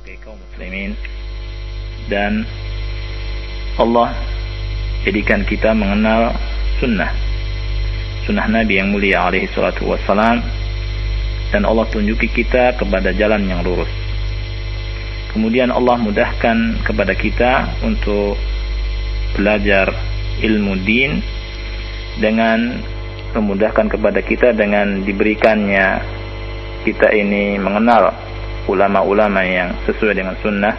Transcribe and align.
sebagai 0.00 0.16
kaum 0.24 0.40
muslimin. 0.40 0.96
Dan 2.08 2.48
Allah 3.76 4.16
jadikan 5.04 5.44
kita 5.44 5.76
mengenal 5.76 6.32
sunnah. 6.80 7.12
Sunnah 8.24 8.48
Nabi 8.48 8.80
yang 8.80 8.96
mulia 8.96 9.28
alaihi 9.28 9.52
salatu 9.52 9.92
wassalam. 9.92 10.40
Dan 11.52 11.68
Allah 11.68 11.84
tunjuki 11.92 12.32
kita 12.32 12.80
kepada 12.80 13.12
jalan 13.12 13.44
yang 13.44 13.60
lurus. 13.60 13.92
Kemudian 15.36 15.68
Allah 15.68 16.00
mudahkan 16.00 16.80
kepada 16.80 17.12
kita 17.12 17.68
untuk 17.84 18.40
belajar 19.36 19.92
ilmu 20.40 20.80
din 20.88 21.20
dengan 22.24 22.80
memudahkan 23.36 23.92
kepada 23.92 24.24
kita 24.24 24.56
dengan 24.56 25.04
diberikannya 25.04 26.02
kita 26.88 27.12
ini 27.12 27.60
mengenal 27.60 28.29
ulama-ulama 28.70 29.42
yang 29.42 29.74
sesuai 29.90 30.14
dengan 30.14 30.38
sunnah. 30.38 30.74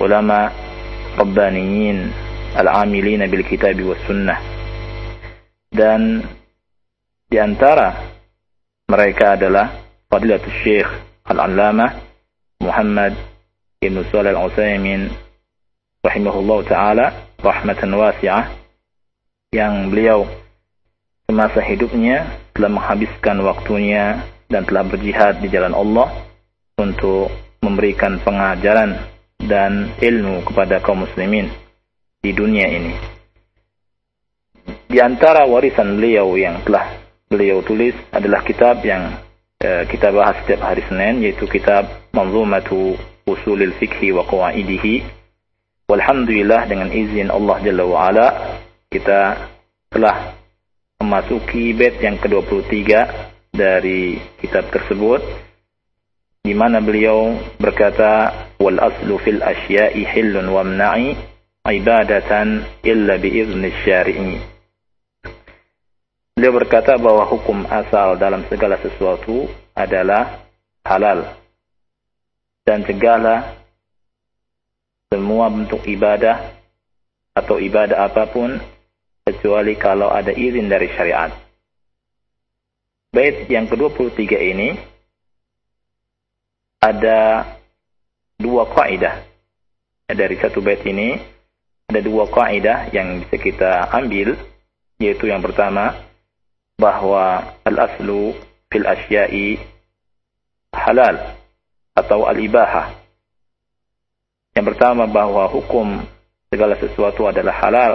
Ulama 0.00 0.48
rabbaniyin 1.20 2.08
al-amilina 2.56 3.28
bil 3.28 3.44
kitab 3.44 3.76
was 3.84 4.00
sunnah. 4.08 4.40
Dan 5.68 6.24
di 7.28 7.36
antara 7.36 7.92
mereka 8.88 9.36
adalah 9.36 9.72
Fadilatul 10.08 10.52
Syekh 10.64 10.88
Al-Allamah 11.28 11.92
Muhammad 12.60 13.16
Ibn 13.80 13.96
Salih 14.12 14.36
Al-Utsaimin 14.36 15.08
rahimahullah 16.04 16.58
taala 16.68 17.06
rahmatan 17.40 17.96
wasi'ah 17.96 18.52
yang 19.52 19.88
beliau 19.88 20.28
semasa 21.24 21.64
hidupnya 21.64 22.28
telah 22.52 22.68
menghabiskan 22.68 23.40
waktunya 23.40 24.20
dan 24.52 24.68
telah 24.68 24.84
berjihad 24.84 25.40
di 25.40 25.48
jalan 25.48 25.72
Allah 25.72 26.31
untuk 26.78 27.28
memberikan 27.62 28.18
pengajaran 28.22 28.96
dan 29.42 29.94
ilmu 29.98 30.46
kepada 30.46 30.78
kaum 30.78 31.02
muslimin 31.06 31.50
di 32.22 32.30
dunia 32.30 32.66
ini. 32.70 32.94
Di 34.86 34.98
antara 35.00 35.48
warisan 35.48 35.98
beliau 35.98 36.36
yang 36.38 36.62
telah 36.62 37.00
beliau 37.26 37.64
tulis 37.64 37.96
adalah 38.12 38.44
kitab 38.44 38.84
yang 38.84 39.18
uh, 39.58 39.82
kita 39.88 40.12
bahas 40.12 40.38
setiap 40.44 40.68
hari 40.68 40.84
Senin 40.86 41.24
yaitu 41.24 41.48
kitab 41.48 41.88
Manzumatu 42.12 42.94
Usulil 43.24 43.74
Fikhi 43.80 44.12
wa 44.12 44.22
Qawaidihi. 44.28 45.22
Walhamdulillah 45.88 46.68
dengan 46.68 46.88
izin 46.92 47.32
Allah 47.32 47.56
Jalla 47.64 47.84
wa 47.88 47.98
Ala 48.06 48.28
kita 48.92 49.48
telah 49.88 50.36
memasuki 51.00 51.74
bait 51.74 51.98
yang 51.98 52.20
ke-23 52.20 52.86
dari 53.52 54.20
kitab 54.38 54.68
tersebut 54.70 55.20
di 56.42 56.58
mana 56.58 56.82
beliau 56.82 57.38
berkata 57.62 58.34
wal 58.58 58.78
aslu 58.82 59.14
fil 59.22 59.38
asya'i 59.38 60.02
hillun 60.02 60.50
wa 60.50 60.66
mna'i 60.66 61.14
ibadatan 61.62 62.66
illa 62.82 63.14
bi 63.22 63.30
izni 63.30 63.70
syari'i 63.86 64.42
Beliau 66.32 66.58
berkata 66.58 66.98
bahwa 66.98 67.28
hukum 67.28 67.62
asal 67.70 68.18
dalam 68.18 68.42
segala 68.50 68.80
sesuatu 68.80 69.46
adalah 69.76 70.42
halal 70.82 71.38
dan 72.66 72.82
segala 72.82 73.62
semua 75.12 75.52
bentuk 75.52 75.84
ibadah 75.86 76.56
atau 77.36 77.60
ibadah 77.60 78.08
apa 78.08 78.26
pun 78.32 78.58
kecuali 79.22 79.76
kalau 79.76 80.10
ada 80.10 80.32
izin 80.34 80.66
dari 80.66 80.88
syariat. 80.90 81.30
Bait 83.12 83.46
yang 83.52 83.68
ke-23 83.68 84.24
ini 84.56 84.91
ada 86.82 87.46
dua 88.42 88.66
kaidah. 88.66 89.22
Dari 90.10 90.36
satu 90.42 90.58
bait 90.58 90.82
ini 90.82 91.14
ada 91.86 92.02
dua 92.02 92.26
kaidah 92.26 92.90
yang 92.90 93.22
bisa 93.22 93.38
kita 93.38 93.86
ambil 93.94 94.34
yaitu 94.98 95.30
yang 95.30 95.38
pertama 95.38 95.94
bahwa 96.74 97.54
al-aslu 97.62 98.34
fil 98.66 98.86
asya'i 98.86 99.62
halal 100.74 101.38
atau 101.94 102.26
al-ibahah. 102.26 102.98
Yang 104.52 104.66
pertama 104.74 105.06
bahwa 105.06 105.46
hukum 105.48 106.02
segala 106.50 106.76
sesuatu 106.76 107.30
adalah 107.30 107.56
halal. 107.62 107.92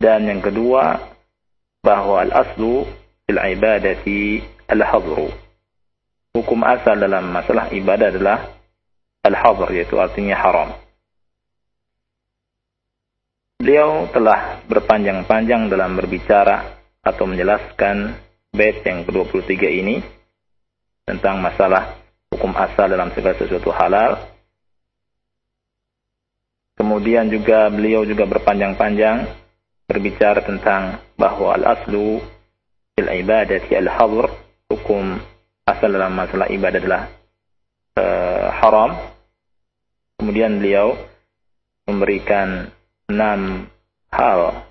Dan 0.00 0.24
yang 0.24 0.40
kedua 0.40 0.96
bahwa 1.84 2.24
al-aslu 2.24 2.88
fil 3.28 3.38
ibadati 3.38 4.40
al-hadru 4.66 5.49
hukum 6.34 6.62
asal 6.62 6.94
dalam 6.94 7.30
masalah 7.34 7.70
ibadah 7.74 8.14
adalah 8.14 8.38
al-hadr 9.26 9.68
yaitu 9.74 9.98
artinya 9.98 10.36
haram. 10.38 10.70
Beliau 13.60 14.08
telah 14.08 14.64
berpanjang-panjang 14.64 15.68
dalam 15.68 15.92
berbicara 15.92 16.80
atau 17.04 17.28
menjelaskan 17.28 18.16
bait 18.56 18.80
yang 18.88 19.04
ke-23 19.04 19.52
ini 19.84 20.00
tentang 21.04 21.44
masalah 21.44 22.00
hukum 22.32 22.56
asal 22.56 22.88
dalam 22.88 23.12
segala 23.12 23.36
sesuatu 23.36 23.68
halal. 23.68 24.16
Kemudian 26.80 27.28
juga 27.28 27.68
beliau 27.68 28.08
juga 28.08 28.24
berpanjang-panjang 28.24 29.28
berbicara 29.84 30.40
tentang 30.40 31.04
bahwa 31.20 31.52
al-aslu 31.60 32.24
fil 32.96 33.10
ibadati 33.12 33.76
al-hadr 33.76 34.32
hukum 34.72 35.20
asal 35.76 35.94
dalam 35.94 36.12
masalah 36.14 36.50
ibadah 36.50 36.78
adalah 36.82 37.02
uh, 37.96 38.48
haram. 38.60 38.90
Kemudian 40.20 40.60
beliau 40.60 40.98
memberikan 41.88 42.68
enam 43.08 43.70
hal 44.12 44.68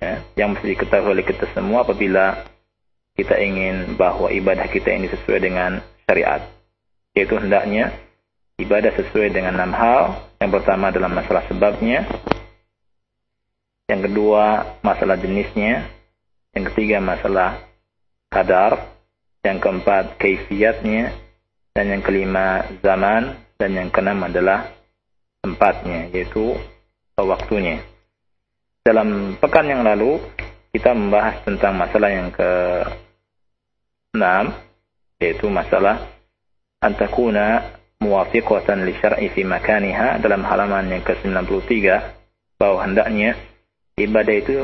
ya, 0.00 0.24
yang 0.34 0.56
mesti 0.56 0.72
diketahui 0.72 1.12
oleh 1.12 1.24
kita 1.26 1.46
semua 1.52 1.84
apabila 1.84 2.46
kita 3.16 3.36
ingin 3.40 3.96
bahwa 3.96 4.28
ibadah 4.32 4.68
kita 4.68 4.92
ini 4.92 5.08
sesuai 5.12 5.40
dengan 5.40 5.80
syariat. 6.04 6.44
Yaitu 7.16 7.36
hendaknya 7.40 7.96
ibadah 8.60 8.92
sesuai 8.92 9.32
dengan 9.32 9.56
enam 9.56 9.72
hal. 9.72 10.02
Yang 10.36 10.60
pertama 10.60 10.92
dalam 10.92 11.12
masalah 11.16 11.44
sebabnya. 11.48 12.04
Yang 13.88 14.12
kedua 14.12 14.76
masalah 14.84 15.16
jenisnya. 15.16 15.88
Yang 16.52 16.72
ketiga 16.72 17.00
masalah 17.00 17.60
kadar 18.28 18.95
yang 19.46 19.62
keempat 19.62 20.18
kaifiatnya, 20.18 21.14
dan 21.70 21.86
yang 21.86 22.02
kelima 22.02 22.66
zaman, 22.82 23.38
dan 23.54 23.70
yang 23.72 23.88
keenam 23.94 24.26
adalah 24.26 24.74
tempatnya, 25.46 26.10
yaitu 26.10 26.58
waktunya. 27.14 27.80
Dalam 28.82 29.38
pekan 29.38 29.70
yang 29.70 29.86
lalu, 29.86 30.18
kita 30.74 30.92
membahas 30.92 31.40
tentang 31.46 31.78
masalah 31.78 32.10
yang 32.10 32.28
ke 32.34 32.50
enam, 34.12 34.52
yaitu 35.22 35.48
masalah 35.48 36.04
antakuna 36.84 37.76
muwafiqatan 38.00 38.84
li 38.84 38.92
syar'i 39.00 39.32
fi 39.32 39.42
makaniha 39.42 40.20
dalam 40.20 40.44
halaman 40.44 40.92
yang 40.92 41.02
ke-93 41.02 41.72
bahwa 42.60 42.84
hendaknya 42.84 43.40
ibadah 43.96 44.36
itu 44.36 44.56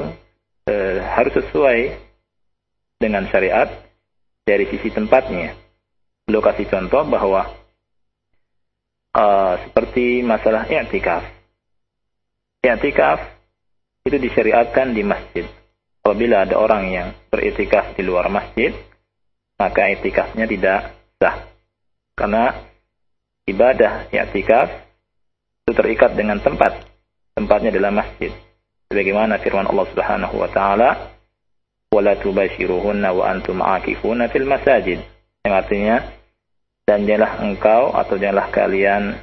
e, 0.68 1.00
harus 1.00 1.32
sesuai 1.40 1.96
dengan 3.00 3.24
syariat 3.32 3.72
dari 4.42 4.66
sisi 4.70 4.90
tempatnya. 4.90 5.54
Kasih 6.32 6.66
contoh 6.66 7.04
bahwa 7.06 7.44
uh, 9.14 9.54
seperti 9.68 10.24
masalah 10.24 10.66
i'tikaf. 10.66 11.22
I'tikaf 12.62 13.20
itu 14.08 14.16
disyariatkan 14.18 14.96
di 14.96 15.02
masjid. 15.04 15.46
Apabila 16.02 16.42
ada 16.42 16.58
orang 16.58 16.90
yang 16.90 17.08
beriktikaf 17.30 17.94
di 17.94 18.02
luar 18.02 18.26
masjid, 18.26 18.74
maka 19.60 19.92
i'tikafnya 19.92 20.50
tidak 20.50 20.90
sah. 21.20 21.46
Karena 22.18 22.50
ibadah 23.46 24.10
i'tikaf 24.10 24.68
itu 25.62 25.72
terikat 25.76 26.18
dengan 26.18 26.42
tempat. 26.42 26.82
Tempatnya 27.38 27.70
adalah 27.70 27.92
masjid. 28.02 28.34
Sebagaimana 28.90 29.38
firman 29.40 29.68
Allah 29.68 29.86
Subhanahu 29.88 30.36
wa 30.36 30.50
taala, 30.50 31.11
wala 31.92 32.16
tubashiruhunna 32.16 33.12
wa 33.12 33.28
antum 33.28 33.60
akifuna 33.60 34.32
fil 34.32 34.48
masajid. 34.48 35.04
Yang 35.44 35.54
artinya 35.54 35.96
dan 36.88 37.04
janganlah 37.04 37.32
engkau 37.44 37.82
atau 37.92 38.16
janganlah 38.16 38.48
kalian 38.48 39.20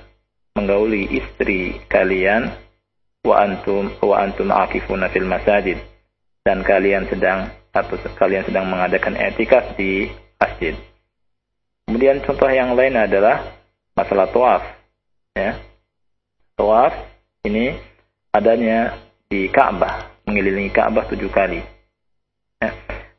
menggauli 0.54 1.10
istri 1.10 1.82
kalian 1.90 2.54
wa 3.26 3.36
antum 3.42 3.90
wa 4.00 4.16
antum 4.22 4.54
akifuna 4.54 5.10
fil 5.10 5.28
masajid 5.28 5.82
dan 6.46 6.62
kalian 6.64 7.10
sedang 7.10 7.52
atau 7.74 7.98
kalian 8.16 8.46
sedang 8.46 8.70
mengadakan 8.70 9.18
etikaf 9.18 9.74
di 9.74 10.10
masjid. 10.38 10.78
Kemudian 11.90 12.22
contoh 12.22 12.50
yang 12.54 12.78
lain 12.78 12.94
adalah 12.94 13.50
masalah 13.98 14.30
tawaf. 14.30 14.64
Ya. 15.34 15.58
Tawaf 16.54 16.94
ini 17.46 17.74
adanya 18.30 18.94
di 19.26 19.50
Ka'bah, 19.50 20.22
mengelilingi 20.26 20.70
Ka'bah 20.70 21.10
tujuh 21.10 21.30
kali. 21.34 21.79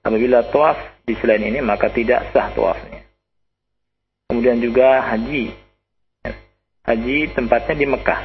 Apabila 0.01 0.45
tawaf 0.49 1.05
di 1.05 1.13
selain 1.21 1.45
ini 1.45 1.61
maka 1.61 1.93
tidak 1.93 2.33
sah 2.33 2.49
tawafnya. 2.53 3.05
Kemudian 4.29 4.63
juga 4.63 5.05
haji 5.05 5.53
haji 6.87 7.17
tempatnya 7.37 7.75
di 7.77 7.87
Mekah. 7.87 8.21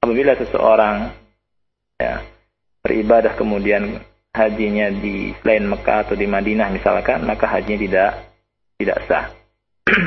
Apabila 0.00 0.32
seseorang 0.36 1.12
ya, 2.00 2.24
beribadah 2.84 3.36
kemudian 3.36 4.00
hajinya 4.32 4.88
di 4.92 5.32
selain 5.40 5.68
Mekah 5.68 6.08
atau 6.08 6.14
di 6.16 6.26
Madinah 6.26 6.68
misalkan, 6.72 7.24
maka 7.24 7.46
hajinya 7.48 7.78
tidak 7.80 8.10
tidak 8.80 8.98
sah. 9.06 9.26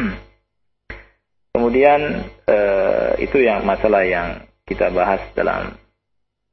kemudian 1.53 2.25
eh, 2.49 3.09
itu 3.21 3.37
yang 3.41 3.61
masalah 3.63 4.03
yang 4.05 4.41
kita 4.65 4.89
bahas 4.89 5.21
dalam 5.37 5.77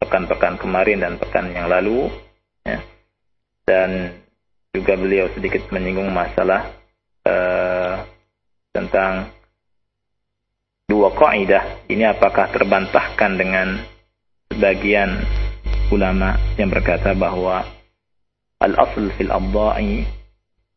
pekan-pekan 0.00 0.60
kemarin 0.60 1.00
dan 1.00 1.16
pekan 1.16 1.52
yang 1.52 1.68
lalu, 1.68 2.12
ya. 2.64 2.80
Dan 3.70 4.18
juga 4.74 4.98
beliau 4.98 5.30
sedikit 5.30 5.70
menyinggung 5.70 6.10
masalah 6.10 6.74
eh, 7.22 7.94
tentang 8.74 9.30
dua 10.90 11.14
kaidah. 11.14 11.86
Ini 11.86 12.18
apakah 12.18 12.50
terbantahkan 12.50 13.38
dengan 13.38 13.78
sebagian 14.50 15.22
ulama 15.94 16.34
yang 16.58 16.66
berkata 16.66 17.14
bahwa 17.14 17.62
al-asl 18.58 19.14
fil 19.14 19.30
abda'i 19.30 20.02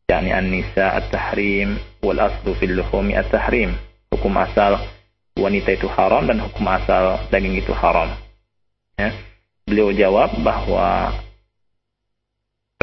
yakni 0.06 0.30
an-nisa 0.30 0.94
at-tahrim 0.94 1.82
wal 1.98 2.22
aslu 2.22 2.54
fil 2.62 2.78
luhumi 2.78 3.18
at-tahrim. 3.18 3.74
Hukum 4.14 4.38
asal 4.38 4.78
wanita 5.34 5.74
itu 5.74 5.90
haram 5.90 6.30
dan 6.30 6.38
hukum 6.38 6.62
asal 6.70 7.18
daging 7.34 7.58
itu 7.58 7.74
haram. 7.74 8.14
Ya. 8.94 9.10
beliau 9.66 9.90
jawab 9.90 10.38
bahwa 10.46 11.10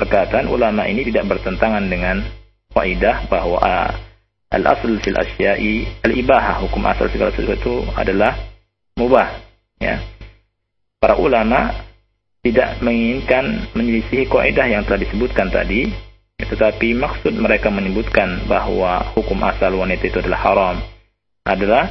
perkataan 0.01 0.49
ulama 0.49 0.89
ini 0.89 1.05
tidak 1.05 1.29
bertentangan 1.29 1.85
dengan 1.85 2.25
kaidah 2.73 3.29
bahwa 3.29 3.61
al-asl 4.49 4.97
fil 4.97 5.13
asya'i 5.13 5.85
al-ibahah, 6.01 6.65
hukum 6.65 6.81
asal 6.89 7.05
segala 7.13 7.29
sesuatu 7.37 7.85
adalah 7.93 8.33
mubah, 8.97 9.29
ya. 9.77 10.01
Para 10.97 11.21
ulama 11.21 11.69
tidak 12.41 12.81
menginginkan 12.81 13.69
menyelisihi 13.77 14.25
kaidah 14.25 14.65
yang 14.65 14.81
telah 14.89 15.05
disebutkan 15.05 15.53
tadi, 15.53 15.93
tetapi 16.41 16.97
maksud 16.97 17.37
mereka 17.37 17.69
menyebutkan 17.69 18.49
bahwa 18.49 19.13
hukum 19.13 19.37
asal 19.45 19.77
wanita 19.77 20.09
itu 20.09 20.17
adalah 20.17 20.41
haram 20.41 20.75
adalah 21.45 21.89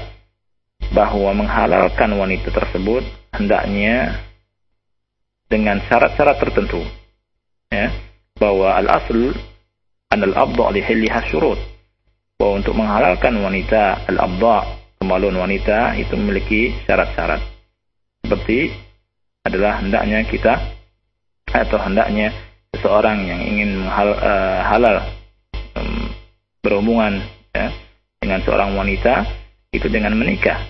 bahwa 0.90 1.30
menghalalkan 1.38 2.10
wanita 2.18 2.50
tersebut 2.50 3.06
hendaknya 3.34 4.18
dengan 5.46 5.82
syarat-syarat 5.86 6.38
tertentu. 6.38 6.82
Ya, 7.70 7.94
bahwa 8.34 8.74
al-asl 8.74 9.30
an 10.10 10.20
al-abdu' 10.26 10.74
li 10.74 10.82
syurut. 11.30 11.58
Bahwa 12.34 12.58
untuk 12.58 12.74
menghalalkan 12.74 13.38
wanita 13.38 14.10
al-abda 14.10 14.80
kemaluan 15.00 15.38
wanita 15.38 15.94
itu 15.96 16.12
memiliki 16.18 16.74
syarat-syarat. 16.84 17.40
Seperti 18.20 18.74
adalah 19.46 19.80
hendaknya 19.80 20.26
kita 20.28 20.60
atau 21.50 21.78
hendaknya 21.80 22.30
seseorang 22.76 23.26
yang 23.26 23.40
ingin 23.42 23.80
menghal, 23.80 24.12
uh, 24.14 24.60
halal 24.66 24.96
um, 25.74 26.12
berhubungan 26.60 27.22
ya, 27.54 27.72
dengan 28.20 28.40
seorang 28.44 28.76
wanita 28.76 29.24
itu 29.72 29.88
dengan 29.88 30.14
menikah. 30.18 30.60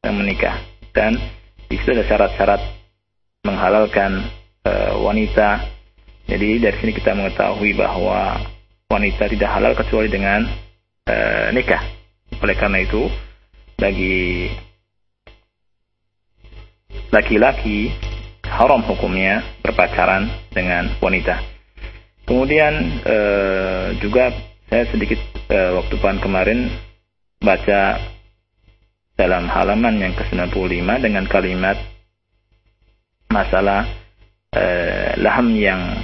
Dan 0.00 0.20
menikah. 0.20 0.62
Dan 0.94 1.18
di 1.66 1.74
situ 1.76 1.92
ada 1.92 2.06
syarat-syarat 2.06 2.62
menghalalkan 3.42 4.30
uh, 4.62 4.94
wanita 5.02 5.75
jadi 6.26 6.58
dari 6.58 6.76
sini 6.82 6.92
kita 6.92 7.14
mengetahui 7.14 7.78
bahwa 7.78 8.42
wanita 8.90 9.30
tidak 9.30 9.50
halal 9.50 9.78
kecuali 9.78 10.10
dengan 10.10 10.42
uh, 11.06 11.54
nikah. 11.54 11.82
Oleh 12.42 12.56
karena 12.58 12.82
itu, 12.82 13.06
bagi 13.78 14.50
laki-laki 17.14 17.94
haram 18.42 18.82
hukumnya 18.82 19.42
berpacaran 19.62 20.26
dengan 20.50 20.90
wanita. 20.98 21.38
Kemudian 22.26 22.74
uh, 23.06 23.94
juga 24.02 24.34
saya 24.66 24.90
sedikit 24.90 25.22
uh, 25.46 25.78
waktu 25.78 25.94
pan 26.02 26.18
kemarin 26.18 26.74
baca 27.38 28.02
dalam 29.14 29.46
halaman 29.46 30.02
yang 30.02 30.12
ke-95 30.18 30.90
dengan 30.98 31.24
kalimat 31.30 31.78
masalah 33.30 33.86
uh, 34.50 35.14
laham 35.22 35.54
yang 35.54 36.02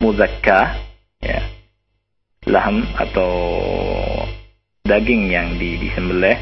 muzakkah 0.00 0.74
ya. 1.20 1.44
Laham 2.48 2.82
atau 2.96 3.30
daging 4.82 5.28
yang 5.28 5.54
di, 5.60 5.76
disembelih 5.76 6.40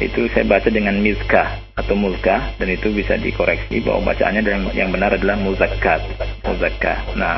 itu 0.00 0.28
saya 0.32 0.48
baca 0.48 0.68
dengan 0.72 0.96
mizkah 1.00 1.60
atau 1.76 1.92
mulkah 1.92 2.56
dan 2.56 2.68
itu 2.72 2.88
bisa 2.92 3.20
dikoreksi 3.20 3.84
bahwa 3.84 4.12
bacaannya 4.12 4.40
yang, 4.44 4.64
yang 4.72 4.88
benar 4.92 5.12
adalah 5.12 5.36
muzakkat 5.36 6.00
muzakkah 6.40 7.04
nah 7.20 7.36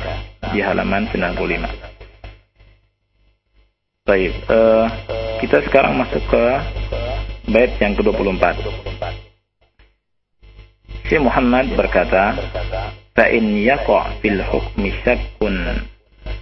di 0.54 0.62
halaman 0.62 1.10
95 1.10 1.66
baik 4.06 4.32
uh, 4.46 4.86
kita 5.42 5.58
sekarang 5.66 5.98
masuk 5.98 6.22
ke 6.30 6.44
bait 7.50 7.74
yang 7.82 7.98
ke-24 7.98 8.62
Si 11.10 11.20
Muhammad 11.20 11.68
berkata 11.76 12.32
fa 13.12 13.28
in 13.28 13.60
yaqa 13.60 14.16
fil 14.24 14.40
hukmi 14.40 14.92
syakkun 15.04 15.84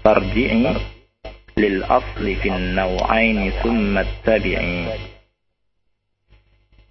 farji'i 0.03 0.71
lil 1.59 1.83
asli 1.85 2.39
fin 2.39 2.79
naw'aini 2.79 3.51
summa 3.61 4.07
tabi'i. 4.23 4.87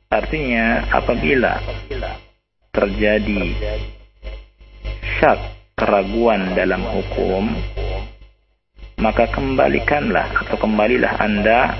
Artinya 0.10 0.90
apabila 0.90 1.62
terjadi 2.74 3.56
syak 5.22 5.40
keraguan 5.80 6.54
dalam 6.58 6.84
hukum 6.84 7.56
maka 9.00 9.32
kembalikanlah 9.32 10.28
atau 10.44 10.60
kembalilah 10.60 11.16
Anda 11.24 11.72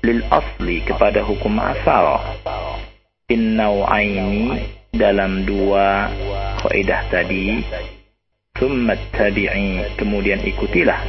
lil 0.00 0.24
asli 0.32 0.80
kepada 0.88 1.20
hukum 1.20 1.60
asal 1.60 2.16
in 3.28 3.60
naw'aini 3.60 4.64
dalam 4.94 5.44
dua 5.44 6.08
kaidah 6.66 7.02
tadi. 7.08 7.62
Summa 8.56 8.96
tabi'i 9.12 9.96
kemudian 10.00 10.40
ikutilah. 10.42 11.00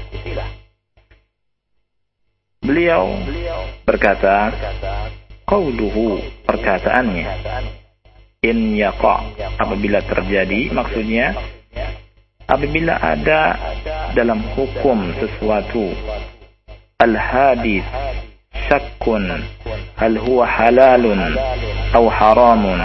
Beliau 2.59 3.15
berkata, 3.87 4.51
qauluhu 5.47 6.19
perkataannya 6.43 7.27
in 8.43 8.75
yaqa. 8.75 9.23
Apabila 9.57 10.03
terjadi 10.03 10.75
maksudnya 10.75 11.33
apabila 12.47 12.99
ada 12.99 13.59
dalam 14.15 14.43
hukum 14.55 15.11
sesuatu 15.19 15.91
al 16.99 17.13
hadis 17.15 17.83
syakkun 18.67 19.23
hal 19.95 20.15
huwa 20.19 20.47
halalun 20.47 21.19
atau 21.97 22.07
haramun 22.13 22.79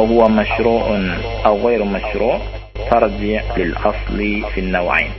huwa 0.00 0.32
masyru'un 0.32 1.04
atau 1.44 1.56
ghairu 1.60 1.84
masyru' 1.84 2.40
tarji' 2.88 3.44
lil 3.58 3.72
asli 3.76 4.40
fi 4.56 4.60
nawain 4.64 5.12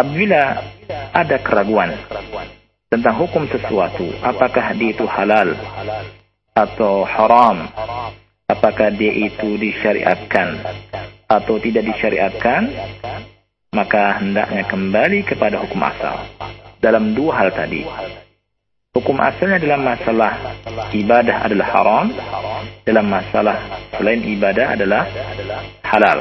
apabila 0.00 0.64
ada 1.12 1.36
keraguan 1.44 1.92
tentang 2.88 3.20
hukum 3.20 3.44
sesuatu, 3.46 4.10
apakah 4.24 4.72
dia 4.74 4.90
itu 4.96 5.04
halal 5.04 5.52
atau 6.56 7.06
haram, 7.06 7.68
apakah 8.48 8.90
dia 8.96 9.12
itu 9.12 9.60
disyariatkan 9.60 10.58
atau 11.28 11.60
tidak 11.62 11.86
disyariatkan, 11.86 12.72
maka 13.70 14.18
hendaknya 14.18 14.66
kembali 14.66 15.22
kepada 15.22 15.62
hukum 15.62 15.78
asal. 15.86 16.16
Dalam 16.80 17.14
dua 17.14 17.44
hal 17.44 17.54
tadi. 17.54 17.84
Hukum 18.90 19.22
asalnya 19.22 19.62
dalam 19.62 19.86
masalah 19.86 20.58
ibadah 20.90 21.46
adalah 21.46 21.68
haram, 21.78 22.06
dalam 22.82 23.06
masalah 23.06 23.86
selain 23.94 24.18
ibadah 24.18 24.74
adalah 24.74 25.06
halal. 25.86 26.18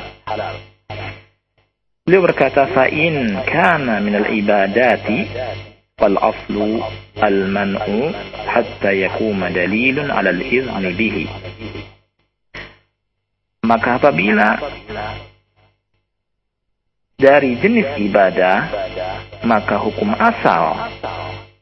Beliau 2.05 2.21
berkata, 2.29 2.69
"Fa'in 2.69 3.41
kana 3.49 3.97
minal 4.05 4.29
ibadati 4.29 5.25
fal 5.97 6.13
aslu 6.13 6.77
al-man'u 7.17 8.13
hatta 8.45 8.93
yakuma 8.93 9.49
dalilun 9.49 10.13
'ala 10.13 10.29
al-izni 10.29 10.89
bihi." 10.93 11.25
Maka 13.65 13.97
apabila 13.97 14.61
dari 17.17 17.57
jenis 17.57 17.97
ibadah, 17.97 18.57
maka 19.41 19.81
hukum 19.81 20.13
asal 20.13 20.85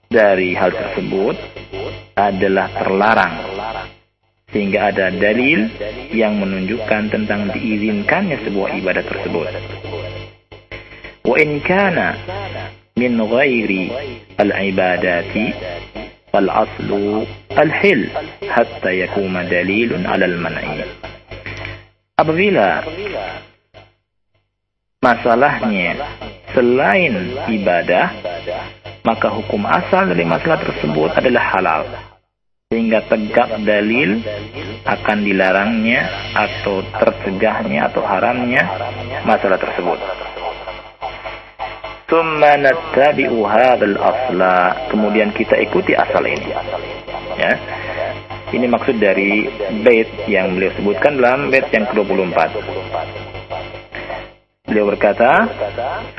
dari 0.08 0.52
hal 0.52 0.70
tersebut 0.72 1.36
adalah 2.18 2.68
terlarang. 2.76 3.34
Sehingga 4.52 4.92
ada 4.92 5.08
dalil 5.08 5.72
yang 6.12 6.36
menunjukkan 6.36 7.08
tentang 7.08 7.48
diizinkannya 7.56 8.36
sebuah 8.44 8.76
ibadah 8.82 9.04
tersebut. 9.04 9.48
وإن 11.22 11.62
كان 11.62 11.96
من 12.98 13.14
غير 13.22 13.70
العبادات 14.42 15.34
wal 16.32 16.48
aslu 16.48 17.28
al-hil 17.52 18.08
hatta 18.48 18.88
yakuma 18.88 19.44
dalilun 19.44 20.08
alal 20.08 20.36
man'i. 20.40 20.80
Apabila 22.16 22.80
masalahnya 25.04 26.00
selain 26.56 27.36
ibadah, 27.52 28.16
maka 29.07 29.31
hukum 29.31 29.63
asal 29.63 30.11
dari 30.11 30.27
masalah 30.27 30.59
tersebut 30.59 31.15
adalah 31.15 31.43
halal. 31.55 31.81
Sehingga 32.67 33.07
tegak 33.07 33.63
dalil 33.63 34.19
akan 34.83 35.17
dilarangnya 35.23 36.03
atau 36.35 36.83
tercegahnya 36.91 37.87
atau 37.87 38.03
haramnya 38.03 38.67
masalah 39.23 39.55
tersebut. 39.55 39.95
Kemudian 44.91 45.31
kita 45.31 45.55
ikuti 45.63 45.95
asal 45.95 46.27
ini. 46.27 46.51
Ya. 47.39 47.55
Ini 48.47 48.63
maksud 48.67 48.99
dari 48.99 49.47
bait 49.83 50.07
yang 50.27 50.55
beliau 50.55 50.71
sebutkan 50.75 51.19
dalam 51.19 51.51
bait 51.51 51.67
yang 51.71 51.87
ke-24. 51.91 52.35
Beliau 54.67 54.91
berkata, 54.91 55.47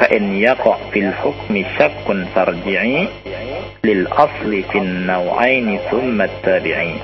"Fa'in 0.00 0.40
yaqa' 0.40 0.88
fil 0.88 1.12
hukmi 1.20 1.68
syakkun 1.76 2.32
farji'i 2.32 3.04
lil 3.84 4.08
asli 4.08 4.64
fin 4.72 5.04
naw'aini 5.04 5.76
thumma 5.92 6.24
tabi'i." 6.40 6.96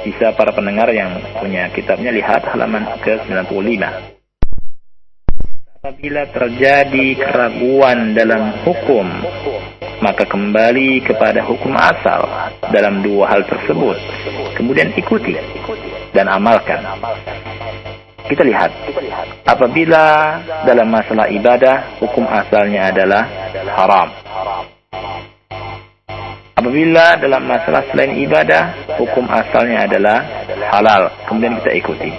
Bisa 0.00 0.32
para 0.32 0.56
pendengar 0.56 0.88
yang 0.88 1.20
punya 1.36 1.68
kitabnya 1.76 2.08
lihat 2.08 2.48
halaman 2.48 2.88
ke-95. 3.04 3.84
Apabila 5.84 6.24
terjadi 6.32 7.06
keraguan 7.28 8.16
dalam 8.16 8.64
hukum, 8.64 9.04
maka 10.00 10.24
kembali 10.24 11.04
kepada 11.04 11.44
hukum 11.44 11.76
asal 11.76 12.24
dalam 12.72 13.04
dua 13.04 13.28
hal 13.28 13.44
tersebut. 13.44 14.00
Kemudian 14.56 14.96
ikuti 14.96 15.36
dan 16.16 16.32
amalkan. 16.32 16.80
Kita 18.30 18.46
lihat, 18.46 18.70
apabila 19.42 20.38
dalam 20.62 20.86
masalah 20.86 21.26
ibadah, 21.34 21.98
hukum 21.98 22.22
asalnya 22.30 22.94
adalah 22.94 23.26
haram. 23.74 24.08
Apabila 26.54 27.18
dalam 27.18 27.42
masalah 27.42 27.82
selain 27.90 28.22
ibadah, 28.22 28.94
hukum 29.02 29.26
asalnya 29.26 29.90
adalah 29.90 30.22
halal. 30.70 31.10
Kemudian 31.26 31.58
kita 31.58 31.70
ikuti. 31.74 32.10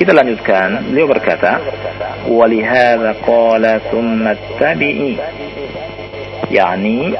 Kita 0.00 0.16
lanjutkan. 0.16 0.88
Beliau 0.88 1.12
berkata, 1.12 1.60
"Walihada 2.24 3.12
qala 3.28 3.76
thumma 3.92 4.32
tabi'i." 4.56 5.20
Yani 6.48 7.12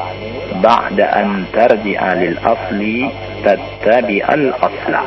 ba'da 0.64 1.04
an 1.20 1.52
tarji'a 1.52 2.10
lil 2.16 2.36
asli 2.40 3.12
tattabi'al 3.44 4.56
asla 4.56 5.02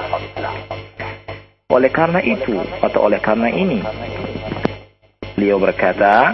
oleh 1.67 1.91
karena 1.91 2.24
itu 2.24 2.55
atau 2.79 3.12
oleh 3.12 3.19
karena 3.19 3.51
ini 3.51 3.83
beliau 5.36 5.59
berkata 5.59 6.33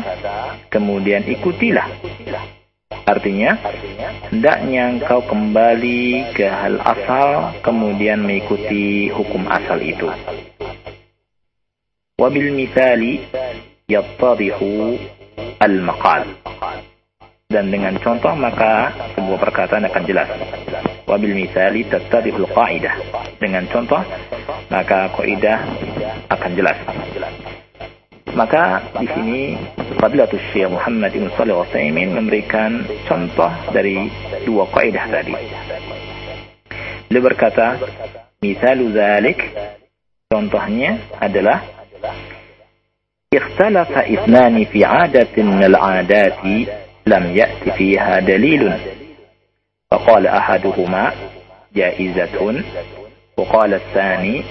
kemudian 0.69 1.25
ikutilah. 1.25 1.89
Artinya 3.03 3.57
hendaknya 4.31 4.93
engkau 4.93 5.25
kembali 5.25 6.31
ke 6.37 6.45
hal 6.47 6.79
asal 6.79 7.51
kemudian 7.65 8.23
mengikuti 8.23 9.11
hukum 9.11 9.49
asal 9.49 9.81
itu. 9.81 10.07
Wabil 12.15 12.53
misali 12.53 13.25
yattadihu 13.89 14.95
al 15.59 15.75
maqal 15.81 16.23
dan 17.53 17.69
dengan 17.69 17.93
contoh 18.01 18.33
maka 18.33 18.89
sebuah 19.13 19.37
perkataan 19.37 19.85
akan 19.85 20.03
jelas. 20.09 20.25
Wabil 21.05 21.37
misali 21.37 21.85
tattadihul 21.85 22.49
qaidah. 22.49 22.97
Dengan 23.37 23.69
contoh 23.69 24.01
maka 24.73 25.13
kaidah 25.13 25.61
akan 26.33 26.51
jelas. 26.57 26.77
Maka 28.33 28.81
di 28.97 29.05
sini 29.13 29.41
Fadilatul 30.01 30.41
Syekh 30.49 30.73
Muhammad 30.73 31.13
bin 31.13 31.29
Shalih 31.37 31.61
Utsaimin 31.61 32.17
memberikan 32.17 32.81
contoh 33.05 33.53
dari 33.69 34.09
dua 34.41 34.65
kaidah 34.73 35.05
tadi. 35.05 35.37
Beliau 37.13 37.29
berkata, 37.29 37.77
misalu 38.41 38.89
zalik 38.97 39.37
contohnya 40.33 40.97
adalah 41.21 41.61
ikhtalafa 43.29 44.09
ithnani 44.09 44.65
fi 44.65 44.81
'adatin 44.81 45.45
min 45.53 45.69
al-'adati 45.69 46.82
لم 47.05 47.35
يأتي 47.37 47.71
فيها 47.71 48.19
دليل. 48.19 48.73
فقال 49.91 50.27
أحدهما 50.27 51.11
جائزة 51.75 52.63
وقال 53.37 53.73
الثاني 53.73 54.43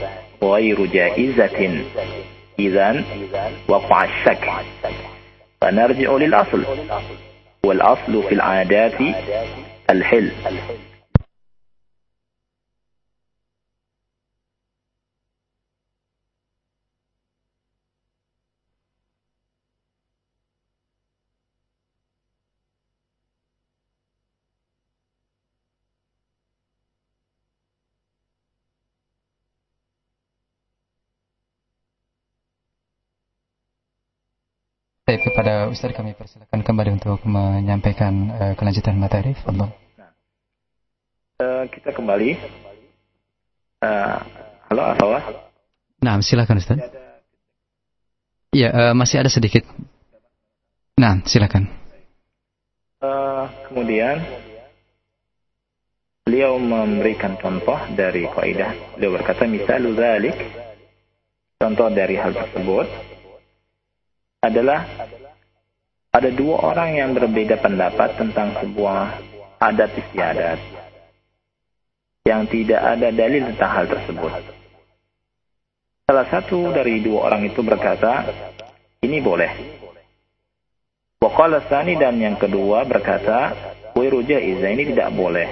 غير 0.42 0.86
جائزة. 0.86 1.84
إذا 2.58 3.04
وقع 3.68 4.04
الشك. 4.04 4.50
فنرجع 5.60 6.12
للأصل. 6.12 6.64
والأصل 7.64 8.22
في 8.28 8.34
العادات 8.34 9.00
الحل. 9.90 10.30
Baik, 35.12 35.28
kepada 35.28 35.68
Ustaz 35.68 35.92
kami 35.92 36.16
persilakan 36.16 36.64
kembali 36.64 36.96
untuk 36.96 37.20
menyampaikan 37.28 38.32
uh, 38.32 38.52
kelanjutan 38.56 38.96
materi. 38.96 39.36
Fadol. 39.36 39.68
Nah, 40.00 40.08
uh, 41.36 41.68
kita 41.68 41.92
kembali. 41.92 42.32
Uh, 43.84 44.16
halo, 44.72 44.82
Afawah. 44.96 45.52
Nah, 46.00 46.16
silakan 46.24 46.64
Ustaz. 46.64 46.80
Ya, 48.56 48.72
uh, 48.72 48.96
masih 48.96 49.20
ada 49.20 49.28
sedikit. 49.28 49.68
Nah, 50.96 51.20
silakan. 51.28 51.68
Uh, 53.04 53.52
kemudian 53.68 54.16
beliau 56.24 56.56
memberikan 56.56 57.36
contoh 57.36 57.76
dari 57.92 58.24
kaidah. 58.32 58.96
Beliau 58.96 59.20
berkata, 59.20 59.44
misalnya 59.44 59.92
dzalik, 59.92 60.40
contoh 61.60 61.92
dari 61.92 62.16
hal 62.16 62.32
tersebut 62.32 63.11
adalah 64.42 64.82
ada 66.10 66.30
dua 66.34 66.74
orang 66.74 66.98
yang 66.98 67.14
berbeda 67.14 67.62
pendapat 67.62 68.18
tentang 68.18 68.58
sebuah 68.58 69.16
adat 69.62 69.94
istiadat 69.94 70.58
yang 72.26 72.50
tidak 72.50 72.82
ada 72.82 73.08
dalil 73.14 73.48
tentang 73.54 73.70
hal 73.70 73.86
tersebut. 73.86 74.32
Salah 76.02 76.26
satu 76.26 76.74
dari 76.74 76.98
dua 77.00 77.30
orang 77.30 77.46
itu 77.46 77.62
berkata, 77.62 78.26
ini 79.06 79.22
boleh. 79.22 79.50
Waqala 81.22 81.62
sani 81.70 81.94
dan 81.94 82.18
yang 82.18 82.34
kedua 82.34 82.82
berkata, 82.82 83.54
wiru 83.94 84.26
jaiza 84.26 84.66
ini 84.74 84.90
tidak 84.90 85.14
boleh. 85.14 85.48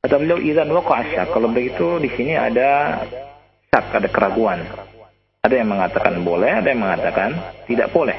Kata 0.00 0.16
beliau, 0.16 0.40
izan 0.40 0.72
waqa'a 0.72 1.28
Kalau 1.28 1.52
begitu 1.52 2.00
di 2.00 2.08
sini 2.16 2.32
ada 2.32 3.04
syak, 3.68 4.00
ada 4.00 4.08
keraguan. 4.08 4.87
Ada 5.38 5.54
yang 5.62 5.70
mengatakan 5.70 6.18
boleh, 6.26 6.50
ada 6.50 6.68
yang 6.74 6.82
mengatakan 6.82 7.30
tidak 7.70 7.94
boleh. 7.94 8.18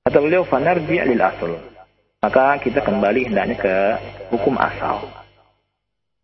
Kata 0.00 0.16
beliau, 0.16 0.48
fanarji 0.48 0.96
lil 0.96 1.20
asal. 1.20 1.60
Maka 2.20 2.56
kita 2.60 2.80
kembali 2.80 3.28
hendaknya 3.28 3.56
ke 3.56 3.74
hukum 4.32 4.56
asal. 4.56 5.08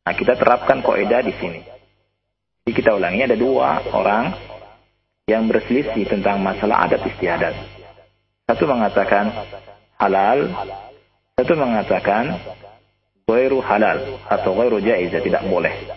Nah, 0.04 0.14
kita 0.16 0.36
terapkan 0.36 0.80
kaidah 0.80 1.20
di 1.24 1.32
sini. 1.36 1.60
Jadi 2.64 2.72
kita 2.72 2.96
ulangi, 2.96 3.20
ada 3.24 3.36
dua 3.36 3.84
orang 3.92 4.32
yang 5.28 5.44
berselisih 5.44 6.08
tentang 6.08 6.40
masalah 6.40 6.88
adat 6.88 7.04
istiadat. 7.04 7.54
Satu 8.48 8.64
mengatakan 8.64 9.28
halal, 10.00 10.50
satu 11.36 11.52
mengatakan 11.58 12.38
ghairu 13.28 13.60
halal 13.60 14.22
atau 14.30 14.50
ghairu 14.56 14.78
jaiz, 14.80 15.12
tidak 15.12 15.42
boleh 15.50 15.95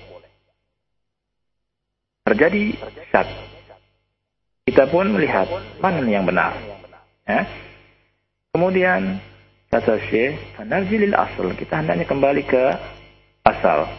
terjadi 2.27 2.75
syak. 3.11 3.27
Kita 4.69 4.85
pun 4.85 5.09
melihat 5.09 5.49
mana 5.81 6.05
yang 6.05 6.29
benar. 6.29 6.53
Ya. 7.25 7.45
Kemudian 8.53 9.17
kata 9.69 9.97
Syekh, 10.09 10.37
"Fanarjilil 10.57 11.17
asal." 11.17 11.53
Kita 11.57 11.81
hendaknya 11.81 12.05
kembali 12.05 12.43
ke 12.45 12.63
asal. 13.45 13.89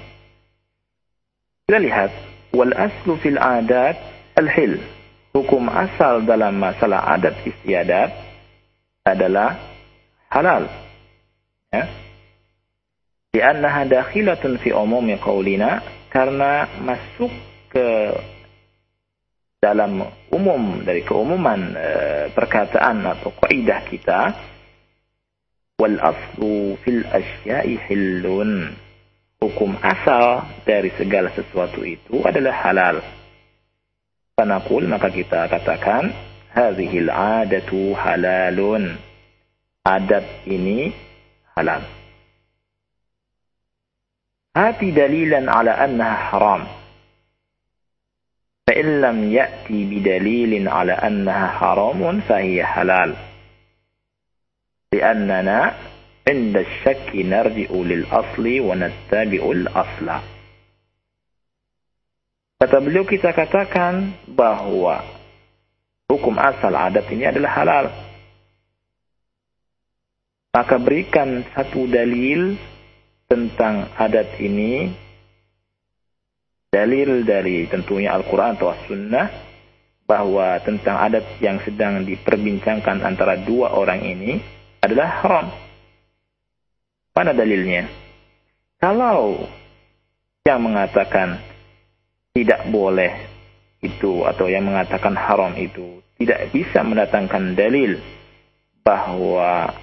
Kita 1.67 1.79
lihat, 1.79 2.11
wal 2.55 2.75
aslu 2.75 3.19
fil 3.19 3.39
adat 3.39 3.99
al-hil. 4.39 4.79
Hukum 5.31 5.71
asal 5.71 6.27
dalam 6.27 6.59
masalah 6.59 7.07
adat 7.15 7.39
istiadat 7.47 8.11
adalah 9.07 9.59
halal. 10.31 10.67
Ya. 11.71 11.87
Liannaha 13.31 13.87
dakhilatun 13.87 14.59
fi 14.59 14.75
umumi 14.75 15.15
qawlina 15.23 15.83
karena 16.11 16.67
masuk 16.83 17.31
ke 17.71 17.89
dalam 19.61 20.03
umum 20.33 20.81
dari 20.83 21.05
keumuman 21.05 21.77
e, 21.77 21.89
perkataan 22.33 23.05
atau 23.05 23.31
kaidah 23.45 23.81
kita 23.87 24.21
wal 25.77 25.97
aslu 26.01 26.81
fil 26.81 27.05
asya'i 27.07 27.77
hillun. 27.87 28.73
Hukum 29.41 29.73
asal 29.81 30.45
dari 30.69 30.93
segala 31.01 31.33
sesuatu 31.33 31.81
itu 31.81 32.21
adalah 32.29 32.53
halal. 32.61 33.01
Fanaqul 34.37 34.85
maka 34.85 35.09
kita 35.09 35.49
katakan 35.49 36.13
hadhil 36.53 37.09
adatu 37.09 37.97
halalun. 37.97 39.01
Adat 39.81 40.45
ini 40.45 40.93
halal. 41.57 41.81
Hati 44.53 44.93
dalilan 44.93 45.49
ala 45.49 45.73
annaha 45.81 46.37
haram 46.37 46.80
فإن 48.70 49.02
لم 49.02 49.34
يأتي 49.34 49.80
بدليل 49.86 50.68
على 50.68 50.94
أنها 50.94 51.48
حرام 51.48 52.22
فهي 52.22 52.66
حلال 52.66 53.16
لأننا 54.94 55.74
عند 56.30 56.58
الشك 56.58 57.16
نرجع 57.16 57.70
للأصل 57.72 58.46
ونتبع 58.60 59.44
الأصل 59.52 60.10
Kata 62.56 62.80
beliau 62.80 63.04
kita 63.04 63.36
katakan 63.36 64.16
bahwa 64.32 65.04
hukum 66.08 66.40
asal 66.40 66.72
adat 66.72 67.04
ini 67.12 67.28
adalah 67.28 67.52
halal. 67.52 67.86
Maka 70.56 70.80
berikan 70.80 71.44
satu 71.52 71.84
dalil 71.84 72.56
tentang 73.28 73.92
adat 74.00 74.40
ini 74.40 74.88
dalil 76.71 77.27
dari 77.27 77.67
tentunya 77.67 78.15
Al-Quran 78.15 78.55
atau 78.55 78.71
As-Sunnah 78.71 79.27
bahwa 80.07 80.59
tentang 80.63 80.97
adat 81.03 81.39
yang 81.43 81.59
sedang 81.67 82.03
diperbincangkan 82.07 83.03
antara 83.03 83.39
dua 83.39 83.75
orang 83.75 84.03
ini 84.03 84.39
adalah 84.83 85.23
haram. 85.23 85.47
Mana 87.15 87.35
dalilnya? 87.35 87.91
Kalau 88.79 89.45
yang 90.47 90.63
mengatakan 90.63 91.37
tidak 92.33 92.65
boleh 92.71 93.13
itu 93.83 94.25
atau 94.25 94.47
yang 94.47 94.65
mengatakan 94.65 95.13
haram 95.19 95.53
itu 95.59 96.01
tidak 96.17 96.55
bisa 96.55 96.87
mendatangkan 96.87 97.59
dalil 97.59 97.99
bahwa 98.87 99.75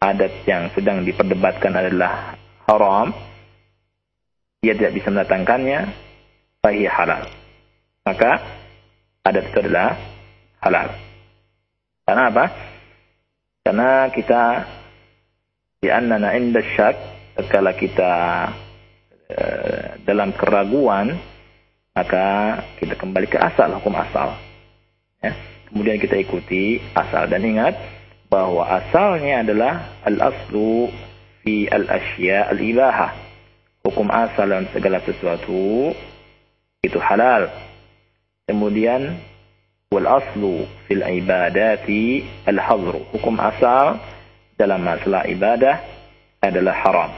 adat 0.00 0.32
yang 0.46 0.70
sedang 0.72 1.02
diperdebatkan 1.02 1.72
adalah 1.72 2.36
haram, 2.68 3.12
dia 4.60 4.76
tidak 4.76 4.92
bisa 4.98 5.08
mendatangkannya, 5.12 6.05
fahiya 6.66 6.90
halal. 6.90 7.22
Maka 8.02 8.42
adat 9.22 9.46
itu 9.46 9.58
adalah 9.62 9.94
halal. 10.58 10.88
Karena 12.02 12.22
apa? 12.26 12.44
Karena 13.62 13.90
kita 14.10 14.42
di 15.78 15.88
annana 15.90 16.34
inda 16.34 16.62
syak 16.74 16.98
tatkala 17.38 17.74
kita 17.78 18.12
e, 19.30 19.38
dalam 20.02 20.34
keraguan 20.34 21.14
maka 21.94 22.60
kita 22.82 22.98
kembali 22.98 23.30
ke 23.30 23.38
asal 23.38 23.70
hukum 23.78 23.94
asal. 23.94 24.34
Ya. 25.22 25.32
Kemudian 25.70 25.98
kita 25.98 26.18
ikuti 26.18 26.78
asal 26.94 27.26
dan 27.26 27.42
ingat 27.42 27.74
bahwa 28.26 28.66
asalnya 28.66 29.42
adalah 29.46 29.74
al-aslu 30.02 30.90
fi 31.42 31.66
al-asya 31.70 32.50
al-ibahah. 32.54 33.14
Hukum 33.86 34.10
asal 34.10 34.50
dalam 34.50 34.66
segala 34.74 34.98
sesuatu 35.02 35.94
itu 36.82 36.98
halal. 37.00 37.48
Kemudian 38.46 39.18
wal 39.90 40.06
aslu 40.06 40.66
fil 40.86 41.02
ibadati 41.02 42.24
al 42.46 42.58
hadru. 42.58 43.02
Hukum 43.14 43.38
asal 43.38 44.00
dalam 44.56 44.82
masalah 44.82 45.28
ibadah 45.28 45.82
adalah 46.42 46.74
haram. 46.84 47.10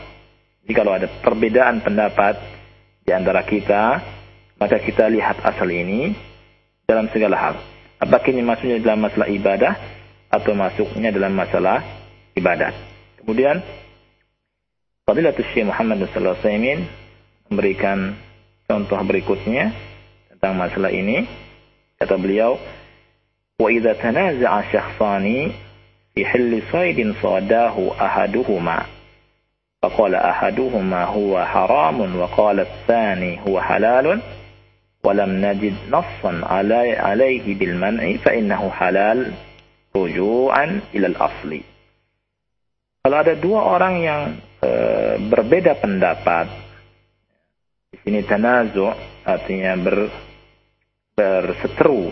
Jadi 0.64 0.73
kalau 0.77 0.92
ada 0.97 1.09
perbedaan 1.09 1.81
pendapat 1.81 2.37
di 3.05 3.11
antara 3.16 3.40
kita, 3.44 4.05
maka 4.61 4.77
kita 4.83 5.09
lihat 5.09 5.40
asal 5.40 5.68
ini 5.68 6.12
dalam 6.85 7.09
segala 7.09 7.37
hal. 7.37 7.57
Apakah 7.99 8.31
ini 8.31 8.44
masuknya 8.44 8.79
dalam 8.79 9.01
masalah 9.01 9.29
ibadah 9.33 9.75
atau 10.29 10.53
masuknya 10.53 11.11
dalam 11.11 11.33
masalah 11.33 11.83
ibadat. 12.37 12.77
Kemudian 13.21 13.64
Fadilatul 15.09 15.49
Syekh 15.57 15.64
Muhammad 15.64 16.05
sallallahu 16.05 16.37
alaihi 16.37 16.44
wasallam 16.44 16.81
memberikan 17.49 17.99
contoh 18.67 19.00
berikutnya 19.04 19.72
tentang 20.32 20.54
masalah 20.58 20.91
ini 20.91 21.28
kata 22.00 22.15
beliau 22.17 22.60
wa 23.60 23.67
idza 23.69 23.96
tanaza'a 23.96 24.60
syakhsani 24.72 25.54
fi 26.13 26.22
hilli 26.26 26.63
saydin 26.67 27.15
sadahu 27.19 27.93
ahaduhuma 27.96 28.86
faqala 29.84 30.19
ahaduhuma 30.32 31.06
huwa 31.12 31.46
haramun 31.48 32.12
wa 32.17 32.28
qala 32.32 32.65
ath-thani 32.65 33.39
huwa 33.43 33.62
halalun 33.62 34.19
ولم 35.04 35.43
نجد 35.46 35.91
نصا 35.91 36.48
علي 36.48 36.96
عليه 36.96 37.60
بالمنع 37.60 38.24
فإنه 38.24 38.72
حلال 38.72 39.32
رجوعا 39.96 40.80
إلى 40.96 41.08
الأصل 41.08 41.52
kalau 43.04 43.19
ada 43.19 43.36
dua 43.36 43.60
orang 43.67 43.96
yang 44.00 44.22
e, 44.63 44.69
berbeda 45.28 45.76
pendapat 45.76 46.48
di 48.09 48.16
sini 48.16 48.25
tanazu 48.25 48.88
artinya 49.21 49.77
ber, 49.77 50.09
berseteru 51.12 52.09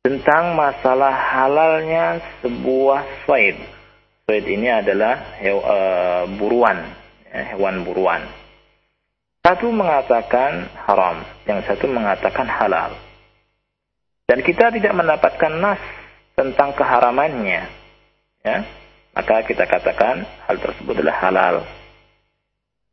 tentang 0.00 0.56
masalah 0.56 1.12
halalnya 1.12 2.24
sebuah 2.40 3.28
swaid. 3.28 3.60
Swaid 4.24 4.48
ini 4.48 4.72
adalah 4.72 5.36
hew, 5.44 5.60
uh, 5.60 6.24
buruan, 6.40 6.88
ya, 7.28 7.52
hewan 7.52 7.84
buruan. 7.84 8.24
Satu 9.44 9.68
mengatakan 9.76 10.72
haram, 10.88 11.20
yang 11.44 11.60
satu 11.68 11.84
mengatakan 11.84 12.48
halal. 12.48 12.96
Dan 14.24 14.40
kita 14.40 14.72
tidak 14.72 14.96
mendapatkan 14.96 15.52
nas 15.52 15.84
tentang 16.32 16.72
keharamannya. 16.72 17.68
Ya, 18.40 18.64
maka 19.12 19.44
kita 19.44 19.68
katakan 19.68 20.24
hal 20.48 20.56
tersebut 20.64 20.96
adalah 20.96 21.20
halal 21.20 21.56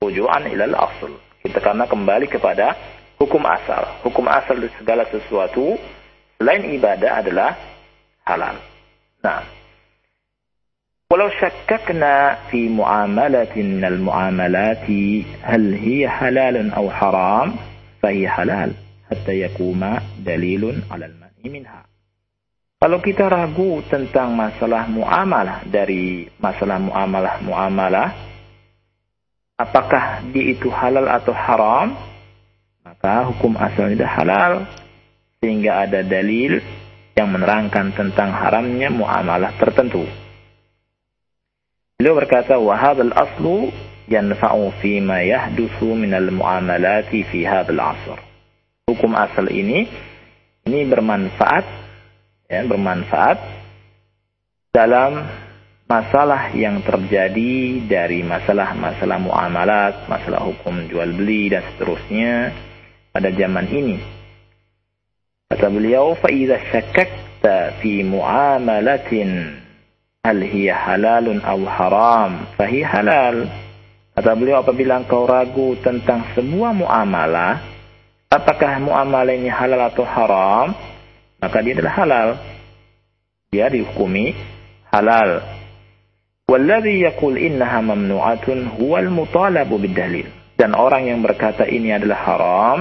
rujuan 0.04 0.50
ilal 0.52 0.76
asl. 0.76 1.14
Kita 1.46 1.62
karena 1.62 1.86
kembali 1.86 2.28
kepada 2.28 2.74
hukum 3.22 3.44
asal. 3.46 4.02
Hukum 4.02 4.26
asal 4.28 4.60
dari 4.60 4.74
segala 4.76 5.06
sesuatu 5.08 5.78
selain 6.42 6.68
ibadah 6.76 7.22
adalah 7.22 7.52
halal. 8.26 8.58
Nah, 9.22 9.42
walau 11.08 11.30
syakkakna 11.38 12.50
fi 12.50 12.68
muamalatin 12.68 13.80
minal 13.80 14.00
muamalati 14.02 15.26
hal 15.42 15.66
hiya 15.74 16.12
halalun 16.12 16.74
aw 16.74 16.86
haram, 16.90 17.48
fahiya 18.02 18.30
halal 18.36 18.74
hatta 19.10 19.34
yakuma 19.34 20.02
dalilun 20.22 20.82
alal 20.90 21.14
mani 21.16 21.48
minha. 21.48 21.86
Kalau 22.76 23.00
kita 23.00 23.32
ragu 23.32 23.82
tentang 23.88 24.36
masalah 24.36 24.86
muamalah 24.92 25.64
dari 25.66 26.28
masalah 26.38 26.78
muamalah-muamalah 26.78 28.35
apakah 29.61 30.25
dia 30.33 30.57
itu 30.57 30.73
halal 30.73 31.05
atau 31.05 31.37
haram, 31.37 31.93
maka 32.81 33.29
hukum 33.29 33.57
asalnya 33.61 34.09
halal. 34.09 34.65
Sehingga 35.41 35.89
ada 35.89 36.05
dalil 36.05 36.61
yang 37.17 37.33
menerangkan 37.33 37.97
tentang 37.97 38.29
haramnya 38.29 38.93
muamalah 38.93 39.57
tertentu. 39.57 40.05
Beliau 42.01 42.17
berkata, 42.17 42.57
وَهَذَا 42.57 43.13
الْأَصْلُ 43.13 43.45
يَنْفَعُ 44.09 44.53
فِي 44.81 45.05
مَا 45.05 45.21
يَحْدُثُ 45.21 45.85
مِنَ 45.85 46.13
الْمُعَامَلَاتِ 46.17 47.13
فِي 47.29 47.45
هَذَا 47.45 47.73
الْعَصْرِ 47.73 48.19
Hukum 48.89 49.13
asal 49.17 49.53
ini, 49.53 49.85
ini 50.65 50.81
bermanfaat, 50.89 51.65
ya, 52.49 52.65
bermanfaat 52.65 53.39
dalam 54.73 55.29
masalah 55.91 56.55
yang 56.55 56.79
terjadi 56.87 57.83
dari 57.83 58.23
masalah-masalah 58.23 59.19
muamalat, 59.19 60.07
masalah 60.07 60.47
hukum 60.47 60.87
jual 60.87 61.11
beli 61.19 61.51
dan 61.51 61.67
seterusnya 61.75 62.55
pada 63.11 63.35
zaman 63.35 63.67
ini. 63.67 63.99
Kata 65.51 65.67
beliau, 65.67 66.15
فَإِذَا 66.15 66.71
شَكَكْتَ 66.71 67.45
فِي 67.83 68.07
مُعَامَلَةٍ 68.07 69.11
هَلْ 70.23 70.39
هِيَ 70.47 70.71
حَلَالٌ 70.71 71.27
أَوْ 71.43 71.61
حَرَامٌ 71.67 72.55
فَهِيَ 72.55 72.87
halal. 72.87 73.51
Kata 74.15 74.31
beliau, 74.39 74.63
apabila 74.63 75.03
engkau 75.03 75.27
ragu 75.27 75.75
tentang 75.83 76.23
sebuah 76.39 76.71
muamalah, 76.71 77.59
apakah 78.31 78.79
muamalah 78.79 79.35
ini 79.35 79.51
halal 79.51 79.91
atau 79.91 80.07
haram, 80.07 80.71
maka 81.43 81.59
dia 81.67 81.75
adalah 81.75 81.95
halal. 81.99 82.29
Dia 83.51 83.67
dihukumi 83.67 84.39
halal. 84.95 85.43
Walladhi 86.46 87.02
yaqul 87.02 87.42
innaha 87.42 87.82
mamnu'atun 87.82 88.78
huwal 88.78 89.10
mutalabu. 89.10 89.82
Dan 90.56 90.72
orang 90.78 91.10
yang 91.10 91.20
berkata 91.26 91.66
ini 91.66 91.90
adalah 91.90 92.20
haram, 92.22 92.78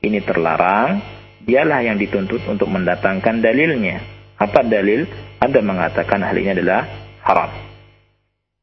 ini 0.00 0.24
terlarang, 0.24 1.04
dialah 1.44 1.84
yang 1.84 2.00
dituntut 2.00 2.40
untuk 2.48 2.72
mendatangkan 2.72 3.44
dalilnya. 3.44 4.00
Apa 4.40 4.64
dalil? 4.64 5.04
Anda 5.38 5.60
mengatakan 5.60 6.24
hal 6.24 6.34
ini 6.34 6.56
adalah 6.56 6.88
haram. 7.22 7.52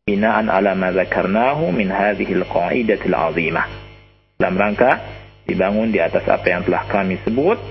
Binaan 0.10 0.50
ala 0.50 0.74
ma 0.74 0.90
zakarnahu 0.90 1.70
min 1.70 1.94
hadhihi 1.94 2.34
al-qa'idatil 2.42 3.14
azimah. 3.14 3.70
Dalam 4.42 4.58
rangka 4.58 4.92
dibangun 5.46 5.94
di 5.94 6.02
atas 6.02 6.26
apa 6.26 6.50
yang 6.50 6.66
telah 6.66 6.90
kami 6.90 7.22
sebut 7.22 7.62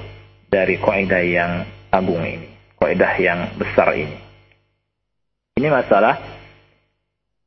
dari 0.46 0.78
kaidah 0.78 1.22
yang 1.26 1.66
agung 1.90 2.22
ini, 2.22 2.46
kaidah 2.78 3.14
yang 3.18 3.40
besar 3.58 3.90
ini. 3.98 4.14
Ini 5.58 5.68
masalah 5.68 6.39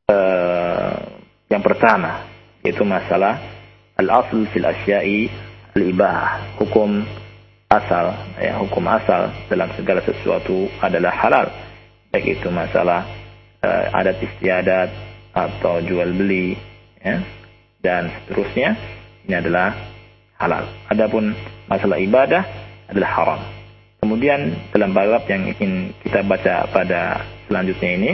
uh, 0.09 0.93
yang 1.47 1.63
pertama, 1.63 2.25
yaitu 2.65 2.83
masalah 2.83 3.39
al-asl 3.99 4.47
fil 4.51 4.65
asya'i 4.65 5.29
al-ibah, 5.75 6.57
hukum 6.59 7.05
asal, 7.69 8.13
ya, 8.37 8.57
hukum 8.61 8.85
asal 8.89 9.33
dalam 9.49 9.69
segala 9.77 10.01
sesuatu 10.05 10.69
adalah 10.81 11.13
halal. 11.13 11.47
Baik 12.13 12.37
itu 12.39 12.49
masalah 12.53 13.05
uh, 13.65 13.97
adat 13.97 14.21
istiadat 14.21 14.89
atau 15.33 15.81
jual 15.81 16.13
beli, 16.13 16.53
ya, 17.01 17.21
dan 17.81 18.09
seterusnya, 18.21 18.77
ini 19.25 19.33
adalah 19.33 19.73
halal. 20.37 20.69
Adapun 20.91 21.33
masalah 21.65 21.97
ibadah 21.97 22.43
adalah 22.91 23.09
haram. 23.17 23.41
Kemudian 24.03 24.51
dalam 24.75 24.91
bab 24.91 25.23
yang 25.31 25.47
ingin 25.47 25.95
kita 26.03 26.27
baca 26.27 26.67
pada 26.69 27.23
selanjutnya 27.47 27.91
ini, 27.95 28.11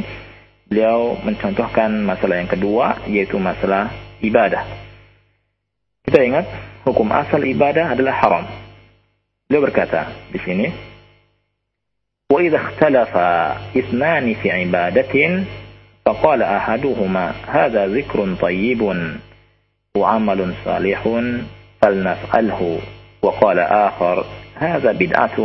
beliau 0.69 1.19
mencontohkan 1.23 1.91
masalah 2.03 2.41
yang 2.41 2.51
kedua, 2.51 3.05
yaitu 3.07 3.37
masalah 3.37 3.93
ibadah. 4.25 4.65
Kita 6.05 6.21
ingat, 6.21 6.47
hukum 6.85 7.09
asal 7.13 7.45
ibadah 7.45 7.93
adalah 7.97 8.15
haram. 8.17 8.45
Beliau 9.49 9.65
berkata 9.65 10.13
di 10.33 10.41
sini, 10.41 10.69
وإذا 12.35 12.57
اختلف 12.57 13.17
اثنان 13.79 14.35
في 14.35 14.51
عبادة 14.51 15.45
فقال 16.07 16.43
أحدهما 16.43 17.33
هذا 17.47 17.87
ذكر 17.87 18.35
طيب 18.41 18.83
وعمل 19.97 20.55
صالح 20.65 21.01
فلنفعله 21.83 22.79
وقال 23.23 23.59
آخر 23.59 24.25
هذا 24.55 24.93
بدعة 24.93 25.39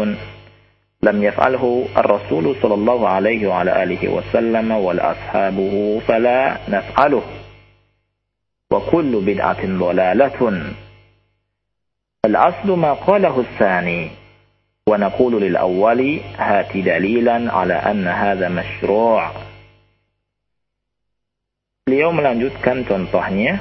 لم 1.04 1.22
يفعله 1.24 1.64
الرسول 1.96 2.56
صلى 2.62 2.74
الله 2.74 3.08
عليه 3.08 3.46
وعلى 3.46 3.82
آله 3.82 4.08
وسلم 4.08 4.68
والأصحابه 4.72 6.00
فلا 6.08 6.58
نفعله. 6.68 7.24
وكل 8.72 9.12
بدعة 9.20 9.62
ضلالة. 9.66 10.40
الأصل 12.24 12.68
ما 12.78 12.92
قاله 12.92 13.40
الثاني. 13.40 14.24
ونقول 14.88 15.42
للأول 15.42 16.00
هات 16.36 16.72
دليلا 16.76 17.52
على 17.52 17.74
أن 17.74 18.08
هذا 18.08 18.48
مشروع. 18.48 19.32
Beliau 21.84 22.16
melanjutkan 22.16 22.84
contohnya, 22.88 23.60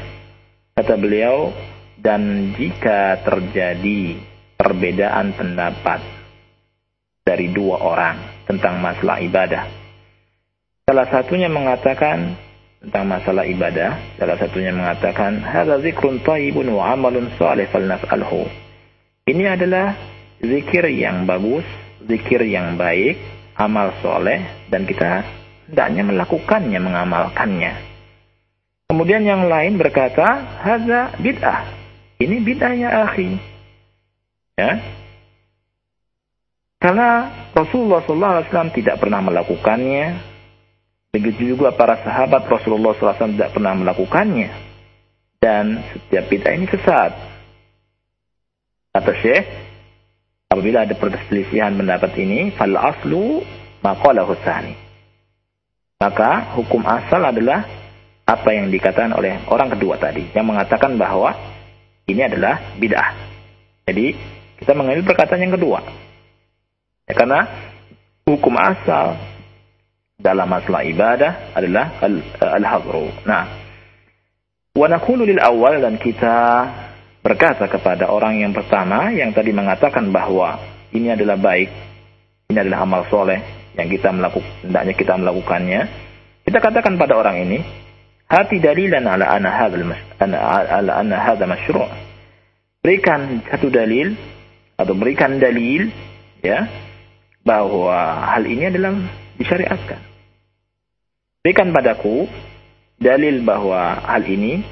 kata 0.80 0.96
beliau, 0.96 1.52
dan 2.00 2.56
jika 2.56 3.20
terjadi 3.20 4.16
perbedaan 4.56 5.36
pendapat 5.36 6.23
dari 7.24 7.50
dua 7.50 7.80
orang 7.80 8.46
tentang 8.46 8.84
masalah 8.84 9.24
ibadah. 9.24 9.64
Salah 10.84 11.08
satunya 11.08 11.48
mengatakan 11.48 12.36
tentang 12.84 13.08
masalah 13.08 13.48
ibadah, 13.48 13.96
salah 14.20 14.36
satunya 14.36 14.76
mengatakan 14.76 15.40
hadza 15.40 15.80
zikrun 15.80 16.20
thayyibun 16.20 16.68
wa 16.76 16.92
amalun 16.92 17.32
salih 17.40 17.64
falnaf'alhu. 17.72 18.44
Ini 19.24 19.56
adalah 19.56 19.96
zikir 20.44 20.84
yang 20.92 21.24
bagus, 21.24 21.64
zikir 22.04 22.44
yang 22.44 22.76
baik, 22.76 23.16
amal 23.56 23.96
soleh, 24.04 24.68
dan 24.68 24.84
kita 24.84 25.24
hendaknya 25.72 26.04
melakukannya, 26.04 26.80
mengamalkannya. 26.84 27.74
Kemudian 28.92 29.24
yang 29.24 29.48
lain 29.48 29.80
berkata, 29.80 30.60
haza 30.60 31.16
bid'ah. 31.24 31.66
Ini 32.20 32.36
bid'ah 32.44 32.74
ya 32.76 32.90
akhi. 33.08 33.40
Ya. 34.60 34.78
Karena 36.84 37.32
Rasulullah 37.56 38.04
SAW 38.04 38.76
tidak 38.76 39.00
pernah 39.00 39.24
melakukannya. 39.24 40.20
Begitu 41.16 41.56
juga 41.56 41.72
para 41.72 41.96
sahabat 42.04 42.44
Rasulullah 42.44 42.92
SAW 42.92 43.40
tidak 43.40 43.56
pernah 43.56 43.72
melakukannya. 43.72 44.52
Dan 45.40 45.80
setiap 45.96 46.28
bid'ah 46.28 46.52
ini 46.60 46.68
sesat. 46.68 47.12
Kata 48.92 49.12
Syekh, 49.16 49.48
apabila 50.52 50.84
ada 50.84 50.92
perselisihan 51.00 51.72
pendapat 51.72 52.20
ini, 52.20 52.52
fal 52.52 52.76
aslu 52.76 53.40
maqalahu 53.80 54.36
tsani. 54.44 54.76
Maka 56.04 56.60
hukum 56.60 56.84
asal 56.84 57.24
adalah 57.24 57.64
apa 58.28 58.50
yang 58.52 58.68
dikatakan 58.68 59.16
oleh 59.16 59.40
orang 59.48 59.72
kedua 59.72 59.96
tadi 59.96 60.28
yang 60.36 60.48
mengatakan 60.52 61.00
bahwa 61.00 61.32
ini 62.12 62.28
adalah 62.28 62.76
bid'ah. 62.76 63.12
Jadi 63.88 64.12
kita 64.60 64.76
mengambil 64.76 65.08
perkataan 65.08 65.48
yang 65.48 65.56
kedua. 65.56 65.80
Karena 67.14 67.46
hukum 68.28 68.54
asal 68.58 69.18
dalam 70.20 70.48
masalah 70.48 70.82
ibadah 70.88 71.32
adalah 71.54 72.00
al-hadru. 72.40 73.12
Nah, 73.28 73.44
wa 74.74 74.88
naqulu 74.88 75.28
lil 75.28 75.42
awal 75.42 75.84
dan 75.84 76.00
kita 76.00 76.38
berkata 77.24 77.68
kepada 77.72 78.12
orang 78.12 78.40
yang 78.40 78.52
pertama 78.52 79.12
yang 79.12 79.32
tadi 79.32 79.56
mengatakan 79.56 80.12
bahwa 80.12 80.60
ini 80.96 81.12
adalah 81.12 81.36
baik, 81.40 81.70
ini 82.52 82.58
adalah 82.60 82.86
amal 82.86 83.04
soleh 83.10 83.42
yang 83.74 83.90
kita 83.90 84.14
melakukan, 84.14 84.52
hendaknya 84.64 84.94
kita 84.94 85.14
melakukannya. 85.18 85.82
Kita 86.44 86.60
katakan 86.60 87.00
pada 87.00 87.16
orang 87.18 87.40
ini, 87.48 87.60
hati 88.28 88.60
dalilan 88.60 89.08
ala 89.08 89.26
anna 89.32 89.50
hadzal 89.50 89.82
ala 90.20 90.92
anna 91.00 91.18
hadza 91.18 91.48
masyru'. 91.48 91.90
Berikan 92.84 93.42
satu 93.48 93.72
dalil 93.72 94.12
atau 94.76 94.92
berikan 94.92 95.40
dalil 95.40 95.88
ya 96.44 96.68
bahwa 97.44 98.24
hal 98.34 98.44
ini 98.48 98.72
adalah 98.72 98.96
disyariatkan. 99.36 100.00
Berikan 101.44 101.76
padaku 101.76 102.26
dalil 102.96 103.44
bahwa 103.44 104.00
hal 104.00 104.24
ini 104.24 104.64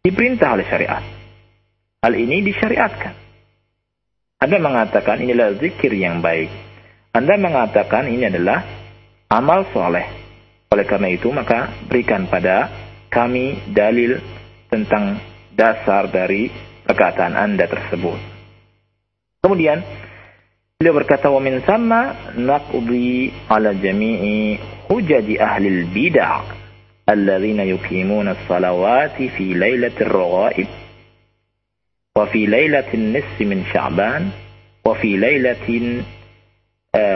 diperintah 0.00 0.56
oleh 0.56 0.64
syariat. 0.64 1.04
Hal 2.00 2.16
ini 2.16 2.40
disyariatkan. 2.40 3.14
Anda 4.40 4.56
mengatakan 4.56 5.20
inilah 5.20 5.60
zikir 5.60 5.92
yang 5.92 6.24
baik. 6.24 6.48
Anda 7.12 7.36
mengatakan 7.36 8.08
ini 8.08 8.32
adalah 8.32 8.64
amal 9.28 9.68
soleh. 9.76 10.08
Oleh 10.72 10.86
karena 10.88 11.12
itu 11.12 11.28
maka 11.28 11.68
berikan 11.84 12.24
pada 12.24 12.72
kami 13.12 13.60
dalil 13.68 14.16
tentang 14.72 15.20
dasar 15.52 16.08
dari 16.08 16.48
perkataan 16.88 17.36
Anda 17.36 17.68
tersebut. 17.68 18.16
Kemudian 19.44 19.84
beliau 20.80 20.96
berkata 20.96 21.28
wa 21.28 21.44
min 21.44 21.60
sama 21.68 22.32
naqdi 22.40 23.28
ala 23.52 23.76
jami'i 23.76 24.56
hujaji 24.88 25.36
ahli 25.36 25.68
al-bid'ah 25.76 26.40
alladzina 27.04 27.68
yuqimuna 27.68 28.32
as-salawati 28.32 29.28
fi 29.36 29.52
lailatir 29.52 30.08
raghaib 30.08 30.68
وفي 32.16 32.46
ليلة 32.46 32.88
النصف 32.94 33.36
من 33.40 33.64
شعبان 33.72 34.30
وفي 34.84 35.16
ليلة 35.16 35.68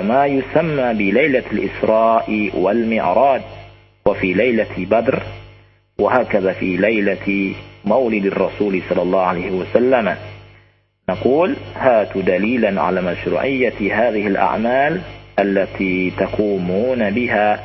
ما 0.04 0.26
يسمى 0.26 0.88
بليلة 0.94 1.44
الإسراء 1.52 2.50
والمعراج 2.54 3.42
وفي 4.06 4.32
ليلة 4.32 4.74
بدر 4.78 5.22
وهكذا 5.98 6.52
في 6.52 6.76
ليلة 6.76 7.54
مولد 7.84 8.24
الرسول 8.26 8.82
صلى 8.88 9.02
الله 9.02 9.22
عليه 9.22 9.50
وسلم 9.50 10.16
نقول 11.08 11.56
هاتوا 11.76 12.22
دليلا 12.22 12.82
على 12.82 13.02
مشروعية 13.02 13.74
هذه 13.80 14.26
الأعمال 14.26 15.00
التي 15.38 16.10
تقومون 16.10 17.10
بها 17.10 17.60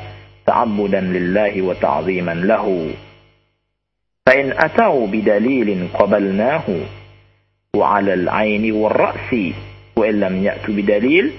تعبدا 0.47 1.01
لله 1.01 1.61
وتعظيما 1.61 2.33
له. 2.33 2.91
فإن 4.25 4.51
أتوا 4.51 5.07
بدليل 5.07 5.87
قبلناه 5.93 6.63
وعلى 7.75 8.13
العين 8.13 8.71
والرأس 8.71 9.35
وإن 9.95 10.19
لم 10.19 10.43
يأتوا 10.43 10.73
بدليل 10.73 11.31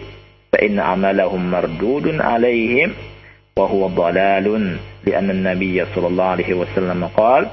فإن 0.53 0.81
عملهم 0.81 1.51
مردود 1.51 2.21
عليهم 2.21 2.93
وهو 3.57 3.87
ضلال 3.87 4.77
لأن 5.07 5.31
النبي 5.31 5.85
صلى 5.95 6.07
الله 6.07 6.25
عليه 6.25 6.55
وسلم 6.55 7.05
قال 7.17 7.47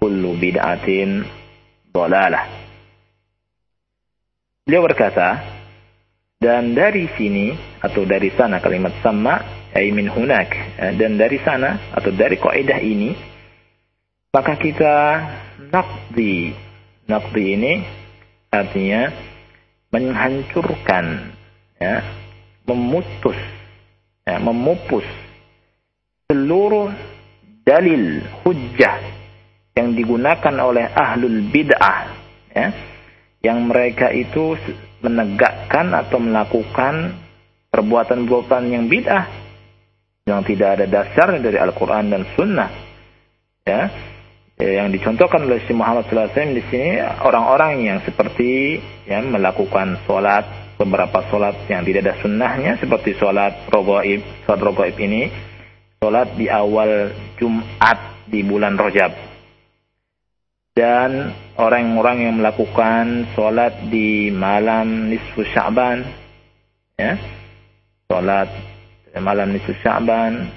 كل 0.00 0.34
بدعة 0.40 0.88
ضلالة. 1.94 2.61
Beliau 4.62 4.86
berkata, 4.86 5.42
dan 6.38 6.74
dari 6.74 7.10
sini 7.18 7.54
atau 7.82 8.06
dari 8.06 8.30
sana 8.34 8.62
kalimat 8.62 8.94
sama, 9.02 9.42
ay 9.74 9.90
min 9.90 10.06
hunak, 10.06 10.48
eh, 10.78 10.92
dan 10.94 11.18
dari 11.18 11.42
sana 11.42 11.90
atau 11.90 12.14
dari 12.14 12.36
kaidah 12.38 12.78
ini 12.78 13.32
maka 14.32 14.56
kita 14.56 14.96
nakdi 15.68 16.56
nakdi 17.04 17.44
ini 17.52 17.84
artinya 18.48 19.12
menghancurkan 19.92 21.36
ya 21.76 22.00
memutus 22.64 23.36
ya, 24.24 24.40
memupus 24.40 25.04
seluruh 26.32 26.88
dalil 27.60 28.24
hujjah 28.40 29.04
yang 29.76 29.92
digunakan 29.92 30.54
oleh 30.64 30.88
ahlul 30.96 31.52
bid'ah 31.52 32.00
ya 32.56 32.91
yang 33.42 33.66
mereka 33.66 34.08
itu 34.14 34.54
menegakkan 35.02 35.90
atau 35.92 36.18
melakukan 36.22 37.18
perbuatan-perbuatan 37.74 38.62
yang 38.70 38.84
bid'ah 38.86 39.26
yang 40.30 40.46
tidak 40.46 40.78
ada 40.78 40.86
dasarnya 40.86 41.42
dari 41.42 41.58
Al-Qur'an 41.58 42.06
dan 42.06 42.22
Sunnah 42.38 42.70
ya 43.66 43.90
yang 44.62 44.94
dicontohkan 44.94 45.42
oleh 45.42 45.58
Syekh 45.66 45.74
Muhammad 45.74 46.06
wasallam 46.06 46.54
di 46.54 46.62
sini 46.70 47.02
orang-orang 47.02 47.82
yang 47.82 47.98
seperti 48.06 48.78
ya 49.10 49.18
melakukan 49.18 49.98
salat 50.06 50.46
beberapa 50.78 51.22
solat 51.30 51.66
yang 51.70 51.86
tidak 51.86 52.10
ada 52.10 52.14
sunnahnya 52.22 52.78
seperti 52.78 53.14
solat 53.18 53.70
rogoib. 53.70 54.22
Solat 54.46 54.60
rogoib 54.62 54.96
ini 54.98 55.30
solat 56.02 56.34
di 56.34 56.50
awal 56.50 57.14
Jumat 57.38 58.26
di 58.26 58.42
bulan 58.42 58.74
Rojab. 58.74 59.31
Dan 60.72 61.28
orang-orang 61.60 62.16
yang 62.24 62.34
melakukan 62.40 63.28
solat 63.36 63.92
di 63.92 64.32
malam 64.32 65.12
nisfu 65.12 65.44
Sya'ban. 65.44 66.00
Ya. 66.96 67.20
Solat 68.08 68.48
malam 69.20 69.52
nisfu 69.52 69.76
Sya'ban. 69.84 70.48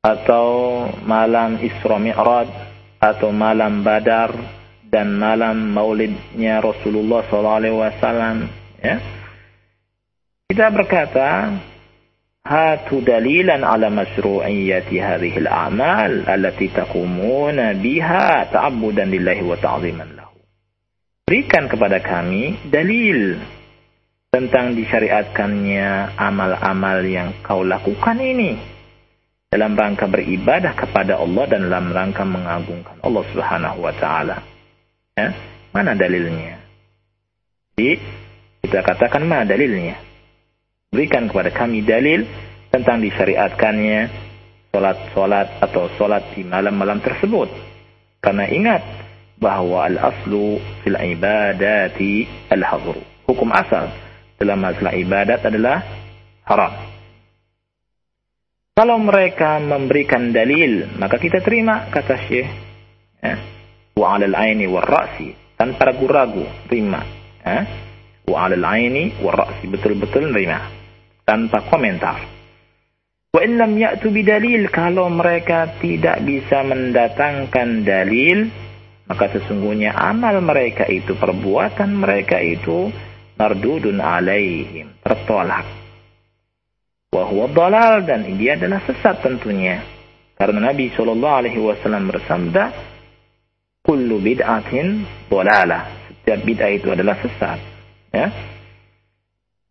Atau 0.00 0.48
malam 1.04 1.60
Isra 1.60 2.00
Mi'raj. 2.00 2.48
Atau 2.96 3.28
malam 3.28 3.84
Badar. 3.84 4.32
Dan 4.88 5.20
malam 5.20 5.68
maulidnya 5.76 6.64
Rasulullah 6.64 7.20
SAW 7.28 8.48
Ya. 8.80 8.96
Kita 10.48 10.72
berkata, 10.72 11.60
dalilan 13.04 13.60
ala 13.60 13.92
masru'iyyati 13.92 14.96
hadhihi 14.96 15.44
al-a'mal 15.44 16.24
allati 16.24 16.72
taqumuna 16.72 17.76
biha 17.76 18.48
ta'abbudan 18.48 19.12
lillahi 19.12 19.44
wa 19.44 19.60
ta'ziman 19.60 20.16
lahu. 20.16 20.40
Berikan 21.28 21.68
kepada 21.68 22.00
kami 22.00 22.56
dalil 22.72 23.36
tentang 24.32 24.72
disyariatkannya 24.72 26.16
amal-amal 26.16 27.04
yang 27.04 27.36
kau 27.44 27.60
lakukan 27.60 28.16
ini 28.16 28.56
dalam 29.52 29.76
rangka 29.76 30.08
beribadah 30.08 30.72
kepada 30.72 31.20
Allah 31.20 31.44
dan 31.52 31.68
dalam 31.68 31.92
rangka 31.92 32.24
mengagungkan 32.24 32.96
Allah 33.04 33.24
Subhanahu 33.28 33.78
wa 33.84 33.92
taala. 33.92 34.40
Ya, 35.20 35.36
mana 35.76 35.92
dalilnya? 35.92 36.56
Jadi 37.76 38.00
kita 38.64 38.80
katakan 38.80 39.28
mana 39.28 39.44
dalilnya? 39.44 40.07
Berikan 40.88 41.28
kepada 41.28 41.52
kami 41.52 41.84
dalil 41.84 42.24
tentang 42.72 43.04
disyariatkannya 43.04 44.08
solat-solat 44.72 45.60
atau 45.60 45.92
solat 46.00 46.32
di 46.32 46.44
malam-malam 46.48 47.00
tersebut. 47.04 47.52
Karena 48.24 48.48
ingat 48.48 48.82
bahwa 49.36 49.84
al-aslu 49.84 50.56
fil 50.82 50.96
ibadati 50.96 52.24
al-hadru. 52.48 53.00
Hukum 53.28 53.52
asal 53.52 53.92
dalam 54.40 54.64
masalah 54.64 54.96
ibadat 54.96 55.44
adalah 55.44 55.84
haram. 56.48 56.72
Kalau 58.72 58.96
mereka 59.02 59.58
memberikan 59.58 60.30
dalil, 60.30 60.86
maka 60.96 61.18
kita 61.18 61.42
terima 61.44 61.90
kata 61.90 62.16
Syekh. 62.30 62.48
Ya. 63.18 63.34
Wa 63.98 64.14
'alal 64.14 64.38
aini 64.38 64.70
war 64.70 64.86
ra'si, 64.86 65.34
tanpa 65.58 65.90
ragu-ragu, 65.90 66.46
terima. 66.70 67.02
Ya 67.42 67.66
wa 68.28 68.44
'alal 68.44 68.64
'aini 68.64 69.16
wa 69.24 69.32
ra'si 69.32 69.64
betul-betul 69.66 70.28
nerima 70.28 70.77
tanpa 71.28 71.60
komentar. 71.68 72.24
Wa 73.28 73.44
in 73.44 73.60
lam 73.60 73.76
ya'tu 73.76 74.08
bidalil 74.08 74.72
kalau 74.72 75.12
mereka 75.12 75.76
tidak 75.76 76.24
bisa 76.24 76.64
mendatangkan 76.64 77.84
dalil 77.84 78.48
maka 79.08 79.28
sesungguhnya 79.36 79.92
amal 79.92 80.40
mereka 80.40 80.88
itu 80.88 81.12
perbuatan 81.16 81.96
mereka 82.00 82.40
itu 82.40 82.88
mardudun 83.36 84.00
alaihim 84.00 84.96
tertolak. 85.04 85.64
Wa 87.12 87.24
huwa 87.24 87.48
dalal 87.52 88.04
dan 88.04 88.24
dia 88.36 88.56
adalah 88.56 88.84
sesat 88.84 89.24
tentunya. 89.24 89.80
Karena 90.36 90.70
Nabi 90.72 90.92
sallallahu 90.92 91.38
alaihi 91.40 91.60
wasallam 91.60 92.08
bersabda, 92.12 92.64
"Kullu 93.80 94.20
bid'atin 94.20 95.04
dalalah." 95.28 95.88
Setiap 96.20 96.40
bid'ah 96.44 96.70
itu 96.72 96.88
adalah 96.92 97.16
sesat. 97.20 97.58
ya 98.08 98.28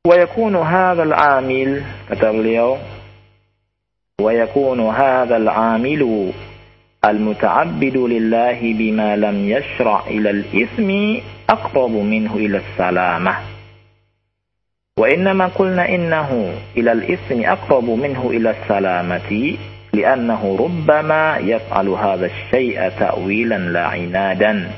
ويكون 0.05 0.55
هذا 0.55 1.03
العامل 1.03 1.83
kata 2.09 2.77
ويكون 4.21 4.79
هذا 4.79 5.37
العامل 5.37 6.31
المتعبد 7.05 7.97
لله 7.97 8.59
بما 8.73 9.15
لم 9.15 9.49
يشرع 9.49 10.03
إلى 10.07 10.29
الإثم 10.29 11.19
أقرب 11.49 11.91
منه 11.91 12.35
إلى 12.35 12.57
السلامة. 12.57 13.35
وإنما 14.99 15.47
قلنا 15.47 15.89
إنه 15.89 16.53
إلى 16.77 16.91
الإثم 16.91 17.45
أقرب 17.45 17.89
منه 17.89 18.29
إلى 18.29 18.49
السلامة 18.49 19.57
لأنه 19.93 20.57
ربما 20.59 21.37
يفعل 21.37 21.87
هذا 21.87 22.25
الشيء 22.25 22.89
تأويلا 22.89 23.57
لا 23.57 23.85
عنادا. 23.85 24.71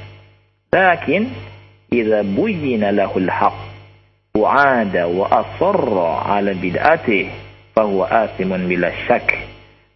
لكن 0.73 1.27
إذا 1.93 2.21
بين 2.21 2.89
له 2.89 3.17
الحق 3.17 3.68
وعاد 4.39 4.97
وأصر 4.97 5.99
على 5.99 6.53
بدعته 6.53 7.27
فهو 7.75 8.03
آثم 8.03 8.57
بلا 8.57 8.91
شك 9.07 9.37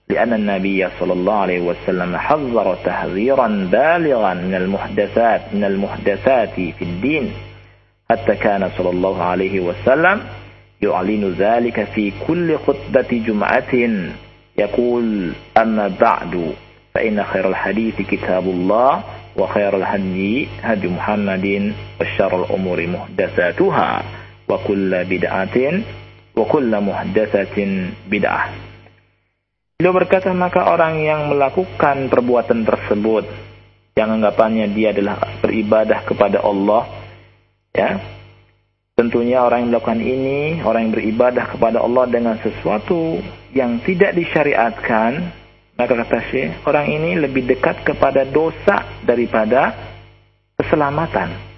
لأن 0.09 0.33
النبي 0.33 0.87
صلى 0.99 1.13
الله 1.13 1.33
عليه 1.33 1.59
وسلم 1.61 2.17
حذر 2.17 2.75
تحذيرا 2.85 3.47
بالغا 3.71 4.33
من 4.33 4.55
المحدثات 4.55 5.41
من 5.53 5.63
المحدثات 5.63 6.53
في 6.55 6.81
الدين 6.81 7.31
حتى 8.09 8.35
كان 8.35 8.69
صلى 8.77 8.89
الله 8.89 9.23
عليه 9.23 9.59
وسلم 9.59 10.21
يعلن 10.81 11.35
ذلك 11.39 11.83
في 11.95 12.11
كل 12.27 12.57
خطبة 12.57 13.21
جمعة 13.27 13.73
يقول 14.57 15.31
أما 15.57 15.87
بعد 16.01 16.53
فإن 16.93 17.23
خير 17.23 17.49
الحديث 17.49 18.01
كتاب 18.01 18.43
الله 18.43 19.03
وخير 19.37 19.77
الهدي 19.77 20.47
هدي 20.63 20.87
محمد 20.87 21.73
وشر 22.01 22.43
الأمور 22.43 22.87
محدثاتها. 22.87 24.03
wa 24.47 24.57
kulla 24.61 25.03
bid'atin 25.07 25.83
wa 26.33 26.43
kulla 26.47 26.81
muhdatsatin 26.81 27.93
bid'ah. 28.09 28.49
Beliau 29.79 29.93
berkata, 29.99 30.31
maka 30.31 30.69
orang 30.69 31.03
yang 31.03 31.27
melakukan 31.33 32.07
perbuatan 32.07 32.63
tersebut 32.63 33.25
yang 33.93 34.09
anggapannya 34.15 34.71
dia 34.73 34.95
adalah 34.95 35.19
beribadah 35.43 35.99
kepada 36.07 36.41
Allah, 36.41 36.87
ya. 37.75 37.99
Tentunya 38.93 39.41
orang 39.41 39.65
yang 39.65 39.69
melakukan 39.73 40.01
ini, 40.05 40.61
orang 40.61 40.87
yang 40.87 40.93
beribadah 40.93 41.45
kepada 41.49 41.81
Allah 41.81 42.05
dengan 42.05 42.37
sesuatu 42.37 43.17
yang 43.49 43.81
tidak 43.81 44.13
disyariatkan, 44.13 45.33
maka 45.73 45.93
kata 45.97 46.19
Syekh, 46.29 46.61
orang 46.69 46.85
ini 46.93 47.17
lebih 47.17 47.49
dekat 47.49 47.81
kepada 47.81 48.21
dosa 48.21 49.01
daripada 49.01 49.73
keselamatan. 50.61 51.52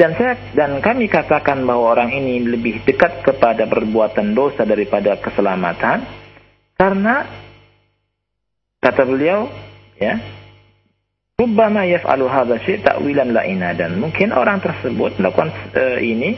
Dan 0.00 0.16
saya 0.16 0.32
dan 0.56 0.80
kami 0.80 1.12
katakan 1.12 1.60
bahwa 1.68 1.92
orang 1.92 2.08
ini 2.16 2.40
lebih 2.40 2.80
dekat 2.88 3.20
kepada 3.20 3.68
perbuatan 3.68 4.32
dosa 4.32 4.64
daripada 4.64 5.20
keselamatan 5.20 6.08
karena 6.80 7.28
kata 8.80 9.04
beliau 9.04 9.44
ya 10.00 10.16
Rubbama 11.36 11.84
yaf'alu 11.84 12.24
hadha 12.32 12.56
syai' 12.64 12.80
ta'wilan 12.80 13.36
la 13.36 13.44
inadan. 13.44 14.00
Mungkin 14.00 14.32
orang 14.32 14.64
tersebut 14.64 15.20
melakukan 15.20 15.52
uh, 15.76 16.00
ini 16.00 16.36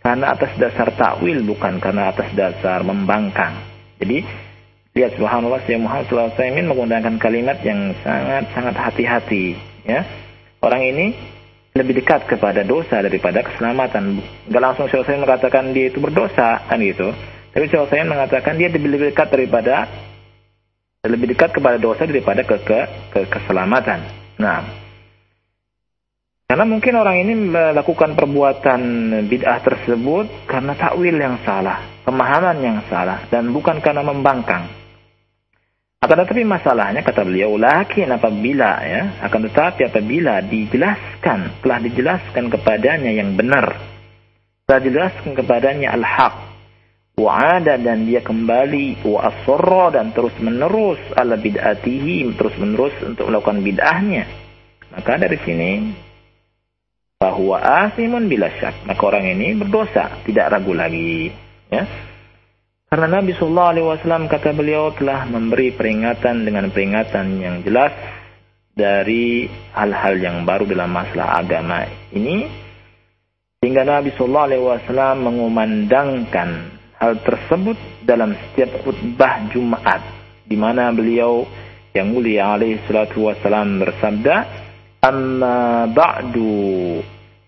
karena 0.00 0.32
atas 0.32 0.56
dasar 0.56 0.92
takwil 0.96 1.44
bukan 1.44 1.84
karena 1.84 2.08
atas 2.12 2.32
dasar 2.32 2.80
membangkang. 2.80 3.60
Jadi 4.00 4.24
Lihat 4.92 5.16
subhanallah 5.16 5.64
Syekh 5.64 5.80
Muhammad 5.80 6.04
SAW 6.12 6.36
menggunakan 6.36 7.16
kalimat 7.16 7.64
yang 7.64 7.96
sangat-sangat 8.04 8.76
hati-hati. 8.76 9.56
Ya. 9.88 10.04
Orang 10.60 10.84
ini 10.84 11.16
lebih 11.72 12.04
dekat 12.04 12.28
kepada 12.28 12.60
dosa 12.62 13.00
daripada 13.00 13.40
keselamatan. 13.40 14.20
Gak 14.48 14.62
langsung 14.62 14.86
Saya 14.88 15.16
mengatakan 15.16 15.72
dia 15.72 15.88
itu 15.88 15.98
berdosa 15.98 16.60
kan 16.68 16.78
gitu. 16.80 17.12
Tapi 17.52 17.64
Saya 17.68 18.04
mengatakan 18.04 18.56
dia 18.60 18.68
lebih 18.68 19.12
dekat 19.12 19.28
daripada 19.32 19.88
lebih 21.02 21.34
dekat 21.34 21.50
kepada 21.50 21.82
dosa 21.82 22.06
daripada 22.06 22.46
ke, 22.46 22.56
ke, 22.62 22.78
ke 23.10 23.20
keselamatan. 23.26 24.06
Nah, 24.38 24.62
karena 26.46 26.68
mungkin 26.68 26.94
orang 26.94 27.16
ini 27.26 27.32
melakukan 27.50 28.14
perbuatan 28.14 28.80
bid'ah 29.26 29.58
tersebut 29.66 30.46
karena 30.46 30.78
takwil 30.78 31.16
yang 31.16 31.42
salah 31.42 31.92
pemahaman 32.02 32.58
yang 32.60 32.78
salah 32.90 33.24
dan 33.30 33.50
bukan 33.54 33.78
karena 33.80 34.02
membangkang. 34.02 34.81
Akan 36.02 36.18
tetapi 36.18 36.42
masalahnya 36.42 37.06
kata 37.06 37.22
beliau, 37.22 37.54
lakin 37.54 38.10
apabila 38.10 38.82
ya, 38.82 39.22
akan 39.22 39.40
tetapi 39.46 39.86
apabila 39.86 40.42
dijelaskan, 40.42 41.62
telah 41.62 41.78
dijelaskan 41.78 42.50
kepadanya 42.50 43.14
yang 43.14 43.38
benar, 43.38 43.78
telah 44.66 44.82
dijelaskan 44.82 45.38
kepadanya 45.38 45.94
al-haq, 45.94 46.52
wa'ada 47.12 47.76
dan 47.76 48.08
dia 48.08 48.24
kembali 48.24 49.04
wa 49.04 49.28
asra 49.28 49.92
dan 49.92 50.16
terus 50.16 50.32
menerus 50.40 50.98
ala 51.12 51.36
bid'atihi 51.36 52.32
terus 52.40 52.56
menerus 52.56 52.96
untuk 53.04 53.28
melakukan 53.28 53.60
bid'ahnya 53.60 54.24
maka 54.96 55.20
dari 55.20 55.38
sini 55.44 55.72
bahwa 57.20 57.60
asimun 57.60 58.32
bila 58.32 58.48
syak 58.56 58.88
maka 58.88 59.02
orang 59.04 59.28
ini 59.28 59.52
berdosa 59.60 60.24
tidak 60.24 60.56
ragu 60.56 60.72
lagi 60.72 61.28
ya 61.68 61.84
karena 62.92 63.08
Nabi 63.08 63.32
Shallallahu 63.32 63.70
Alaihi 63.72 63.88
Wasallam 63.88 64.28
kata 64.28 64.52
beliau 64.52 64.92
telah 64.92 65.24
memberi 65.24 65.72
peringatan 65.72 66.44
dengan 66.44 66.68
peringatan 66.68 67.40
yang 67.40 67.64
jelas 67.64 67.88
dari 68.76 69.48
hal-hal 69.72 70.20
yang 70.20 70.44
baru 70.44 70.68
dalam 70.68 70.92
masalah 70.92 71.40
agama 71.40 71.88
ini 72.12 72.44
sehingga 73.64 73.88
Nabi 73.88 74.12
Shallallahu 74.12 74.44
Alaihi 74.44 74.64
Wasallam 74.68 75.16
mengumandangkan 75.24 76.48
hal 77.00 77.16
tersebut 77.24 77.80
dalam 78.04 78.36
setiap 78.36 78.84
khutbah 78.84 79.40
Jumat 79.48 80.04
di 80.44 80.60
mana 80.60 80.92
beliau 80.92 81.48
yang 81.96 82.12
mulia 82.12 82.60
alaihi 82.60 82.84
salatu 82.84 83.24
wasallam 83.24 83.80
bersabda 83.80 84.36
Amma 85.02 85.90
ba'du 85.90 87.00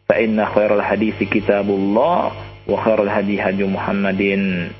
fa 0.09 0.19
inna 0.19 0.49
khairal 0.51 0.83
hadis 0.83 1.15
kitabullah 1.23 2.35
wa 2.67 2.77
khairal 2.83 3.07
hadi 3.07 3.39
Muhammadin. 3.63 4.75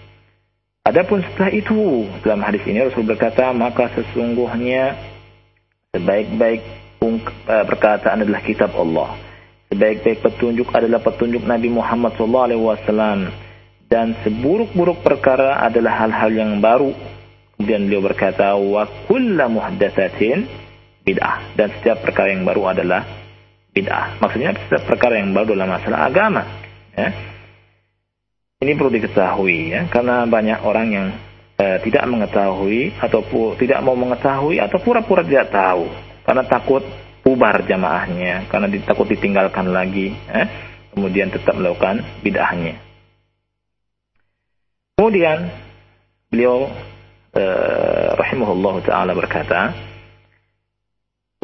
Adapun 0.85 1.25
setelah 1.25 1.49
itu 1.49 2.05
dalam 2.21 2.45
hadis 2.45 2.61
ini 2.69 2.85
Rasul 2.85 3.09
berkata 3.09 3.49
maka 3.57 3.89
sesungguhnya 3.97 4.93
sebaik-baik 5.97 6.61
eh, 7.01 7.65
perkataan 7.65 8.21
adalah 8.21 8.45
kitab 8.45 8.69
Allah. 8.77 9.17
Sebaik-baik 9.73 10.21
petunjuk 10.21 10.69
adalah 10.77 11.01
petunjuk 11.01 11.41
Nabi 11.49 11.73
Muhammad 11.73 12.13
SAW 12.21 13.33
dan 13.89 14.13
seburuk-buruk 14.29 15.01
perkara 15.01 15.65
adalah 15.65 16.05
hal-hal 16.05 16.31
yang 16.37 16.61
baru. 16.61 16.93
Kemudian 17.57 17.89
beliau 17.89 18.05
berkata 18.05 18.53
wa 18.53 18.85
kullu 19.09 19.41
muhdatsatin 19.41 20.45
bid'ah 21.01 21.57
dan 21.57 21.73
setiap 21.81 22.05
perkara 22.05 22.37
yang 22.37 22.45
baru 22.45 22.77
adalah 22.77 23.09
bid'ah. 23.73 24.21
Maksudnya 24.21 24.53
setiap 24.69 24.85
perkara 24.85 25.17
yang 25.17 25.33
baru 25.33 25.57
dalam 25.57 25.81
masalah 25.81 26.13
agama. 26.13 26.45
Ya. 26.93 27.34
Ini 28.65 28.81
perlu 28.81 28.97
diketahui 28.97 29.77
ya, 29.77 29.85
karena 29.93 30.25
banyak 30.25 30.65
orang 30.65 30.87
yang 30.89 31.07
eh, 31.61 31.77
tidak 31.85 32.09
mengetahui 32.09 32.97
atau 32.97 33.21
tidak 33.61 33.85
mau 33.85 33.93
mengetahui 33.93 34.57
atau 34.57 34.81
pura-pura 34.81 35.21
tidak 35.21 35.53
tahu. 35.53 35.85
Karena 36.25 36.49
takut 36.49 36.81
bubar 37.21 37.61
jamaahnya, 37.69 38.49
karena 38.49 38.73
takut 38.81 39.05
ditinggalkan 39.05 39.69
lagi, 39.69 40.17
eh, 40.33 40.49
kemudian 40.97 41.29
tetap 41.29 41.61
melakukan 41.61 42.01
bid'ahnya. 42.25 42.81
Kemudian 44.97 45.53
beliau 46.33 46.73
eh, 47.37 48.09
rahimahullah 48.17 48.75
taala 48.81 49.13
berkata, 49.13 49.77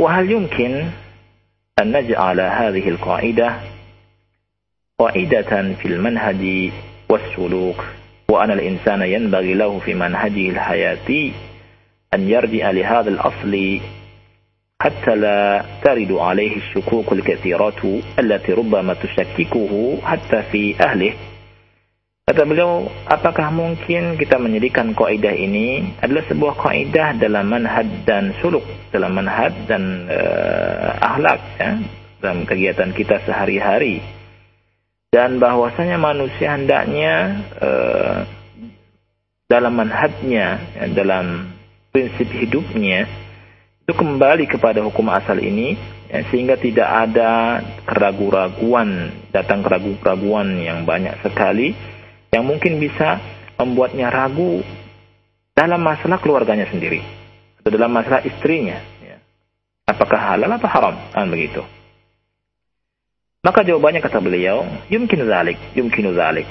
"Wahal 0.00 0.24
yumkin 0.24 0.88
an 1.76 1.86
naj'ala 1.92 2.48
hadhihi 2.48 2.96
al-qa'idah 2.96 3.52
qa'idatan 4.96 5.76
fil 5.76 6.00
manhaji 6.00 6.89
والسلوك 7.09 7.79
وأن 8.29 8.51
الإنسان 8.51 9.01
ينبغي 9.01 9.53
له 9.53 9.79
في 9.79 9.93
منهجه 9.93 10.49
الحياتي 10.49 11.33
أن 12.13 12.29
يرجع 12.29 12.71
لهذا 12.71 13.09
الأصل 13.09 13.79
حتى 14.81 15.15
لا 15.15 15.65
ترد 15.83 16.11
عليه 16.11 16.55
الشكوك 16.55 17.11
الكثيرة 17.11 18.01
التي 18.19 18.51
ربما 18.53 18.93
تشككه 18.93 19.97
حتى 20.03 20.41
في 20.51 20.75
أهله 20.81 21.13
Kata 22.25 22.41
beliau, 22.41 22.89
apakah 23.05 23.53
mungkin 23.53 24.17
kita 24.17 24.41
menjadikan 24.41 24.97
kaidah 24.97 25.29
ini 25.29 25.93
adalah 26.01 26.25
sebuah 26.25 26.57
kaidah 26.57 27.21
dalam 27.21 27.45
manhaj 27.45 27.85
dan 28.01 28.33
suluk, 28.41 28.65
dalam 28.89 29.13
manhaj 29.13 29.53
dan 29.69 30.09
uh, 30.09 30.89
akhlak 31.05 31.37
ya, 31.61 31.85
dalam 32.25 32.49
kegiatan 32.49 32.97
kita 32.97 33.21
sehari-hari. 33.29 34.01
Dan 35.10 35.42
bahwasanya 35.42 35.98
manusia 35.98 36.54
hendaknya 36.54 37.42
uh, 37.58 38.22
dalam 39.50 39.74
manhajnya, 39.74 40.62
ya, 40.78 40.86
dalam 40.94 41.50
prinsip 41.90 42.30
hidupnya 42.30 43.10
itu 43.82 43.92
kembali 43.98 44.46
kepada 44.46 44.86
hukum 44.86 45.10
asal 45.10 45.42
ini 45.42 45.74
ya, 46.06 46.22
sehingga 46.30 46.54
tidak 46.54 46.86
ada 46.86 47.58
keraguan-raguan, 47.90 49.10
datang 49.34 49.66
keraguan-raguan 49.66 50.62
yang 50.62 50.86
banyak 50.86 51.18
sekali 51.26 51.74
yang 52.30 52.46
mungkin 52.46 52.78
bisa 52.78 53.18
membuatnya 53.58 54.14
ragu 54.14 54.62
dalam 55.50 55.82
masalah 55.82 56.22
keluarganya 56.22 56.70
sendiri 56.70 57.02
atau 57.58 57.70
dalam 57.74 57.90
masalah 57.90 58.22
istrinya 58.22 58.78
ya. 59.02 59.18
apakah 59.90 60.16
halal 60.16 60.54
atau 60.54 60.70
haram 60.70 60.96
kan 61.10 61.26
begitu 61.26 61.60
maka 63.40 63.64
jawabannya 63.64 64.00
kata 64.04 64.18
beliau 64.20 64.66
yumkin 64.92 65.24
zalik 65.24 65.58
yumkin 65.72 66.12
zalik 66.12 66.46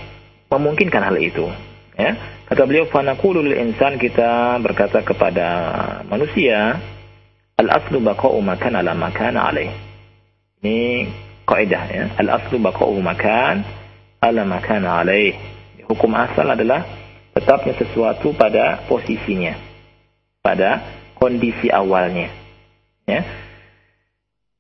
memungkinkan 0.50 1.04
hal 1.06 1.18
itu 1.22 1.46
ya 1.94 2.16
kata 2.50 2.62
beliau 2.66 2.90
fanaqulu 2.90 3.46
lil 3.46 3.58
insan 3.58 4.02
kita 4.02 4.58
berkata 4.64 5.06
kepada 5.06 5.48
manusia 6.10 6.82
al 7.60 7.68
aslu 7.70 8.02
baqa'u 8.02 8.40
makan 8.42 8.82
ala 8.82 8.98
makan 8.98 9.38
alaih 9.38 9.70
ini 10.62 11.08
kaidah 11.46 11.84
ya 11.92 12.04
al 12.18 12.42
aslu 12.42 12.58
baqa'u 12.58 12.98
makan 12.98 13.62
ala 14.20 14.44
makan 14.48 14.84
alaih 14.84 15.38
Hukum 15.90 16.14
asal 16.14 16.46
adalah 16.46 16.86
tetapnya 17.34 17.74
sesuatu 17.74 18.30
pada 18.38 18.86
posisinya, 18.86 19.58
pada 20.46 20.86
kondisi 21.18 21.74
awalnya. 21.74 22.30
Ya. 23.10 23.26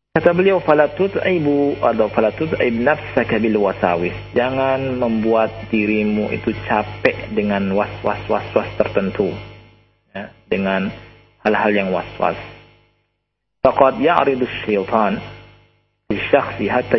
Kata 0.10 0.34
beliau, 0.34 0.58
falatut 0.58 1.22
aibu 1.22 1.78
atau 1.78 2.10
falatut 2.10 2.58
nafsaka 2.58 3.38
bil 3.38 3.62
wasawis. 3.62 4.17
Jangan 4.34 4.98
membuat 4.98 5.69
dirimu 5.69 6.34
itu 6.34 6.50
capek 6.65 7.30
dengan 7.30 7.69
was-was 7.78 8.17
was-was 8.26 8.65
tertentu. 8.74 9.30
Ya, 10.10 10.34
dengan 10.50 10.89
hal-hal 11.45 11.72
yang 11.78 11.89
was-was. 11.93 12.41
Faqad 13.62 14.02
ya'ridu 14.02 14.50
syaitan 14.65 15.22
di 16.10 16.17
syakhsi 16.17 16.65
hatta 16.65 16.98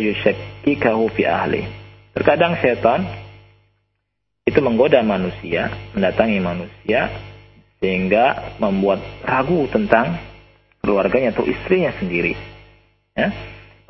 fi 1.11 1.23
ahli. 1.27 1.67
Terkadang 2.15 2.63
syaitan 2.63 3.03
itu 4.47 4.63
menggoda 4.63 5.03
manusia, 5.03 5.67
mendatangi 5.91 6.39
manusia 6.39 7.11
sehingga 7.83 8.55
membuat 8.55 9.03
ragu 9.27 9.67
tentang 9.67 10.15
keluarganya 10.79 11.35
atau 11.35 11.43
istrinya 11.43 11.91
sendiri. 11.99 12.50
Ya. 13.17 13.29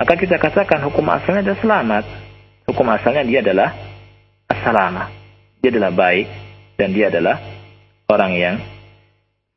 Maka 0.01 0.17
kita 0.17 0.41
katakan 0.41 0.81
hukum 0.81 1.05
asalnya 1.13 1.45
adalah 1.45 1.61
selamat. 1.61 2.05
Hukum 2.65 2.87
asalnya 2.89 3.23
dia 3.25 3.39
adalah 3.45 3.69
assalamah. 4.49 5.07
Dia 5.61 5.69
adalah 5.69 5.93
baik 5.93 6.27
dan 6.73 6.89
dia 6.89 7.13
adalah 7.13 7.37
orang 8.09 8.31
yang 8.33 8.55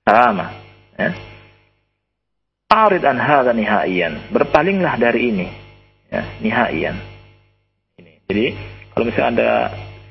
salamah. 0.04 0.50
Ya. 1.00 1.10
Arid 2.68 3.02
an 3.08 3.16
hadha 3.16 3.56
nihaiyan. 3.56 4.34
Berpalinglah 4.34 5.00
dari 5.00 5.20
ini. 5.32 5.48
Ya, 6.12 6.22
nihaiyan. 6.44 6.96
Ini. 7.98 8.12
Jadi 8.28 8.46
kalau 8.92 9.04
misalnya 9.08 9.32
ada 9.32 9.50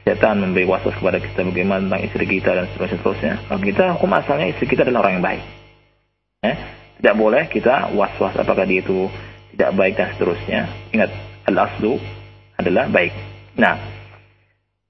setan 0.03 0.43
memberi 0.43 0.67
waswas 0.67 0.99
kepada 0.99 1.23
kita 1.23 1.47
bagaimana 1.47 1.87
tentang 1.87 2.03
istri 2.03 2.25
kita 2.27 2.51
dan 2.51 2.65
seterusnya 2.73 2.97
seterusnya. 2.99 3.33
Kalau 3.47 3.61
kita 3.63 3.83
hukum 3.95 4.11
asalnya 4.17 4.47
istri 4.51 4.65
kita 4.67 4.83
adalah 4.83 5.07
orang 5.07 5.13
yang 5.19 5.25
baik. 5.25 5.43
Eh? 6.43 6.55
Tidak 6.99 7.15
boleh 7.15 7.47
kita 7.47 7.95
waswas 7.95 8.35
apakah 8.35 8.67
dia 8.67 8.83
itu 8.83 9.07
tidak 9.53 9.71
baik 9.77 9.93
dan 9.93 10.07
seterusnya. 10.17 10.61
Ingat 10.89 11.09
al-aslu 11.45 12.01
adalah 12.57 12.89
baik. 12.89 13.13
Nah, 13.53 13.75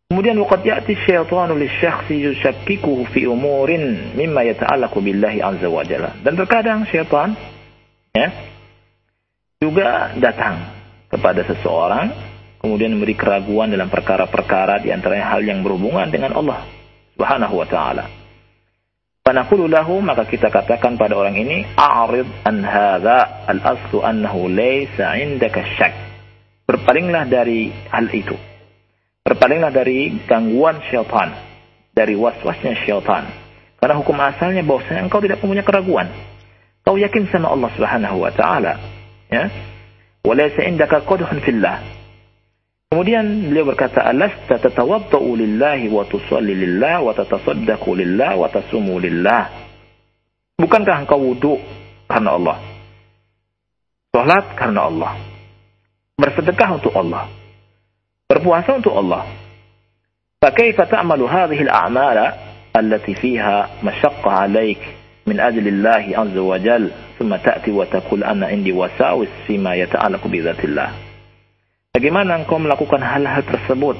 kemudian 0.08 0.40
waqad 0.40 0.64
ya'ti 0.64 0.96
syaitanu 1.04 1.60
lisyakhsi 1.60 2.16
yushakkikuhu 2.32 3.12
fi 3.12 3.28
umurin 3.28 4.16
mimma 4.16 4.48
yata'allaqu 4.56 4.98
billahi 5.04 5.44
azza 5.44 5.68
wa 5.68 5.84
jalla. 5.84 6.16
Dan 6.24 6.40
terkadang 6.40 6.88
syaitan 6.88 7.36
ya 8.16 8.32
juga 9.60 10.16
datang 10.16 10.64
kepada 11.12 11.44
seseorang 11.44 12.12
kemudian 12.64 12.96
memberi 12.96 13.20
keraguan 13.20 13.68
dalam 13.68 13.92
perkara-perkara 13.92 14.80
di 14.80 14.96
antaranya 14.96 15.36
hal 15.36 15.44
yang 15.44 15.60
berhubungan 15.60 16.08
dengan 16.08 16.32
Allah 16.40 16.64
Subhanahu 17.20 17.60
wa 17.60 17.68
taala. 17.68 18.23
Fanaqulu 19.24 19.72
lahu 19.72 20.04
maka 20.04 20.28
kita 20.28 20.52
katakan 20.52 21.00
pada 21.00 21.16
orang 21.16 21.40
ini 21.40 21.64
a'rid 21.80 22.28
an 22.44 22.60
hadza 22.60 23.48
al-aslu 23.48 24.04
annahu 24.04 24.52
laysa 24.52 25.16
'indaka 25.16 25.64
syak. 25.80 25.96
Berpalinglah 26.68 27.24
dari 27.32 27.72
hal 27.88 28.12
itu. 28.12 28.36
Berpalinglah 29.24 29.72
dari 29.72 30.12
gangguan 30.28 30.84
syaitan. 30.92 31.32
dari 31.94 32.18
was-wasnya 32.18 32.74
syaitan. 32.84 33.30
Karena 33.78 33.96
hukum 34.02 34.18
asalnya 34.18 34.66
bahwasanya 34.66 35.06
engkau 35.06 35.22
tidak 35.22 35.40
mempunyai 35.46 35.62
keraguan. 35.62 36.10
Kau 36.82 36.98
yakin 36.98 37.30
sama 37.30 37.54
Allah 37.54 37.70
Subhanahu 37.78 38.18
wa 38.18 38.32
taala. 38.34 38.82
Ya. 39.30 39.48
Walaysa 40.26 40.66
indaka 40.66 41.06
qadhun 41.06 41.38
fillah. 41.46 41.80
Kemudian 42.94 43.50
beliau 43.50 43.66
berkata, 43.66 44.06
"Alasta 44.06 44.62
tatawaddau 44.62 45.34
lillahi 45.34 45.90
wa 45.90 46.06
tusalli 46.06 46.54
lillah 46.54 47.02
wa 47.02 47.10
tatasaddaqu 47.10 47.90
lillah 47.90 48.38
wa 48.38 48.46
tasumu 48.54 49.02
lillah?" 49.02 49.50
Bukankah 50.62 51.02
engkau 51.02 51.18
wudu 51.18 51.58
karena 52.06 52.38
Allah? 52.38 52.62
Salat 54.14 54.46
karena 54.54 54.86
Allah. 54.94 55.18
Bersedekah 56.22 56.70
untuk 56.78 56.94
Allah. 56.94 57.34
Berpuasa 58.30 58.78
untuk 58.78 58.94
Allah. 58.94 59.26
Fakaifa 60.38 60.86
ta'malu 60.86 61.26
hadhihi 61.26 61.66
al-a'mala 61.66 62.38
allati 62.78 63.18
fiha 63.18 63.82
mashaqqa 63.82 64.46
'alaik 64.46 64.78
min 65.26 65.42
ajli 65.42 65.82
Allah 65.82 66.06
'azza 66.14 66.42
wa 66.46 66.62
jalla, 66.62 66.94
thumma 67.18 67.42
ta'ti 67.42 67.74
wa 67.74 67.90
taqul 67.90 68.22
ana 68.22 68.54
indi 68.54 68.70
wasawis 68.70 69.34
fima 69.50 69.74
yata'allaqu 69.74 70.30
bi 70.30 70.46
dhatillah? 70.46 71.13
Bagaimana 71.94 72.42
engkau 72.42 72.58
melakukan 72.58 73.06
hal-hal 73.06 73.46
tersebut 73.46 73.94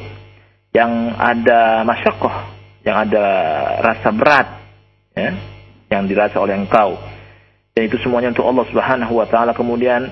yang 0.74 1.14
ada 1.14 1.86
masyakoh, 1.86 2.34
yang 2.82 3.06
ada 3.06 3.26
rasa 3.86 4.10
berat, 4.10 4.48
ya, 5.14 5.30
yang 5.94 6.10
dirasa 6.10 6.42
oleh 6.42 6.58
engkau. 6.58 6.98
Dan 7.78 7.86
itu 7.86 8.02
semuanya 8.02 8.34
untuk 8.34 8.50
Allah 8.50 8.66
Subhanahu 8.66 9.14
wa 9.14 9.30
taala. 9.30 9.54
Kemudian 9.54 10.10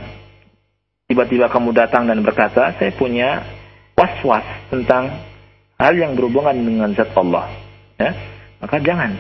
tiba-tiba 1.10 1.50
kamu 1.50 1.74
datang 1.74 2.06
dan 2.06 2.22
berkata, 2.22 2.78
"Saya 2.78 2.94
punya 2.94 3.42
was-was 3.98 4.46
tentang 4.70 5.18
hal 5.82 5.98
yang 5.98 6.14
berhubungan 6.14 6.54
dengan 6.54 6.94
zat 6.94 7.10
Allah." 7.18 7.50
Ya, 7.98 8.14
maka 8.62 8.78
jangan. 8.78 9.18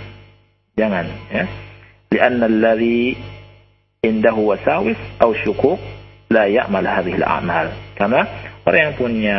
Jangan, 0.77 1.09
ya. 1.33 1.49
Lianna 2.13 2.45
alladhi 2.45 3.17
indahu 4.05 4.53
wasawis 4.53 5.01
aw 5.17 5.33
syukuk 5.33 5.81
la 6.29 6.45
ya'mal 6.45 6.85
hadhihi 6.85 7.17
al-a'mal. 7.25 7.97
Karena 7.97 8.50
Orang 8.61 8.81
yang 8.81 8.95
punya 8.97 9.37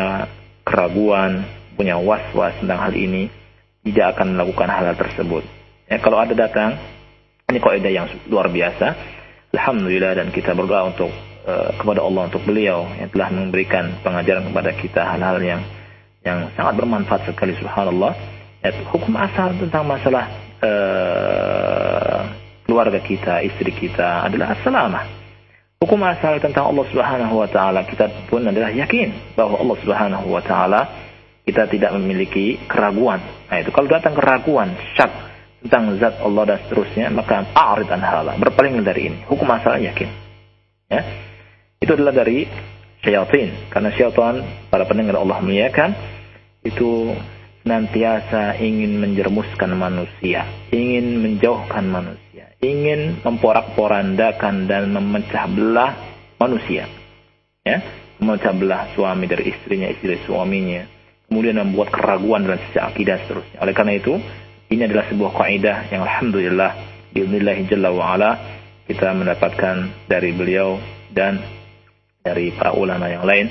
keraguan, 0.66 1.46
punya 1.78 1.94
was-was 1.98 2.58
tentang 2.58 2.90
hal 2.90 2.94
ini, 2.94 3.30
tidak 3.86 4.18
akan 4.18 4.34
melakukan 4.34 4.68
hal-hal 4.70 4.96
tersebut. 4.98 5.44
Ya, 5.86 6.02
kalau 6.02 6.18
ada 6.18 6.34
datang, 6.34 6.78
ini 7.46 7.58
kaidah 7.62 7.92
yang 7.92 8.06
luar 8.26 8.50
biasa. 8.50 8.94
Alhamdulillah 9.52 10.16
dan 10.16 10.32
kita 10.32 10.56
berdoa 10.56 10.90
untuk 10.90 11.12
uh, 11.44 11.70
kepada 11.76 12.00
Allah 12.00 12.22
untuk 12.32 12.42
beliau 12.42 12.88
yang 12.96 13.12
telah 13.12 13.28
memberikan 13.30 14.00
pengajaran 14.00 14.48
kepada 14.48 14.70
kita 14.74 15.02
hal-hal 15.04 15.38
yang 15.44 15.62
yang 16.22 16.38
sangat 16.56 16.74
bermanfaat 16.82 17.22
sekali 17.28 17.52
subhanallah. 17.60 18.16
Ya, 18.62 18.70
hukum 18.90 19.14
asal 19.18 19.54
tentang 19.58 19.84
masalah 19.86 20.30
uh, 20.62 22.20
keluarga 22.64 22.98
kita, 23.02 23.42
istri 23.42 23.70
kita 23.74 24.26
adalah 24.26 24.54
assalamah 24.56 25.21
Hukum 25.82 25.98
asal 26.06 26.38
tentang 26.38 26.70
Allah 26.70 26.86
Subhanahu 26.94 27.42
wa 27.42 27.48
taala 27.50 27.82
kita 27.82 28.30
pun 28.30 28.46
adalah 28.46 28.70
yakin 28.70 29.34
bahwa 29.34 29.58
Allah 29.58 29.76
Subhanahu 29.82 30.30
wa 30.30 30.38
taala 30.38 30.80
kita 31.42 31.66
tidak 31.66 31.90
memiliki 31.98 32.54
keraguan. 32.70 33.18
Nah, 33.50 33.58
itu 33.58 33.74
kalau 33.74 33.90
datang 33.90 34.14
keraguan, 34.14 34.78
syak 34.94 35.10
tentang 35.58 35.98
zat 35.98 36.22
Allah 36.22 36.54
dan 36.54 36.58
seterusnya, 36.62 37.10
maka 37.10 37.50
a'rid 37.50 37.90
an 37.90 37.98
hala, 37.98 38.38
berpaling 38.38 38.78
dari 38.86 39.10
ini. 39.10 39.26
Hukum 39.26 39.42
asal 39.50 39.82
yakin. 39.82 40.06
Ya. 40.86 41.02
Itu 41.82 41.98
adalah 41.98 42.14
dari 42.14 42.46
syaitan. 43.02 43.50
Karena 43.66 43.90
syaitan, 43.90 44.38
para 44.70 44.86
pendengar 44.86 45.18
Allah 45.18 45.42
muliakan, 45.42 45.98
itu 46.62 47.10
senantiasa 47.66 48.54
ingin 48.62 49.02
menjermuskan 49.02 49.74
manusia, 49.74 50.46
ingin 50.70 51.18
menjauhkan 51.26 51.90
manusia 51.90 52.31
ingin 52.62 53.20
memporak-porandakan 53.26 54.70
dan 54.70 54.94
memecah 54.94 55.50
belah 55.50 55.92
manusia. 56.38 56.86
Ya, 57.66 57.82
memecah 58.22 58.54
belah 58.54 58.94
suami 58.94 59.26
dari 59.26 59.50
istrinya, 59.50 59.90
istri 59.90 60.14
dari 60.14 60.22
suaminya. 60.22 60.86
Kemudian 61.26 61.58
membuat 61.58 61.90
keraguan 61.90 62.46
dalam 62.46 62.62
sisi 62.70 62.78
akidah 62.78 63.18
seterusnya. 63.26 63.58
Oleh 63.62 63.74
karena 63.74 63.98
itu, 63.98 64.14
ini 64.70 64.82
adalah 64.86 65.04
sebuah 65.10 65.32
kaidah 65.34 65.76
yang 65.90 66.02
alhamdulillah 66.06 66.70
biidznillah 67.12 67.56
jalla 67.68 67.90
wa 67.92 68.04
ala 68.16 68.30
kita 68.88 69.14
mendapatkan 69.14 70.08
dari 70.10 70.30
beliau 70.34 70.76
dan 71.12 71.38
dari 72.22 72.54
para 72.54 72.74
ulama 72.74 73.08
yang 73.10 73.26
lain. 73.26 73.50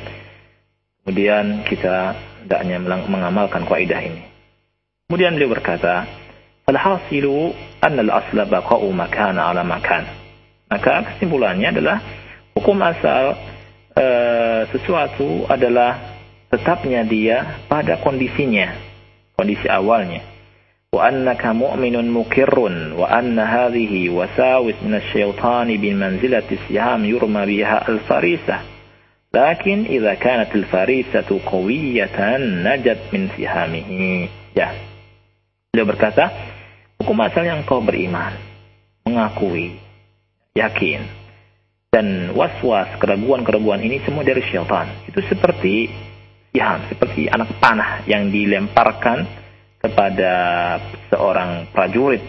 Kemudian 1.01 1.66
kita 1.66 2.14
hendaknya 2.45 2.78
mengamalkan 3.09 3.66
kaidah 3.66 4.01
ini. 4.01 4.22
Kemudian 5.09 5.36
beliau 5.36 5.51
berkata, 5.51 6.07
Alhasilu 6.72 7.51
annal 7.84 8.11
asla 8.15 8.47
baqa'u 8.47 8.88
makana 8.95 9.51
ala 9.51 9.67
makan. 9.67 10.07
Maka 10.72 11.03
kesimpulannya 11.03 11.76
adalah 11.76 11.99
hukum 12.55 12.80
asal 12.80 13.36
e, 13.91 14.05
sesuatu 14.72 15.43
adalah 15.51 15.99
tetapnya 16.47 17.03
dia 17.03 17.59
pada 17.67 17.99
kondisinya, 17.99 18.72
kondisi 19.36 19.67
awalnya. 19.67 20.24
Wa 20.91 21.11
annaka 21.11 21.51
mu'minun 21.51 22.07
mukirrun 22.07 22.95
wa 22.95 23.07
anna 23.07 23.47
hadhihi 23.47 24.11
wasawis 24.11 24.80
min 24.84 24.95
asy-syaitani 24.99 25.76
bi 25.76 25.91
manzilati 25.91 26.59
siham 26.67 27.03
yurma 27.03 27.43
biha 27.43 27.84
al-farisah. 27.88 28.63
Lakin 29.32 29.88
idza 29.88 30.19
kanat 30.19 30.51
al-farisatu 30.51 31.39
qawiyatan 31.43 32.63
najat 32.63 33.11
min 33.15 33.32
sihamihi. 33.32 34.28
Ya. 34.55 34.76
Beliau 35.72 35.88
berkata, 35.88 36.51
Hukum 37.02 37.18
asalnya 37.18 37.58
engkau 37.58 37.82
beriman, 37.82 38.30
mengakui, 39.10 39.74
yakin. 40.54 41.02
Dan 41.89 42.38
was-was, 42.38 42.93
keraguan-keraguan 43.02 43.82
ini 43.82 44.06
semua 44.06 44.22
dari 44.22 44.45
syaitan. 44.45 44.86
Itu 45.10 45.18
seperti 45.26 45.89
ya, 46.54 46.78
seperti 46.86 47.26
anak 47.26 47.58
panah 47.58 48.06
yang 48.06 48.30
dilemparkan 48.30 49.26
kepada 49.82 50.34
seorang 51.10 51.74
prajurit, 51.74 52.22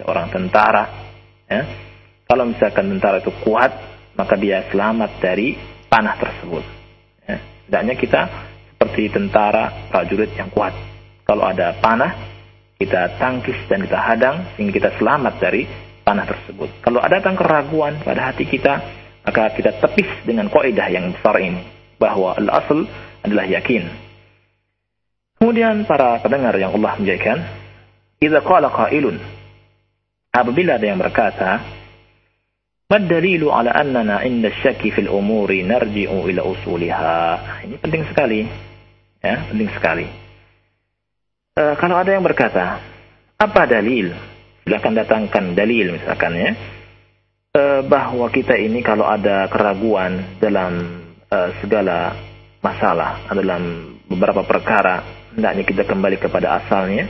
seorang 0.00 0.32
tentara. 0.32 0.88
Ya. 1.44 1.62
Kalau 2.24 2.48
misalkan 2.48 2.96
tentara 2.96 3.20
itu 3.20 3.30
kuat, 3.44 3.76
maka 4.16 4.40
dia 4.40 4.64
selamat 4.72 5.20
dari 5.20 5.52
panah 5.92 6.16
tersebut. 6.16 6.64
Ya. 7.28 7.36
Tidaknya 7.68 7.94
kita 8.00 8.22
seperti 8.72 9.12
tentara 9.12 9.92
prajurit 9.92 10.32
yang 10.32 10.48
kuat. 10.48 10.72
Kalau 11.28 11.44
ada 11.44 11.76
panah, 11.76 12.33
kita 12.78 13.16
tangkis 13.22 13.56
dan 13.70 13.86
kita 13.86 13.98
hadang 13.98 14.36
sehingga 14.54 14.72
kita 14.74 14.90
selamat 14.98 15.34
dari 15.38 15.62
panah 16.02 16.26
tersebut. 16.26 16.82
Kalau 16.82 17.00
ada 17.00 17.22
datang 17.22 17.38
keraguan 17.38 18.02
pada 18.02 18.30
hati 18.30 18.44
kita, 18.44 18.82
maka 19.24 19.54
kita 19.54 19.78
tepis 19.78 20.10
dengan 20.26 20.50
kaidah 20.50 20.88
yang 20.90 21.14
besar 21.14 21.38
ini 21.40 21.62
bahwa 21.96 22.34
al-asl 22.34 22.84
adalah 23.24 23.46
yakin. 23.46 23.88
Kemudian 25.38 25.86
para 25.86 26.18
pendengar 26.20 26.56
yang 26.58 26.74
Allah 26.74 26.92
menjadikan, 26.98 27.38
idza 28.20 28.40
qala 28.42 28.68
qailun 28.68 29.16
apabila 30.34 30.76
ada 30.76 30.86
yang 30.86 31.00
berkata, 31.00 31.50
"Mad 32.90 33.06
dalilu 33.06 33.54
ala 33.54 33.70
annana 33.72 34.26
inda 34.26 34.52
syakki 34.60 34.92
fil 34.92 35.08
umuri 35.08 35.62
narji'u 35.62 36.26
ila 36.28 36.42
usuliha." 36.42 37.18
Ini 37.64 37.76
penting 37.80 38.02
sekali. 38.10 38.40
Ya, 39.24 39.40
penting 39.48 39.72
sekali 39.72 40.23
e, 41.54 41.62
kalau 41.78 41.96
ada 41.98 42.10
yang 42.10 42.26
berkata, 42.26 42.82
apa 43.38 43.62
dalil? 43.66 44.10
Silahkan 44.64 44.94
datangkan 44.94 45.54
dalil 45.54 45.94
misalkan 45.94 46.32
ya. 46.34 46.50
E, 47.54 47.62
bahwa 47.86 48.26
kita 48.28 48.58
ini 48.58 48.82
kalau 48.82 49.06
ada 49.06 49.46
keraguan 49.48 50.38
dalam 50.42 51.02
e, 51.30 51.38
segala 51.62 52.14
masalah, 52.58 53.24
dalam 53.30 53.94
beberapa 54.10 54.42
perkara, 54.44 55.02
hendaknya 55.34 55.64
kita 55.64 55.82
kembali 55.86 56.18
kepada 56.18 56.60
asalnya. 56.62 57.06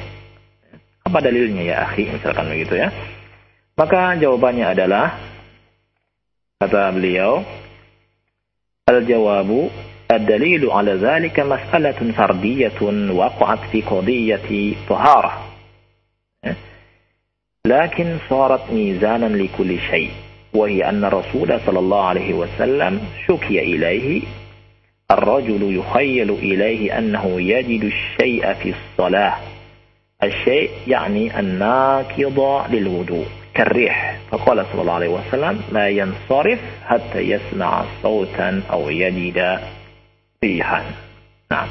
Apa 1.05 1.21
dalilnya 1.21 1.63
ya 1.65 1.77
akhi? 1.85 2.09
Misalkan 2.09 2.49
begitu 2.49 2.81
ya. 2.81 2.89
Maka 3.75 4.17
jawabannya 4.17 4.71
adalah, 4.71 5.19
kata 6.63 6.95
beliau, 6.95 7.45
Al-jawabu 8.85 9.73
الدليل 10.11 10.71
على 10.71 10.93
ذلك 10.93 11.41
مسألة 11.41 12.13
فردية 12.13 13.11
وقعت 13.13 13.59
في 13.73 13.81
قضية 13.83 14.75
طهارة. 14.89 15.51
لكن 17.67 18.17
صارت 18.31 18.73
ميزانا 18.73 19.27
لكل 19.27 19.79
شيء 19.91 20.11
وهي 20.55 20.89
أن 20.89 21.05
الرسول 21.05 21.61
صلى 21.67 21.79
الله 21.79 22.05
عليه 22.05 22.35
وسلم 22.35 23.01
شكي 23.29 23.59
إليه. 23.59 24.23
الرجل 25.11 25.77
يخيل 25.77 26.31
إليه 26.31 26.99
أنه 26.99 27.41
يجد 27.41 27.85
الشيء 27.85 28.53
في 28.53 28.75
الصلاة. 28.75 29.35
الشيء 30.23 30.71
يعني 30.87 31.41
الناكض 31.41 32.65
للوضوء 32.71 33.27
كالريح. 33.55 34.19
فقال 34.31 34.67
صلى 34.73 34.81
الله 34.81 34.93
عليه 34.93 35.09
وسلم 35.09 35.61
لا 35.73 35.89
ينصرف 35.89 36.59
حتى 36.87 37.19
يسمع 37.19 37.85
صوتا 38.03 38.63
أو 38.73 38.91
يجد 38.91 39.59
pilihan. 40.45 40.85
Nah, 41.49 41.65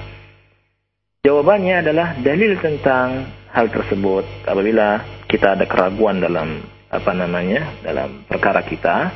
jawabannya 1.22 1.86
adalah 1.86 2.18
dalil 2.18 2.58
tentang 2.58 3.30
hal 3.54 3.70
tersebut. 3.70 4.26
Apabila 4.50 4.98
kita 5.30 5.54
ada 5.54 5.70
keraguan 5.70 6.18
dalam 6.18 6.58
apa 6.90 7.12
namanya 7.14 7.86
dalam 7.86 8.26
perkara 8.30 8.62
kita 8.62 9.10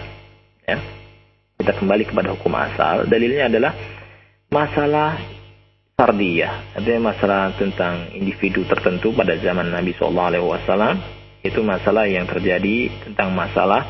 ya 0.65 0.77
kita 1.61 1.77
kembali 1.77 2.09
kepada 2.09 2.33
hukum 2.33 2.53
asal 2.57 3.05
dalilnya 3.05 3.49
adalah 3.49 3.73
masalah 4.53 5.17
fardiyah. 5.97 6.77
Artinya 6.77 7.09
masalah 7.09 7.57
tentang 7.57 8.13
individu 8.13 8.61
tertentu 8.69 9.09
pada 9.17 9.33
zaman 9.41 9.73
Nabi 9.73 9.97
Shallallahu 9.97 10.29
Alaihi 10.37 10.45
Wasallam 10.45 10.95
itu 11.41 11.65
masalah 11.65 12.05
yang 12.05 12.29
terjadi 12.29 12.93
tentang 13.09 13.33
masalah 13.33 13.81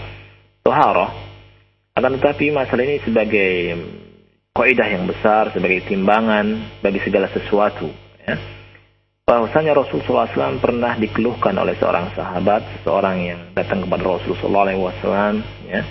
toharoh 0.64 1.12
akan 1.98 2.22
tetapi 2.22 2.54
masalah 2.54 2.84
ini 2.86 3.02
sebagai 3.02 3.52
kaidah 4.58 4.90
yang 4.90 5.06
besar 5.06 5.54
sebagai 5.54 5.86
timbangan 5.86 6.82
bagi 6.82 6.98
segala 7.06 7.30
sesuatu 7.30 7.94
ya 8.26 8.58
bahwasanya 9.28 9.76
Rasulullah 9.76 10.32
SAW 10.32 10.64
pernah 10.64 10.96
dikeluhkan 10.96 11.52
oleh 11.60 11.76
seorang 11.76 12.16
sahabat, 12.16 12.64
seorang 12.88 13.16
yang 13.20 13.40
datang 13.52 13.84
kepada 13.84 14.08
Rasulullah 14.08 14.72
SAW, 14.72 15.44
ya. 15.68 15.84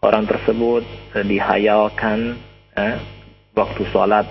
Orang 0.00 0.24
tersebut 0.24 0.80
eh, 1.12 1.24
dihayalkan 1.28 2.40
eh, 2.72 2.96
waktu 3.52 3.84
sholat, 3.92 4.24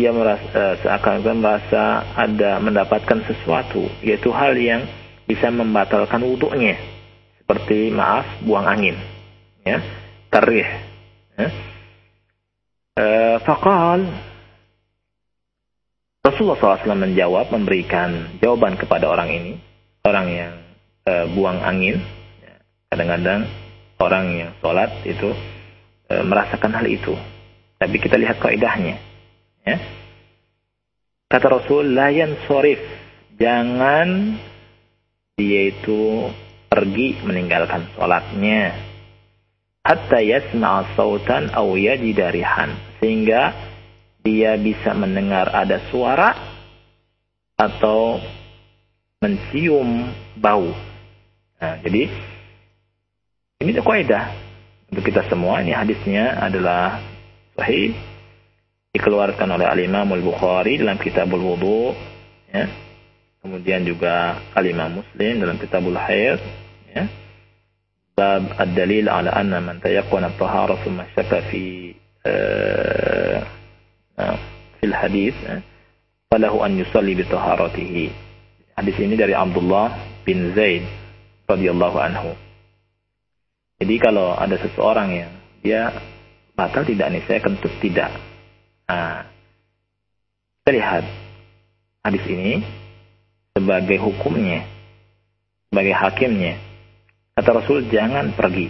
dia 0.00 0.08
merasa 0.08 0.48
eh, 0.56 0.74
seakan-akan 0.80 1.36
merasa 1.36 1.84
ada 2.16 2.56
mendapatkan 2.64 3.28
sesuatu, 3.28 3.84
yaitu 4.00 4.32
hal 4.32 4.56
yang 4.56 4.88
bisa 5.28 5.52
membatalkan 5.52 6.24
wudhunya, 6.24 6.80
seperti 7.44 7.92
maaf 7.92 8.24
buang 8.40 8.64
angin, 8.64 8.96
ya, 9.68 9.84
tarih. 10.32 10.64
Ya. 11.36 11.69
Eh, 13.00 13.36
fakal 13.48 14.04
Rasulullah 16.20 16.76
SAW 16.84 17.00
menjawab, 17.00 17.48
memberikan 17.48 18.36
jawaban 18.44 18.76
kepada 18.76 19.08
orang 19.08 19.32
ini, 19.32 19.52
orang 20.04 20.26
yang 20.28 20.52
e, 21.08 21.12
buang 21.32 21.64
angin. 21.64 21.96
Ya, 22.44 22.60
kadang-kadang 22.92 23.48
orang 23.96 24.24
yang 24.36 24.50
sholat 24.60 25.00
itu 25.08 25.32
e, 26.12 26.14
merasakan 26.20 26.76
hal 26.76 26.84
itu. 26.84 27.16
Tapi 27.80 27.96
kita 27.96 28.20
lihat 28.20 28.36
kaidahnya. 28.36 29.00
Ya. 29.64 29.76
Kata 31.32 31.56
Rasul, 31.56 31.96
layan 31.96 32.36
sorif. 32.44 32.84
Jangan 33.40 34.36
dia 35.40 35.72
itu 35.72 36.28
pergi 36.68 37.16
meninggalkan 37.24 37.96
sholatnya. 37.96 38.76
Hatta 39.88 40.20
yasma'a 40.20 40.92
sautan 40.92 41.48
aw 41.56 41.64
yajidarihan. 41.80 42.89
Sehingga 43.00 43.56
dia 44.20 44.54
bisa 44.60 44.92
mendengar 44.92 45.48
ada 45.48 45.80
suara 45.88 46.36
atau 47.56 48.20
mencium 49.20 50.08
bau. 50.36 50.72
Nah, 51.60 51.76
jadi 51.84 52.08
ini 53.60 53.76
kaidah 53.76 54.32
untuk 54.88 55.04
kita 55.04 55.28
semua. 55.28 55.60
Ini 55.60 55.76
hadisnya 55.76 56.40
adalah 56.40 57.00
sahih 57.56 57.92
dikeluarkan 58.96 59.48
oleh 59.60 59.68
Al-Imam 59.68 60.08
Al-Bukhari 60.16 60.80
dalam 60.80 60.96
Kitabul 60.96 61.44
Wudu 61.44 61.92
ya. 62.48 62.64
Kemudian 63.40 63.84
juga 63.84 64.40
Al-Imam 64.52 65.00
Muslim 65.00 65.40
dalam 65.40 65.56
Kitabul 65.56 65.96
Haid 65.96 66.40
ya. 66.92 67.04
Bab 68.16 68.52
ad-dalil 68.56 69.08
ala 69.08 69.32
anna 69.32 69.60
man 69.64 69.80
tayaqqana 69.80 70.32
at-tahara 70.32 70.80
thumma 70.84 71.08
syaka 71.12 71.44
fi 71.48 71.96
fil 74.80 74.94
hadis 74.96 75.36
falahu 76.28 76.60
an 76.64 76.76
yusalli 76.76 77.16
bi 77.16 77.24
taharatihi. 77.24 78.04
Hadis 78.76 78.96
ini 78.96 79.16
dari 79.16 79.36
Abdullah 79.36 79.92
bin 80.24 80.52
Zaid 80.56 80.84
radhiyallahu 81.44 81.98
anhu. 82.00 82.32
Jadi 83.80 83.94
kalau 83.96 84.36
ada 84.36 84.56
seseorang 84.60 85.08
yang 85.12 85.32
dia 85.64 85.92
batal 86.52 86.84
tidak 86.84 87.08
nih, 87.12 87.24
saya 87.24 87.40
kentut 87.40 87.72
tidak. 87.80 88.12
Nah, 88.88 89.24
kita 90.60 90.70
lihat 90.76 91.04
hadis 92.04 92.24
ini 92.28 92.60
sebagai 93.56 93.96
hukumnya, 94.00 94.68
sebagai 95.72 95.96
hakimnya. 95.96 96.60
Kata 97.32 97.50
Rasul 97.56 97.88
jangan 97.88 98.36
pergi. 98.36 98.68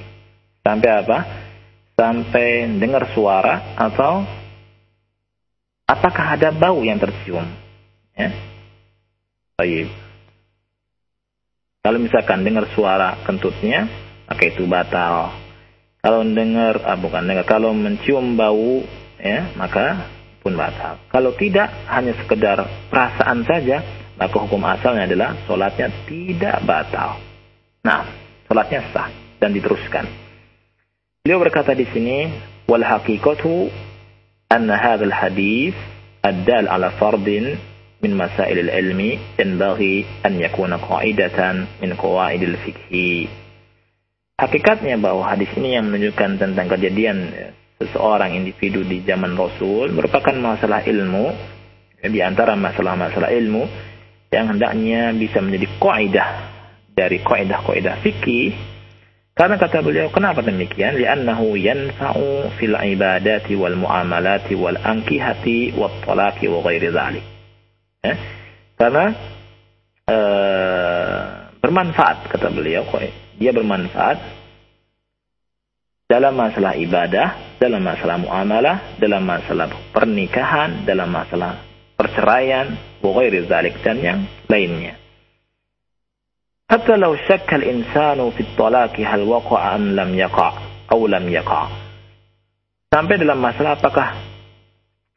Sampai 0.62 0.90
apa? 0.94 1.18
Sampai 2.01 2.80
dengar 2.80 3.12
suara 3.12 3.76
atau 3.76 4.24
apakah 5.84 6.40
ada 6.40 6.48
bau 6.48 6.80
yang 6.80 6.96
tercium? 6.96 7.44
Ya. 8.16 8.32
Baik. 9.61 9.92
Kalau 11.84 12.01
misalkan 12.01 12.40
dengar 12.40 12.72
suara 12.72 13.20
kentutnya, 13.28 13.84
maka 14.24 14.48
itu 14.48 14.64
batal. 14.64 15.36
Kalau 16.01 16.24
dengar, 16.24 16.80
ah, 16.88 16.96
bukan 16.96 17.28
dengar, 17.28 17.44
kalau 17.44 17.76
mencium 17.76 18.32
bau, 18.32 18.80
ya, 19.20 19.53
maka 19.61 20.09
pun 20.40 20.57
batal. 20.57 21.05
Kalau 21.12 21.36
tidak, 21.36 21.68
hanya 21.84 22.16
sekedar 22.16 22.64
perasaan 22.88 23.44
saja, 23.44 23.84
maka 24.16 24.36
hukum 24.40 24.64
asalnya 24.64 25.05
adalah 25.05 25.36
sholatnya 25.44 25.92
tidak 26.09 26.64
batal. 26.64 27.20
Nah, 27.84 28.09
sholatnya 28.48 28.88
sah 28.88 29.12
dan 29.36 29.53
diteruskan. 29.53 30.30
Beliau 31.21 31.37
berkata 31.45 31.77
di 31.77 31.85
sini, 31.85 32.33
wal 32.64 32.81
haqiqatu 32.81 33.68
anna 34.49 34.73
hadzal 34.73 35.12
hadis 35.12 35.77
addal 36.25 36.64
ala 36.64 36.97
fardin 36.97 37.61
min 38.01 38.16
masail 38.16 38.57
al-ilmi 38.57 39.21
yanbaghi 39.37 40.09
an 40.25 40.41
yakuna 40.41 40.81
qa'idatan 40.81 41.68
min 41.85 41.93
qawaidil 41.93 42.57
fiqhi. 42.64 43.29
Hakikatnya 44.41 44.97
bahwa 44.97 45.29
hadis 45.29 45.53
ini 45.61 45.77
yang 45.77 45.93
menunjukkan 45.93 46.41
tentang 46.41 46.73
kejadian 46.73 47.29
seseorang 47.77 48.33
individu 48.41 48.81
di 48.89 49.05
zaman 49.05 49.37
Rasul 49.37 49.93
merupakan 49.93 50.33
masalah 50.33 50.81
ilmu 50.89 51.37
ya, 52.01 52.09
di 52.09 52.25
antara 52.25 52.57
masalah-masalah 52.57 53.29
ilmu 53.29 53.68
yang 54.33 54.57
hendaknya 54.57 55.12
bisa 55.12 55.45
menjadi 55.45 55.68
kaidah 55.77 56.29
dari 56.97 57.21
kaidah-kaidah 57.21 58.01
fikih 58.01 58.70
karena 59.41 59.57
kata 59.57 59.80
beliau, 59.80 60.12
kenapa 60.12 60.45
demikian? 60.45 61.01
Li'annahu 61.01 61.57
yanfa'u 61.57 62.53
fil 62.61 62.76
ibadati 62.76 63.57
wal 63.57 63.72
muamalati 63.72 64.53
wal 64.53 64.76
ankihati 64.76 65.72
wat 65.80 66.05
talaqi 66.05 66.45
wa 66.45 66.61
ghairi 66.61 66.93
dzalik. 66.93 67.24
Ya? 68.05 68.20
Karena 68.76 69.16
uh, 70.12 71.20
bermanfaat 71.57 72.28
kata 72.28 72.53
beliau, 72.53 72.84
dia 73.41 73.57
bermanfaat 73.57 74.20
dalam 76.05 76.36
masalah 76.36 76.76
ibadah, 76.76 77.57
dalam 77.57 77.80
masalah 77.80 78.20
muamalah, 78.20 79.01
dalam 79.01 79.24
masalah 79.24 79.72
pernikahan, 79.88 80.84
dalam 80.84 81.09
masalah 81.09 81.64
perceraian, 81.97 82.76
wa 83.01 83.16
ghairi 83.16 83.49
dzalik 83.49 83.80
dan 83.80 84.05
yang 84.05 84.20
lainnya. 84.53 84.99
Hatta 86.71 86.95
law 86.95 87.18
syakka 87.18 87.59
al-insanu 87.59 88.31
fi 88.31 88.47
talaqi 88.55 89.03
hal 89.03 89.27
waqa'a 89.27 89.75
am 89.75 89.91
lam 89.91 90.14
yaqa' 90.14 90.55
aw 90.87 91.01
lam 91.03 91.27
yaqa'. 91.27 91.66
Sampai 92.87 93.18
dalam 93.18 93.43
masalah 93.43 93.75
apakah 93.75 94.09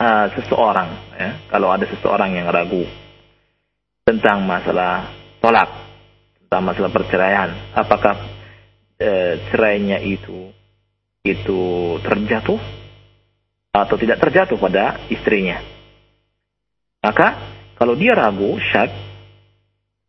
uh, 0.01 0.34
seseorang 0.34 0.89
ya, 1.14 1.30
kalau 1.54 1.70
ada 1.70 1.86
seseorang 1.86 2.34
yang 2.34 2.49
ragu 2.49 2.89
tentang 4.01 4.41
masalah 4.49 5.14
tolak, 5.38 5.70
tentang 6.41 6.74
masalah 6.74 6.89
perceraian, 6.89 7.49
apakah 7.78 8.18
uh, 8.97 9.34
cerainya 9.54 10.01
itu 10.01 10.49
itu 11.22 11.62
terjatuh 12.01 12.58
atau 13.78 13.95
tidak 14.01 14.18
terjatuh 14.26 14.58
pada 14.58 15.06
istrinya. 15.14 15.62
Maka 16.97 17.38
kalau 17.78 17.93
dia 17.93 18.18
ragu, 18.18 18.58
syak, 18.74 18.89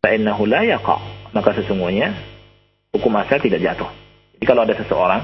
fa'innahu 0.01 0.49
la 0.49 0.65
yaqa' 0.65 1.14
maka 1.35 1.51
sesungguhnya 1.59 2.15
hukum 2.95 3.11
asal 3.19 3.43
tidak 3.43 3.59
jatuh. 3.59 3.91
Jadi 4.39 4.45
kalau 4.47 4.63
ada 4.63 4.75
seseorang 4.79 5.21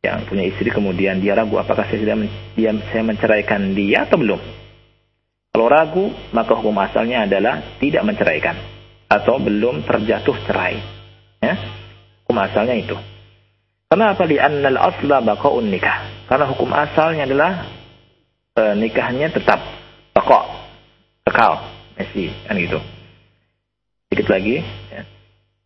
yang 0.00 0.24
punya 0.24 0.48
istri 0.48 0.72
kemudian 0.72 1.20
dia 1.20 1.36
ragu 1.36 1.60
apakah 1.60 1.84
saya 1.84 2.00
sudah 2.00 2.16
dia, 2.56 2.72
saya 2.88 3.04
menceraikan 3.04 3.76
dia 3.76 4.08
atau 4.08 4.16
belum. 4.16 4.40
Kalau 5.50 5.66
ragu, 5.68 6.08
maka 6.32 6.56
hukum 6.56 6.72
asalnya 6.80 7.28
adalah 7.28 7.60
tidak 7.76 8.06
menceraikan 8.08 8.56
atau 9.10 9.36
belum 9.36 9.84
terjatuh 9.84 10.36
cerai. 10.48 10.80
Ya? 11.42 11.58
Hukum 12.24 12.38
asalnya 12.40 12.78
itu. 12.80 12.96
Kenapa 13.90 14.22
di 14.30 14.38
annal 14.38 14.78
asla 14.78 15.18
baqaun 15.18 15.66
nikah? 15.66 16.06
Karena 16.30 16.46
hukum 16.46 16.70
asalnya 16.70 17.26
adalah 17.26 17.66
e, 18.54 18.62
nikahnya 18.78 19.34
tetap 19.34 19.58
baqa, 20.14 20.46
kekal, 21.26 21.66
masih 21.98 22.30
kan 22.46 22.54
gitu. 22.54 22.78
Sedikit 24.10 24.26
lagi. 24.26 24.58
Ya. 24.90 25.06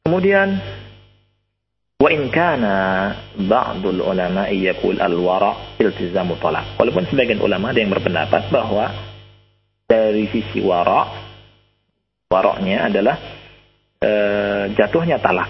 Kemudian 0.04 0.60
wa 1.96 2.08
in 2.12 2.28
kana 2.28 2.76
ba'dul 3.40 4.04
ulama 4.04 4.52
yaqul 4.52 5.00
al-wara 5.00 5.80
iltizamu 5.80 6.36
talaq. 6.36 6.76
Walaupun 6.76 7.08
sebagian 7.08 7.40
ulama 7.40 7.72
ada 7.72 7.80
yang 7.80 7.88
berpendapat 7.88 8.52
bahwa 8.52 8.92
dari 9.88 10.28
sisi 10.28 10.60
wara 10.60 11.08
waroknya 12.28 12.92
adalah 12.92 13.16
e, 13.96 14.10
jatuhnya 14.76 15.24
talak. 15.24 15.48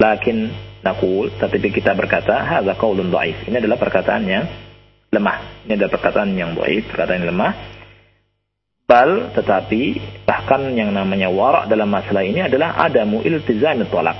Lakin 0.00 0.48
nakul, 0.80 1.32
tetapi 1.36 1.68
kita 1.68 1.92
berkata, 1.92 2.44
hadza 2.44 2.72
qaulun 2.80 3.12
dhaif. 3.12 3.44
Ini 3.44 3.60
adalah 3.60 3.76
perkataan 3.76 4.24
yang 4.24 4.44
lemah. 5.12 5.68
Ini 5.68 5.76
adalah 5.80 5.92
perkataan 5.92 6.32
yang 6.32 6.56
dhaif, 6.56 6.88
perkataan 6.88 7.24
yang 7.24 7.30
lemah. 7.32 7.52
Bal, 8.84 9.32
tetapi 9.32 9.96
bahkan 10.28 10.60
yang 10.76 10.92
namanya 10.92 11.32
warak 11.32 11.72
dalam 11.72 11.88
masalah 11.88 12.20
ini 12.20 12.44
adalah 12.44 12.76
adamu 12.76 13.24
iltizam 13.24 13.80
tolak. 13.88 14.16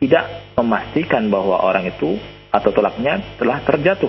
Tidak 0.00 0.56
memastikan 0.56 1.28
bahwa 1.28 1.60
orang 1.60 1.88
itu 1.88 2.16
atau 2.48 2.72
tolaknya 2.72 3.20
telah 3.36 3.60
terjatuh. 3.60 4.08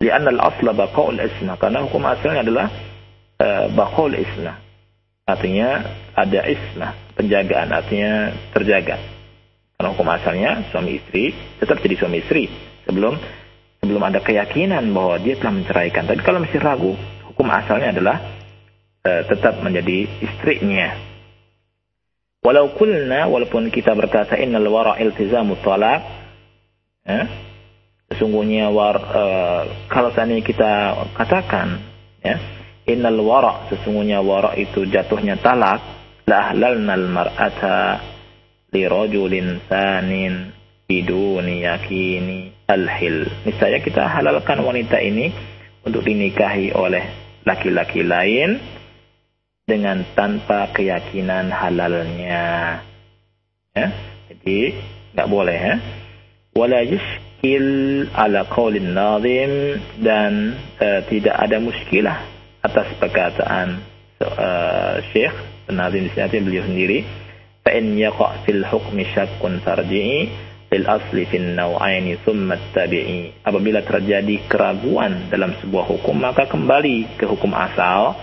Lianna 0.00 0.32
al-asla 0.32 0.72
baqaul 0.72 1.20
isna. 1.20 1.60
Karena 1.60 1.84
hukum 1.84 2.00
asalnya 2.08 2.40
adalah 2.40 2.66
uh, 3.40 3.66
baqaul 3.72 4.16
isna. 4.16 4.64
Artinya 5.28 5.68
ada 6.16 6.40
isna, 6.48 6.88
penjagaan 7.18 7.68
artinya 7.76 8.32
terjaga. 8.56 8.96
Karena 9.76 9.88
hukum 9.92 10.08
asalnya 10.08 10.50
suami 10.72 10.96
istri 10.96 11.36
tetap 11.60 11.84
jadi 11.84 12.00
suami 12.00 12.24
istri 12.24 12.48
sebelum 12.88 13.12
sebelum 13.84 14.00
ada 14.00 14.24
keyakinan 14.24 14.88
bahwa 14.94 15.20
dia 15.20 15.36
telah 15.36 15.52
menceraikan. 15.52 16.08
Tapi 16.08 16.20
kalau 16.24 16.40
masih 16.40 16.60
ragu, 16.64 16.96
hukum 17.28 17.44
asalnya 17.52 17.92
adalah 17.92 18.35
uh, 19.06 19.22
tetap 19.30 19.62
menjadi 19.62 20.10
istrinya. 20.18 20.98
Walau 22.42 22.74
kulna, 22.74 23.30
walaupun 23.30 23.70
kita 23.70 23.94
berkata 23.94 24.38
innal 24.38 24.66
wara 24.70 24.98
iltizamu 24.98 25.58
talaq, 25.62 26.02
ya, 27.06 27.26
sesungguhnya 28.10 28.70
war, 28.70 28.96
uh, 28.98 29.62
kalau 29.86 30.10
tadi 30.10 30.42
kita 30.42 30.94
katakan, 31.14 31.78
ya, 32.22 32.38
innal 32.86 33.18
wara, 33.22 33.66
sesungguhnya 33.70 34.22
wara 34.22 34.54
itu 34.58 34.86
jatuhnya 34.86 35.38
talak, 35.42 35.82
la 36.26 36.50
ahlalnal 36.50 37.06
mar'ata 37.10 37.98
lirajulin 38.70 39.62
sanin 39.66 40.54
biduni 40.86 41.66
yakini 41.66 42.54
alhil. 42.70 43.26
Misalnya 43.42 43.82
kita 43.82 44.06
halalkan 44.06 44.62
wanita 44.62 45.02
ini 45.02 45.34
untuk 45.82 46.06
dinikahi 46.06 46.74
oleh 46.74 47.26
laki-laki 47.46 48.02
lain 48.02 48.75
dengan 49.66 50.06
tanpa 50.14 50.70
keyakinan 50.70 51.50
halalnya. 51.50 52.78
Ya? 53.74 53.86
Jadi 54.30 54.78
nggak 55.10 55.26
boleh 55.26 55.58
ya. 55.58 55.74
Wala 56.54 56.86
yuskil 56.86 58.06
ala 58.14 58.46
kaulin 58.46 58.94
nazim 58.94 59.82
dan 59.98 60.54
uh, 60.78 61.02
tidak 61.10 61.34
ada 61.34 61.58
muskilah 61.58 62.22
atas 62.62 62.94
perkataan 63.02 63.82
uh, 64.22 65.02
Syekh 65.10 65.34
penazim 65.66 66.06
di 66.06 66.10
sini 66.14 66.46
beliau 66.46 66.62
sendiri. 66.62 66.98
Fa 67.66 67.74
in 67.74 67.98
yaqa 67.98 68.46
fil 68.46 68.62
hukmi 68.62 69.02
syakkun 69.10 69.66
farji'i 69.66 70.30
fil 70.70 70.86
asli 70.86 71.26
fil 71.26 71.58
naw'aini 71.58 72.22
thumma 72.22 72.54
tabi'i. 72.70 73.42
Apabila 73.42 73.82
terjadi 73.82 74.46
keraguan 74.46 75.26
dalam 75.26 75.58
sebuah 75.58 75.90
hukum 75.90 76.22
maka 76.22 76.46
kembali 76.46 77.18
ke 77.18 77.26
hukum 77.26 77.50
asal 77.50 78.14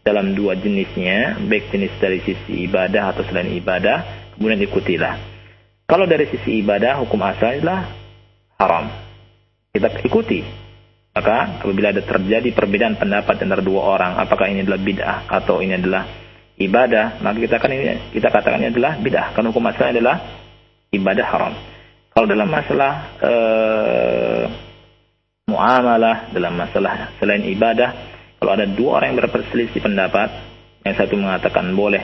dalam 0.00 0.32
dua 0.32 0.56
jenisnya 0.56 1.40
baik 1.44 1.72
jenis 1.72 1.92
dari 2.00 2.18
sisi 2.24 2.64
ibadah 2.66 3.12
atau 3.14 3.22
selain 3.28 3.52
ibadah 3.54 4.30
kemudian 4.36 4.60
ikutilah 4.64 5.14
kalau 5.84 6.06
dari 6.08 6.28
sisi 6.28 6.60
ibadah 6.64 7.00
hukum 7.04 7.20
asal 7.26 7.52
adalah 7.52 7.88
haram 8.56 8.88
kita 9.70 10.00
ikuti 10.04 10.40
maka 11.10 11.60
apabila 11.60 11.90
ada 11.90 12.06
terjadi 12.06 12.48
perbedaan 12.54 12.94
pendapat 12.94 13.42
antara 13.42 13.60
dua 13.60 13.98
orang 13.98 14.16
apakah 14.16 14.46
ini 14.46 14.62
adalah 14.62 14.80
bid'ah 14.80 15.18
atau 15.26 15.58
ini 15.58 15.74
adalah 15.74 16.06
ibadah, 16.60 17.18
maka 17.24 17.40
kita 17.40 17.56
akan 17.56 17.70
ini 17.72 17.84
kita 18.12 18.28
katakan 18.28 18.60
ini 18.60 18.70
adalah 18.76 19.00
bidah. 19.00 19.32
Karena 19.32 19.48
hukum 19.48 19.64
asalnya 19.72 19.92
adalah 19.96 20.16
ibadah 20.92 21.26
haram. 21.26 21.54
Kalau 22.12 22.26
dalam 22.28 22.48
masalah 22.52 22.92
uh, 23.24 24.44
muamalah, 25.48 26.16
dalam 26.36 26.52
masalah 26.54 27.16
selain 27.16 27.48
ibadah, 27.48 28.09
kalau 28.40 28.56
ada 28.56 28.64
dua 28.64 28.98
orang 28.98 29.12
yang 29.12 29.20
berperselisih 29.20 29.84
pendapat, 29.84 30.32
yang 30.88 30.96
satu 30.96 31.12
mengatakan 31.20 31.76
boleh, 31.76 32.00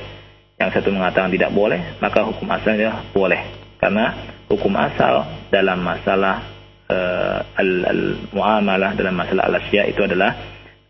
yang 0.60 0.68
satu 0.68 0.92
mengatakan 0.92 1.32
tidak 1.32 1.48
boleh, 1.48 1.96
maka 1.96 2.28
hukum 2.28 2.44
asalnya 2.52 3.08
boleh. 3.16 3.40
Karena 3.80 4.12
hukum 4.44 4.76
asal 4.76 5.24
dalam 5.48 5.80
masalah 5.80 6.44
uh, 6.92 7.40
al-muamalah, 7.56 8.92
dalam 8.92 9.16
masalah 9.16 9.48
al-asya 9.48 9.88
itu 9.88 10.04
adalah 10.04 10.36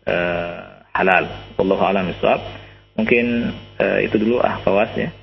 uh, 0.03 0.83
halal. 0.91 1.23
Wallahu 1.55 1.83
a'lam 1.83 2.11
Mungkin 2.99 3.25
uh, 3.79 3.99
itu 4.03 4.19
dulu 4.19 4.43
ah 4.43 4.59
kawas 4.67 4.91
ya. 4.99 5.15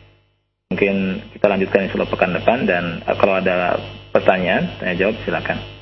Mungkin 0.72 1.20
kita 1.36 1.52
lanjutkan 1.52 1.84
insya 1.84 2.08
pekan 2.08 2.32
depan 2.32 2.64
dan 2.64 3.04
uh, 3.04 3.16
kalau 3.20 3.36
ada 3.36 3.76
pertanyaan, 4.08 4.72
tanya 4.80 4.96
jawab 4.96 5.20
silakan. 5.28 5.73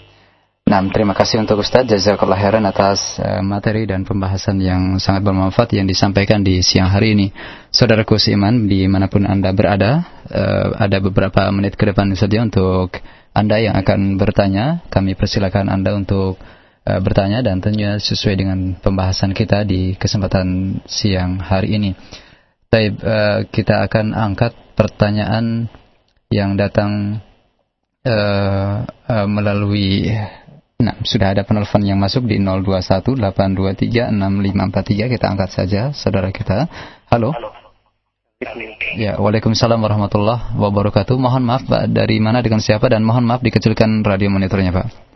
Nah, 0.72 0.80
terima 0.88 1.12
kasih 1.12 1.44
untuk 1.44 1.60
Ustadz 1.60 1.84
Jazakallah 1.84 2.40
khairan 2.40 2.64
atas 2.64 3.20
uh, 3.20 3.44
materi 3.44 3.84
dan 3.84 4.08
pembahasan 4.08 4.56
yang 4.56 4.96
sangat 4.96 5.20
bermanfaat 5.20 5.68
yang 5.76 5.84
disampaikan 5.84 6.40
di 6.40 6.64
siang 6.64 6.88
hari 6.88 7.12
ini. 7.12 7.28
Saudaraku 7.68 8.16
seiman, 8.16 8.72
di 8.72 8.88
mana 8.88 9.04
pun 9.04 9.28
Anda 9.28 9.52
berada, 9.52 10.00
uh, 10.32 10.72
ada 10.80 10.96
beberapa 11.04 11.44
menit 11.52 11.76
ke 11.76 11.92
depan 11.92 12.16
saja 12.16 12.40
untuk 12.40 12.88
Anda 13.36 13.60
yang 13.60 13.76
akan 13.76 14.16
bertanya. 14.16 14.80
Kami 14.88 15.12
persilakan 15.12 15.68
Anda 15.68 15.92
untuk 15.92 16.40
uh, 16.40 17.00
bertanya 17.04 17.44
dan 17.44 17.60
tentunya 17.60 18.00
sesuai 18.00 18.40
dengan 18.40 18.72
pembahasan 18.80 19.36
kita 19.36 19.68
di 19.68 19.92
kesempatan 20.00 20.80
siang 20.88 21.36
hari 21.36 21.76
ini. 21.76 21.92
Baik, 22.72 22.96
kita 23.52 23.84
akan 23.84 24.16
angkat 24.16 24.56
pertanyaan 24.72 25.68
yang 26.32 26.56
datang 26.56 27.20
melalui 29.28 30.08
Nah, 30.82 30.98
sudah 31.06 31.30
ada 31.30 31.46
penelpon 31.46 31.86
yang 31.86 32.02
masuk 32.02 32.26
di 32.26 32.42
0218236543. 32.42 35.14
Kita 35.14 35.26
angkat 35.30 35.54
saja, 35.54 35.94
saudara 35.94 36.34
kita. 36.34 36.66
Halo. 37.06 37.30
Ya, 38.98 39.14
Waalaikumsalam 39.22 39.78
warahmatullahi 39.78 40.58
wabarakatuh. 40.58 41.14
Mohon 41.14 41.46
maaf, 41.46 41.62
Pak, 41.62 41.86
dari 41.94 42.18
mana 42.18 42.42
dengan 42.42 42.58
siapa 42.58 42.90
dan 42.90 43.06
mohon 43.06 43.22
maaf 43.22 43.46
dikecilkan 43.46 44.02
radio 44.02 44.34
monitornya, 44.34 44.74
Pak. 44.74 45.12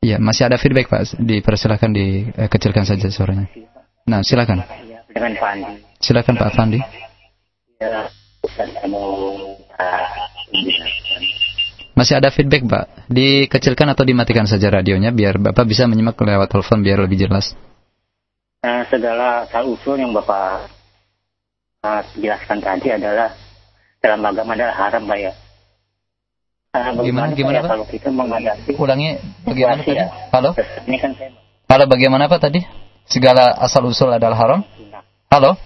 Iya, 0.00 0.16
masih 0.22 0.48
ada 0.48 0.56
feedback 0.56 0.88
Pak. 0.88 1.12
Dipersilakan 1.18 1.92
dikecilkan 1.92 2.88
saja 2.88 3.04
suaranya. 3.12 3.52
Nah, 4.08 4.24
silakan. 4.24 4.64
Dengan 5.10 5.34
Pak 5.36 5.50
Andi. 5.58 5.74
Silakan 6.00 6.34
Pak 6.38 6.54
Fandi. 6.56 6.80
Ya, 7.82 8.08
masih 12.00 12.16
ada 12.16 12.32
feedback 12.32 12.64
Pak. 12.64 13.12
Dikecilkan 13.12 13.92
atau 13.92 14.08
dimatikan 14.08 14.48
saja 14.48 14.72
radionya 14.72 15.12
biar 15.12 15.36
Bapak 15.36 15.68
bisa 15.68 15.84
menyimak 15.84 16.16
lewat 16.16 16.48
telepon 16.48 16.80
biar 16.80 17.04
lebih 17.04 17.28
jelas. 17.28 17.52
Nah, 18.64 18.88
segala 18.88 19.44
asal 19.44 19.68
usul 19.68 20.00
yang 20.00 20.16
Bapak 20.16 20.72
uh, 21.84 22.00
jelaskan 22.16 22.64
tadi 22.64 22.88
adalah 22.88 23.36
dalam 24.00 24.24
agama 24.24 24.56
adalah 24.56 24.72
haram 24.80 25.04
Pak 25.04 25.18
ya. 25.20 25.32
Nah, 26.72 26.96
gimana 27.04 27.36
gimana 27.36 27.60
Pak? 27.60 27.68
Kalau 27.68 27.88
kita 27.92 28.08
menghadapi 28.08 28.72
Ulangi 28.80 29.20
bagaimana 29.44 29.82
tadi? 29.84 30.00
Ya. 30.00 30.06
Halo? 30.32 30.50
Ini 30.88 30.96
kan 30.96 31.10
saya 31.20 31.30
Halo 31.68 31.84
bagaimana 31.84 32.24
Pak 32.32 32.40
tadi? 32.40 32.60
Segala 33.04 33.52
asal 33.60 33.84
usul 33.84 34.08
adalah 34.08 34.40
haram? 34.40 34.60
Halo? 35.28 35.58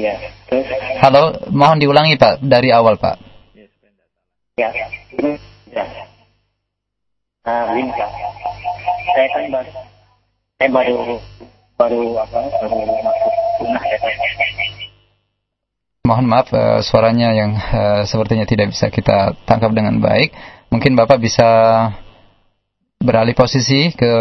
Ya. 0.00 0.16
Terus 0.48 0.64
Halo, 1.04 1.36
mohon 1.52 1.76
diulangi 1.76 2.16
Pak 2.16 2.40
dari 2.40 2.72
awal 2.72 2.96
Pak. 2.96 3.20
Ya. 4.56 4.72
Ya. 4.72 4.86
Nah, 5.72 7.64
ini 7.76 7.92
Pak. 7.92 8.10
Saya 9.08 9.28
kan 9.32 9.44
baru 9.48 9.72
saya 10.58 10.74
baru 10.74 11.22
baru 11.78 12.18
apa 12.18 12.50
baru 12.50 12.82
masuk 12.82 13.32
sunnah 13.62 13.84
ya 13.86 13.94
Mohon 16.02 16.26
maaf 16.26 16.50
uh, 16.56 16.80
suaranya 16.80 17.36
yang 17.36 17.52
uh, 17.54 18.02
sepertinya 18.08 18.48
tidak 18.48 18.72
bisa 18.72 18.88
kita 18.88 19.36
tangkap 19.44 19.76
dengan 19.76 20.00
baik. 20.00 20.32
Mungkin 20.72 20.96
Bapak 20.96 21.20
bisa 21.20 21.44
beralih 22.98 23.36
posisi 23.36 23.92
ke 23.92 24.12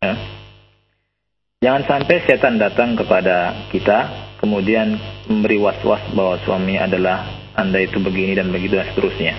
Ya. 0.00 0.14
Jangan 1.62 1.82
sampai 1.86 2.16
setan 2.26 2.56
datang 2.58 2.96
kepada 2.96 3.68
kita 3.70 4.32
kemudian 4.42 4.98
memberi 5.30 5.62
was-was 5.62 6.02
bahwa 6.10 6.34
suami 6.42 6.74
adalah 6.74 7.22
anda 7.54 7.78
itu 7.78 8.02
begini 8.02 8.34
dan 8.34 8.50
begitu 8.50 8.74
dan 8.74 8.90
seterusnya 8.90 9.38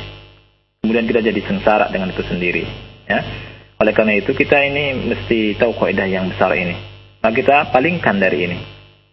kemudian 0.79 1.03
kita 1.07 1.19
jadi 1.19 1.41
sengsara 1.47 1.91
dengan 1.91 2.11
itu 2.15 2.23
sendiri 2.23 2.63
ya 3.07 3.19
oleh 3.79 3.93
karena 3.95 4.19
itu 4.19 4.31
kita 4.31 4.63
ini 4.63 5.11
mesti 5.11 5.59
tahu 5.59 5.75
kaidah 5.75 6.07
yang 6.07 6.31
besar 6.31 6.55
ini 6.55 6.75
nah 7.19 7.31
kita 7.35 7.71
palingkan 7.75 8.15
dari 8.19 8.37
ini 8.47 8.57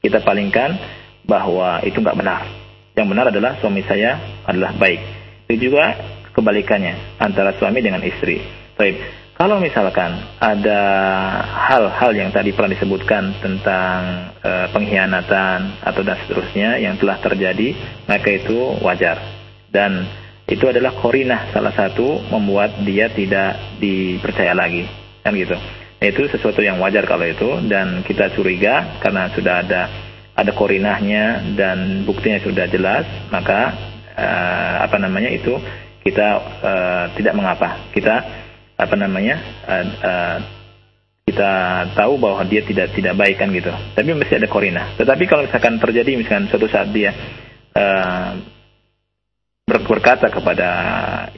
kita 0.00 0.24
palingkan 0.24 0.76
bahwa 1.24 1.84
itu 1.84 2.00
nggak 2.00 2.16
benar. 2.16 2.42
Yang 2.96 3.06
benar 3.12 3.26
adalah 3.30 3.52
suami 3.60 3.84
saya 3.84 4.18
adalah 4.48 4.72
baik. 4.74 5.00
Itu 5.46 5.70
juga 5.70 5.94
kebalikannya 6.32 7.20
antara 7.20 7.54
suami 7.56 7.84
dengan 7.84 8.02
istri. 8.02 8.40
Baik. 8.74 8.96
Kalau 9.40 9.56
misalkan 9.56 10.20
ada 10.36 10.80
hal-hal 11.72 12.12
yang 12.12 12.28
tadi 12.28 12.52
pernah 12.52 12.76
disebutkan 12.76 13.40
tentang 13.40 14.28
e, 14.36 14.68
pengkhianatan 14.68 15.80
atau 15.80 16.04
dan 16.04 16.20
seterusnya 16.20 16.76
yang 16.76 17.00
telah 17.00 17.16
terjadi, 17.24 17.72
maka 18.04 18.36
itu 18.36 18.76
wajar. 18.84 19.16
Dan 19.72 20.04
itu 20.44 20.60
adalah 20.68 20.92
korinah 20.92 21.48
salah 21.56 21.72
satu 21.72 22.20
membuat 22.28 22.84
dia 22.84 23.08
tidak 23.08 23.80
dipercaya 23.80 24.52
lagi. 24.52 24.84
Kan 25.24 25.32
gitu 25.32 25.56
itu 26.00 26.32
sesuatu 26.32 26.64
yang 26.64 26.80
wajar 26.80 27.04
kalau 27.04 27.28
itu 27.28 27.60
dan 27.68 28.00
kita 28.08 28.32
curiga 28.32 28.96
karena 29.04 29.28
sudah 29.36 29.54
ada 29.60 29.82
ada 30.32 30.52
korinahnya 30.56 31.52
dan 31.52 32.08
buktinya 32.08 32.40
sudah 32.40 32.64
jelas 32.72 33.04
maka 33.28 33.76
uh, 34.16 34.74
apa 34.80 34.96
namanya 34.96 35.28
itu 35.28 35.52
kita 36.00 36.28
uh, 36.64 37.04
tidak 37.14 37.34
mengapa. 37.36 37.92
Kita 37.92 38.14
apa 38.80 38.94
namanya 38.96 39.36
uh, 39.68 39.86
uh, 40.00 40.36
kita 41.28 41.52
tahu 41.94 42.16
bahwa 42.16 42.42
dia 42.48 42.64
tidak 42.64 42.96
tidak 42.96 43.14
baik 43.14 43.36
kan 43.36 43.52
gitu. 43.52 43.70
Tapi 43.70 44.08
mesti 44.16 44.40
ada 44.40 44.48
korinah. 44.48 44.96
Tetapi 44.96 45.24
kalau 45.28 45.44
misalkan 45.44 45.76
terjadi 45.76 46.16
misalkan 46.16 46.48
suatu 46.48 46.66
saat 46.66 46.88
dia 46.90 47.12
uh, 47.76 48.40
berkata 49.70 50.26
kepada 50.32 50.68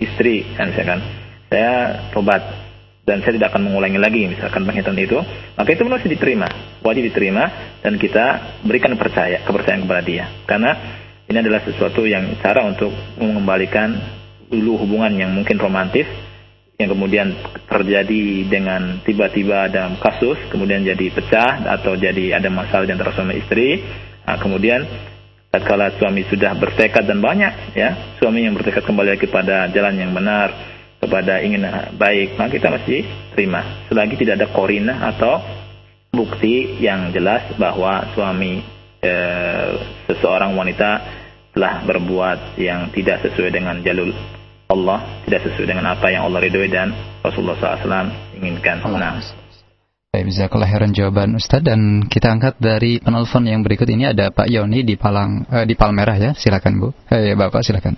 istri 0.01 0.49
kan 0.57 0.73
misalkan 0.73 1.05
saya 1.53 2.09
tobat 2.17 2.41
dan 3.03 3.19
saya 3.27 3.35
tidak 3.35 3.51
akan 3.55 3.67
mengulangi 3.67 3.99
lagi 3.99 4.31
misalkan 4.31 4.63
penghitungan 4.63 5.03
itu. 5.03 5.19
Maka 5.59 5.69
itu 5.75 5.83
mesti 5.83 6.07
diterima. 6.07 6.49
Wajib 6.83 7.03
diterima 7.11 7.45
dan 7.83 7.99
kita 7.99 8.25
berikan 8.63 8.95
percaya 8.95 9.43
kepercayaan 9.43 9.83
kepada 9.83 10.03
dia. 10.07 10.25
Karena 10.47 10.71
ini 11.27 11.39
adalah 11.39 11.67
sesuatu 11.67 12.07
yang 12.07 12.39
cara 12.39 12.63
untuk 12.63 12.95
mengembalikan 13.19 13.99
dulu 14.47 14.87
hubungan 14.87 15.17
yang 15.17 15.31
mungkin 15.33 15.59
romantis 15.59 16.05
yang 16.77 16.93
kemudian 16.93 17.33
terjadi 17.71 18.49
dengan 18.51 19.01
tiba-tiba 19.07 19.71
ada 19.71 19.93
kasus 20.03 20.35
kemudian 20.51 20.83
jadi 20.83 21.15
pecah 21.15 21.63
atau 21.79 21.95
jadi 21.95 22.39
ada 22.39 22.51
masalah 22.51 22.87
antara 22.87 23.15
suami 23.15 23.39
istri. 23.39 23.83
Nah, 24.23 24.39
kemudian 24.39 24.87
tatkala 25.51 25.93
suami 25.99 26.25
sudah 26.31 26.55
bertekad 26.57 27.05
dan 27.05 27.21
banyak 27.21 27.77
ya 27.77 28.17
suami 28.17 28.47
yang 28.47 28.55
bertekad 28.57 28.87
kembali 28.87 29.19
lagi 29.19 29.27
kepada 29.29 29.69
jalan 29.69 29.95
yang 30.01 30.17
benar 30.17 30.72
kepada 31.03 31.43
ingin 31.43 31.67
baik 31.99 32.39
maka 32.39 32.55
kita 32.55 32.71
mesti 32.71 33.03
terima 33.35 33.85
selagi 33.91 34.15
tidak 34.15 34.39
ada 34.39 34.49
korina 34.55 34.95
atau 35.11 35.43
bukti 36.15 36.79
yang 36.79 37.11
jelas 37.11 37.43
bahwa 37.59 38.07
suami 38.15 38.63
e, 39.03 39.13
seseorang 40.07 40.55
wanita 40.55 40.91
telah 41.51 41.83
berbuat 41.83 42.55
yang 42.57 42.95
tidak 42.95 43.27
sesuai 43.27 43.51
dengan 43.51 43.83
jalur 43.83 44.15
Allah 44.71 45.27
tidak 45.27 45.51
sesuai 45.51 45.67
dengan 45.69 45.91
apa 45.91 46.07
yang 46.09 46.25
Allah 46.31 46.41
ridhoi 46.41 46.71
dan 46.71 46.95
Rasulullah 47.21 47.59
SAW 47.61 48.39
inginkan. 48.41 48.81
Nah, 48.81 49.21
Baik, 50.13 50.29
bisa 50.29 50.45
kelahiran 50.53 50.93
jawaban 50.93 51.41
Ustadz 51.41 51.65
dan 51.65 52.05
kita 52.05 52.29
angkat 52.29 52.61
dari 52.61 53.01
penelpon 53.01 53.49
yang 53.49 53.65
berikut 53.65 53.89
ini 53.89 54.13
ada 54.13 54.29
Pak 54.29 54.45
Yoni 54.45 54.85
di 54.85 55.01
Palang 55.01 55.49
eh, 55.49 55.65
di 55.65 55.73
Palmerah 55.73 56.17
ya. 56.21 56.31
Silakan 56.37 56.73
Bu. 56.77 56.89
Eh 57.09 57.33
Bapak 57.33 57.65
silakan. 57.65 57.97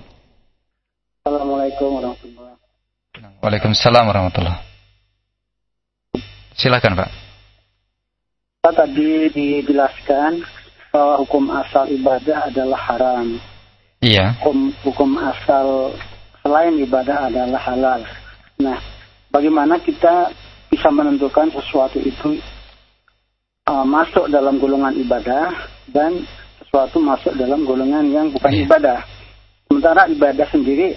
Assalamualaikum 1.26 1.90
warahmatullahi 1.90 2.54
wabarakatuh. 2.54 3.33
Waalaikumsalam 3.44 4.08
warahmatullahi 4.08 4.56
Silakan 6.56 6.96
Pak. 6.96 7.10
Pak 8.64 8.72
tadi 8.72 9.28
dijelaskan 9.36 10.40
bahwa 10.88 11.20
hukum 11.20 11.52
asal 11.52 11.84
ibadah 11.92 12.48
adalah 12.48 12.80
haram. 12.88 13.36
Iya. 14.00 14.40
Hukum, 14.40 14.72
hukum 14.80 15.20
asal 15.20 15.92
selain 16.40 16.72
ibadah 16.88 17.28
adalah 17.28 17.60
halal. 17.68 18.00
Nah, 18.64 18.80
bagaimana 19.28 19.76
kita 19.76 20.32
bisa 20.72 20.88
menentukan 20.88 21.52
sesuatu 21.52 22.00
itu 22.00 22.40
uh, 23.68 23.84
masuk 23.84 24.24
dalam 24.32 24.56
golongan 24.56 24.96
ibadah 24.96 25.52
dan 25.92 26.24
sesuatu 26.64 26.96
masuk 26.96 27.36
dalam 27.36 27.68
golongan 27.68 28.08
yang 28.08 28.32
bukan 28.32 28.56
yeah. 28.56 28.64
ibadah. 28.64 28.98
Sementara 29.68 30.08
ibadah 30.08 30.48
sendiri 30.48 30.96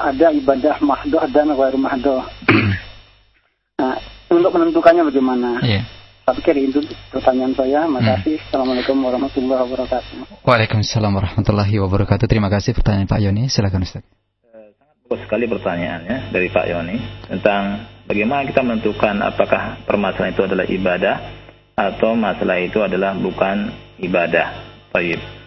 ada 0.00 0.34
ibadah 0.34 0.82
mahdoh 0.82 1.22
dan 1.30 1.52
wairu 1.54 1.78
mahdoh. 1.78 2.22
nah, 3.80 3.96
untuk 4.32 4.50
menentukannya 4.50 5.02
bagaimana? 5.06 5.62
Yeah. 5.62 5.84
Saya 6.24 6.40
pikir 6.40 6.56
itu 6.56 6.80
pertanyaan 7.12 7.52
saya. 7.52 7.84
Terima 7.84 8.00
hmm. 8.00 8.10
kasih. 8.16 8.34
Hmm. 8.34 8.44
Assalamualaikum 8.48 8.96
warahmatullahi 8.98 9.60
wabarakatuh. 9.68 10.14
Waalaikumsalam 10.42 11.12
warahmatullahi 11.12 11.74
wabarakatuh. 11.78 12.26
Terima 12.26 12.48
kasih 12.48 12.72
pertanyaan 12.72 13.06
Pak 13.06 13.20
Yoni. 13.20 13.52
Silakan 13.52 13.84
Ustaz. 13.84 14.02
Eh, 14.02 14.72
sangat 14.80 14.96
bagus 15.04 15.20
sekali 15.28 15.44
pertanyaannya 15.46 16.32
dari 16.32 16.48
Pak 16.48 16.64
Yoni 16.64 16.96
tentang 17.28 17.94
Bagaimana 18.04 18.44
kita 18.44 18.60
menentukan 18.60 19.16
apakah 19.24 19.80
permasalahan 19.88 20.36
itu 20.36 20.44
adalah 20.44 20.66
ibadah 20.68 21.16
atau 21.72 22.12
masalah 22.12 22.60
itu 22.60 22.84
adalah 22.84 23.16
bukan 23.16 23.72
ibadah. 23.96 24.60
Baik. 24.92 25.43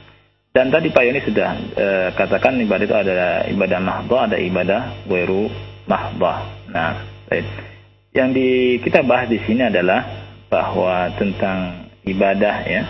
Dan 0.52 0.74
tadi 0.74 0.90
Pak 0.90 1.04
Yoni 1.06 1.22
sudah 1.22 1.50
e, 1.78 1.88
katakan 2.18 2.58
ibadah 2.58 2.86
itu 2.86 2.98
ada 2.98 3.46
ibadah 3.46 3.80
mahdoh, 3.80 4.20
ada 4.20 4.38
ibadah 4.42 5.06
weru 5.06 5.52
mahdoh. 5.86 6.38
Nah, 6.74 7.06
baik. 7.30 7.46
yang 8.18 8.34
di, 8.34 8.82
kita 8.82 9.06
bahas 9.06 9.30
di 9.30 9.38
sini 9.46 9.70
adalah 9.70 10.02
bahwa 10.50 11.14
tentang 11.20 11.90
ibadah 12.08 12.56
ya. 12.66 12.84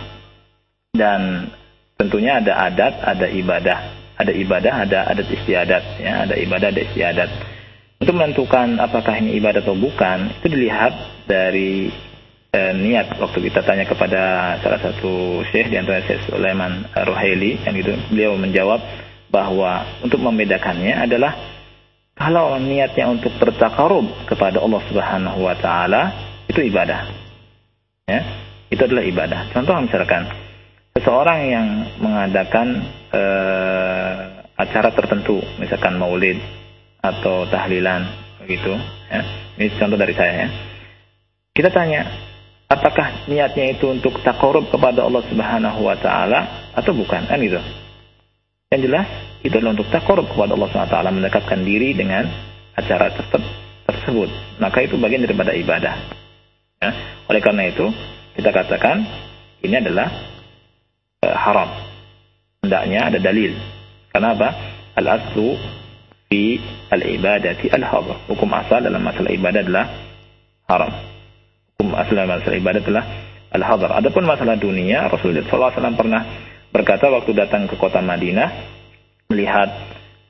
Dan 0.95 1.51
tentunya 1.99 2.39
ada 2.39 2.71
adat, 2.71 3.03
ada 3.03 3.27
ibadah. 3.27 3.79
Ada 4.17 4.33
ibadah, 4.33 4.73
ada 4.81 4.99
adat 5.13 5.29
istiadat 5.29 5.83
ya, 6.01 6.25
ada 6.25 6.33
ibadah, 6.41 6.73
ada 6.73 6.81
istiadat. 6.81 7.29
Untuk 8.01 8.17
menentukan 8.17 8.81
apakah 8.81 9.13
ini 9.21 9.37
ibadah 9.37 9.61
atau 9.61 9.77
bukan, 9.77 10.41
itu 10.41 10.47
dilihat 10.53 10.93
dari 11.29 11.93
e, 12.51 12.61
niat. 12.77 13.17
Waktu 13.17 13.37
kita 13.49 13.63
tanya 13.63 13.85
kepada 13.87 14.55
salah 14.61 14.79
satu 14.81 15.43
syekh 15.51 15.71
di 15.71 15.77
antara 15.79 16.03
Syekh 16.03 16.27
Sulaiman 16.29 16.87
Ruhaili, 16.93 17.61
yang 17.63 17.75
itu 17.75 17.93
beliau 18.11 18.33
menjawab 18.39 18.79
bahwa 19.27 19.99
untuk 20.03 20.23
membedakannya 20.23 21.03
adalah 21.03 21.35
kalau 22.17 22.57
niatnya 22.57 23.05
untuk 23.13 23.29
bertakarub 23.37 24.25
kepada 24.25 24.57
Allah 24.57 24.81
Subhanahu 24.89 25.39
wa 25.45 25.55
taala 25.59 26.01
itu 26.49 26.65
ibadah. 26.65 27.05
Ya, 28.07 28.21
itu 28.71 28.81
adalah 28.81 29.03
ibadah. 29.03 29.41
Contoh 29.51 29.75
misalkan 29.83 30.25
seseorang 30.95 31.39
yang 31.45 31.67
mengadakan 32.01 32.87
e, 33.11 33.23
acara 34.57 34.89
tertentu, 34.95 35.37
misalkan 35.61 35.99
maulid 36.01 36.41
atau 37.03 37.45
tahlilan 37.45 38.09
begitu 38.41 38.73
ya. 39.11 39.21
Ini 39.59 39.73
contoh 39.77 39.97
dari 39.99 40.13
saya 40.17 40.33
ya. 40.45 40.49
Kita 41.53 41.69
tanya, 41.73 42.05
apakah 42.68 43.28
niatnya 43.28 43.76
itu 43.76 43.88
untuk 43.88 44.20
takarub 44.22 44.68
kepada 44.68 45.07
Allah 45.07 45.24
Subhanahu 45.28 45.80
wa 45.84 45.95
taala 45.97 46.72
atau 46.76 46.91
bukan? 46.93 47.28
Kan 47.28 47.39
gitu. 47.39 47.59
Yang 48.68 48.82
jelas 48.91 49.07
itu 49.43 49.55
adalah 49.55 49.74
untuk 49.80 49.89
takarub 49.89 50.28
kepada 50.28 50.53
Allah 50.53 50.68
Subhanahu 50.72 50.91
wa 50.91 50.95
taala 50.95 51.11
mendekatkan 51.15 51.59
diri 51.63 51.95
dengan 51.95 52.28
acara 52.76 53.09
tersebut. 53.88 54.30
Maka 54.59 54.84
itu 54.84 54.99
bagian 54.99 55.24
daripada 55.24 55.55
ibadah. 55.55 55.95
Ya. 56.78 56.89
Oleh 57.28 57.41
karena 57.41 57.68
itu, 57.72 57.89
kita 58.38 58.53
katakan 58.53 59.01
ini 59.65 59.76
adalah 59.82 60.07
uh, 61.26 61.36
haram. 61.36 61.70
Hendaknya 62.61 62.99
ada 63.09 63.20
dalil. 63.20 63.55
Karena 64.11 64.36
apa? 64.38 64.49
Al-aslu 64.97 65.57
fi 66.28 66.59
al-ibadati 66.91 67.72
al-hadar. 67.72 68.28
Hukum 68.30 68.49
asal 68.53 68.84
dalam 68.86 69.01
masalah 69.01 69.32
ibadah 69.32 69.61
adalah 69.63 69.86
haram. 70.68 71.16
Asal 71.78 72.25
masalah 72.25 72.57
ibadah 72.57 72.82
adalah 72.82 73.05
al-hadar. 73.53 74.01
Adapun 74.01 74.25
masalah 74.25 74.57
dunia, 74.57 75.05
Rasulullah 75.13 75.45
SAW 75.45 75.93
pernah 75.93 76.25
berkata 76.73 77.05
waktu 77.13 77.38
datang 77.38 77.69
ke 77.69 77.78
kota 77.78 78.01
Madinah 78.01 78.49
melihat 79.30 79.69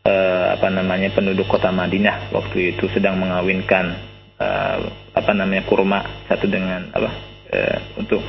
uh, 0.04 0.60
apa 0.60 0.68
namanya 0.68 1.16
penduduk 1.16 1.48
kota 1.48 1.72
Madinah 1.72 2.36
waktu 2.36 2.76
itu 2.76 2.92
sedang 2.92 3.16
mengawinkan 3.16 3.96
uh, 4.36 4.78
apa 5.16 5.32
namanya 5.32 5.64
kurma 5.64 6.04
satu 6.28 6.52
dengan 6.52 6.92
apa 6.92 7.10
uh, 7.56 7.78
untuk 7.96 8.20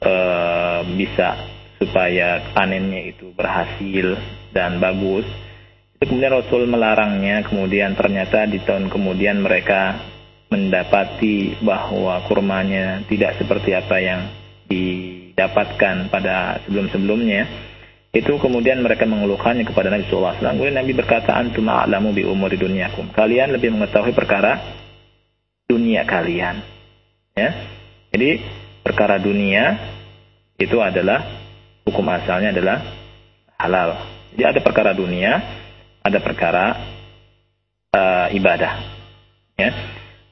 uh, 0.00 0.80
bisa 0.96 1.36
supaya 1.76 2.40
panennya 2.56 3.12
itu 3.12 3.36
berhasil 3.36 4.16
dan 4.48 4.80
bagus. 4.80 5.28
Kemudian 6.00 6.34
Rasul 6.34 6.66
melarangnya, 6.66 7.46
kemudian 7.46 7.94
ternyata 7.94 8.48
di 8.48 8.58
tahun 8.64 8.88
kemudian 8.90 9.38
mereka 9.44 10.11
mendapati 10.52 11.56
bahwa 11.64 12.20
kurmanya 12.28 13.00
tidak 13.08 13.40
seperti 13.40 13.72
apa 13.72 13.96
yang 13.96 14.20
didapatkan 14.68 16.12
pada 16.12 16.60
sebelum-sebelumnya 16.68 17.72
itu 18.12 18.36
kemudian 18.36 18.84
mereka 18.84 19.08
mengeluhkannya 19.08 19.64
kepada 19.64 19.88
Nabi 19.88 20.04
SAW. 20.04 20.36
Kemudian 20.36 20.76
Nabi 20.76 20.92
berkata, 20.92 21.32
Antum 21.32 21.64
a'lamu 21.72 22.12
bi 22.12 22.28
umuri 22.28 22.60
dunyakum. 22.60 23.08
Kalian 23.08 23.56
lebih 23.56 23.72
mengetahui 23.72 24.12
perkara 24.12 24.60
dunia 25.64 26.04
kalian. 26.04 26.60
Ya. 27.32 27.50
Jadi 28.12 28.44
perkara 28.84 29.16
dunia 29.16 29.80
itu 30.60 30.76
adalah 30.76 31.24
hukum 31.88 32.04
asalnya 32.12 32.52
adalah 32.52 32.84
halal. 33.56 33.96
Jadi 34.36 34.44
ada 34.44 34.60
perkara 34.60 34.92
dunia, 34.92 35.32
ada 36.04 36.18
perkara 36.20 36.64
uh, 37.96 38.28
ibadah. 38.28 38.72
Ya. 39.56 39.72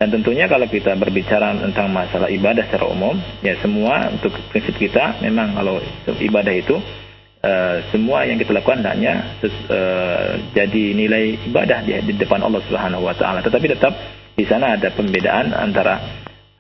Dan 0.01 0.09
tentunya 0.09 0.49
kalau 0.49 0.65
kita 0.65 0.97
berbicara 0.97 1.61
tentang 1.61 1.93
masalah 1.93 2.33
ibadah 2.33 2.65
secara 2.65 2.89
umum, 2.89 3.21
ya 3.45 3.53
semua 3.61 4.09
untuk 4.09 4.33
prinsip 4.49 4.81
kita 4.81 5.21
memang 5.21 5.53
kalau 5.53 5.77
ibadah 6.17 6.57
itu 6.57 6.81
Uh, 7.41 7.81
semua 7.89 8.29
yang 8.29 8.37
kita 8.37 8.53
lakukan 8.53 8.85
hanya 8.85 9.33
uh, 9.41 10.37
jadi 10.53 10.93
nilai 10.93 11.41
ibadah 11.49 11.81
di, 11.89 11.97
di 12.05 12.21
depan 12.21 12.37
Allah 12.45 12.61
Subhanahu 12.69 13.01
wa 13.01 13.17
taala. 13.17 13.41
Tetapi 13.41 13.65
tetap 13.65 13.97
di 14.37 14.45
sana 14.45 14.77
ada 14.77 14.93
pembedaan 14.93 15.57
antara 15.57 16.05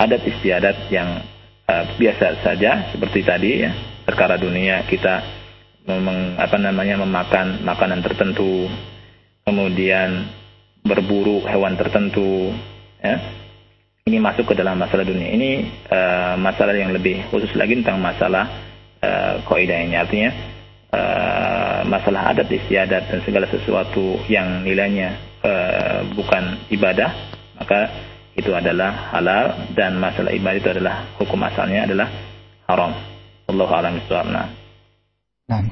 adat 0.01 0.25
istiadat 0.25 0.89
yang 0.89 1.21
uh, 1.69 1.85
biasa 2.01 2.41
saja 2.41 2.97
seperti 2.97 3.21
tadi 3.21 3.61
ya, 3.61 3.77
perkara 4.09 4.41
dunia 4.41 4.89
kita 4.89 5.21
memang 5.85 6.41
apa 6.41 6.57
namanya 6.57 6.97
memakan 7.05 7.61
makanan 7.61 8.01
tertentu, 8.01 8.65
kemudian 9.45 10.33
berburu 10.81 11.45
hewan 11.45 11.77
tertentu 11.77 12.57
ya. 13.01 13.17
Ini 14.09 14.17
masuk 14.17 14.49
ke 14.49 14.55
dalam 14.57 14.81
masalah 14.81 15.05
dunia. 15.05 15.29
Ini 15.37 15.51
uh, 15.93 16.35
masalah 16.41 16.73
yang 16.73 16.91
lebih 16.91 17.29
khusus 17.29 17.53
lagi 17.53 17.79
tentang 17.79 18.01
masalah 18.01 18.49
uh, 19.05 19.45
kaidah 19.45 19.79
ini 19.85 19.97
artinya 19.97 20.31
uh, 20.93 21.81
masalah 21.85 22.33
adat 22.33 22.49
istiadat 22.49 23.13
dan 23.13 23.21
segala 23.25 23.47
sesuatu 23.49 24.21
yang 24.27 24.65
nilainya 24.65 25.21
uh, 25.45 26.01
bukan 26.17 26.65
ibadah 26.73 27.13
maka 27.61 27.93
itu 28.37 28.51
adalah 28.57 29.13
halal 29.13 29.69
dan 29.77 30.01
masalah 30.01 30.33
ibadah 30.33 30.59
itu 30.59 30.71
adalah 30.73 30.95
hukum 31.21 31.41
asalnya 31.45 31.85
adalah 31.85 32.09
haram. 32.71 32.93
Allah 33.51 33.69
alam 33.75 33.95
Nah, 34.31 34.47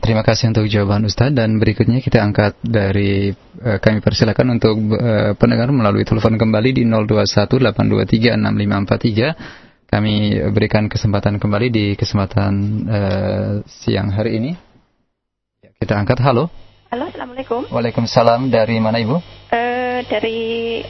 terima 0.03 0.27
kasih 0.27 0.51
untuk 0.51 0.67
jawaban 0.67 1.07
Ustaz 1.07 1.31
dan 1.31 1.63
berikutnya 1.63 2.03
kita 2.03 2.19
angkat 2.19 2.59
dari 2.67 3.31
uh, 3.63 3.79
kami 3.79 4.03
persilakan 4.03 4.59
untuk 4.59 4.75
uh, 4.99 5.39
pendengar 5.39 5.71
melalui 5.71 6.03
telepon 6.03 6.35
kembali 6.35 6.75
di 6.75 6.83
0218236543. 6.87 9.87
Kami 9.89 10.37
berikan 10.53 10.85
kesempatan 10.91 11.41
kembali 11.41 11.73
di 11.73 11.97
kesempatan 11.97 12.53
uh, 12.91 13.65
siang 13.65 14.13
hari 14.13 14.37
ini. 14.37 14.53
Kita 15.81 15.97
angkat. 15.97 16.21
Halo. 16.21 16.53
Halo, 16.93 17.09
Assalamualaikum. 17.09 17.73
Waalaikumsalam. 17.73 18.53
Dari 18.53 18.77
mana 18.83 19.01
Ibu? 19.01 19.17
Uh, 19.49 20.05
dari 20.11 20.83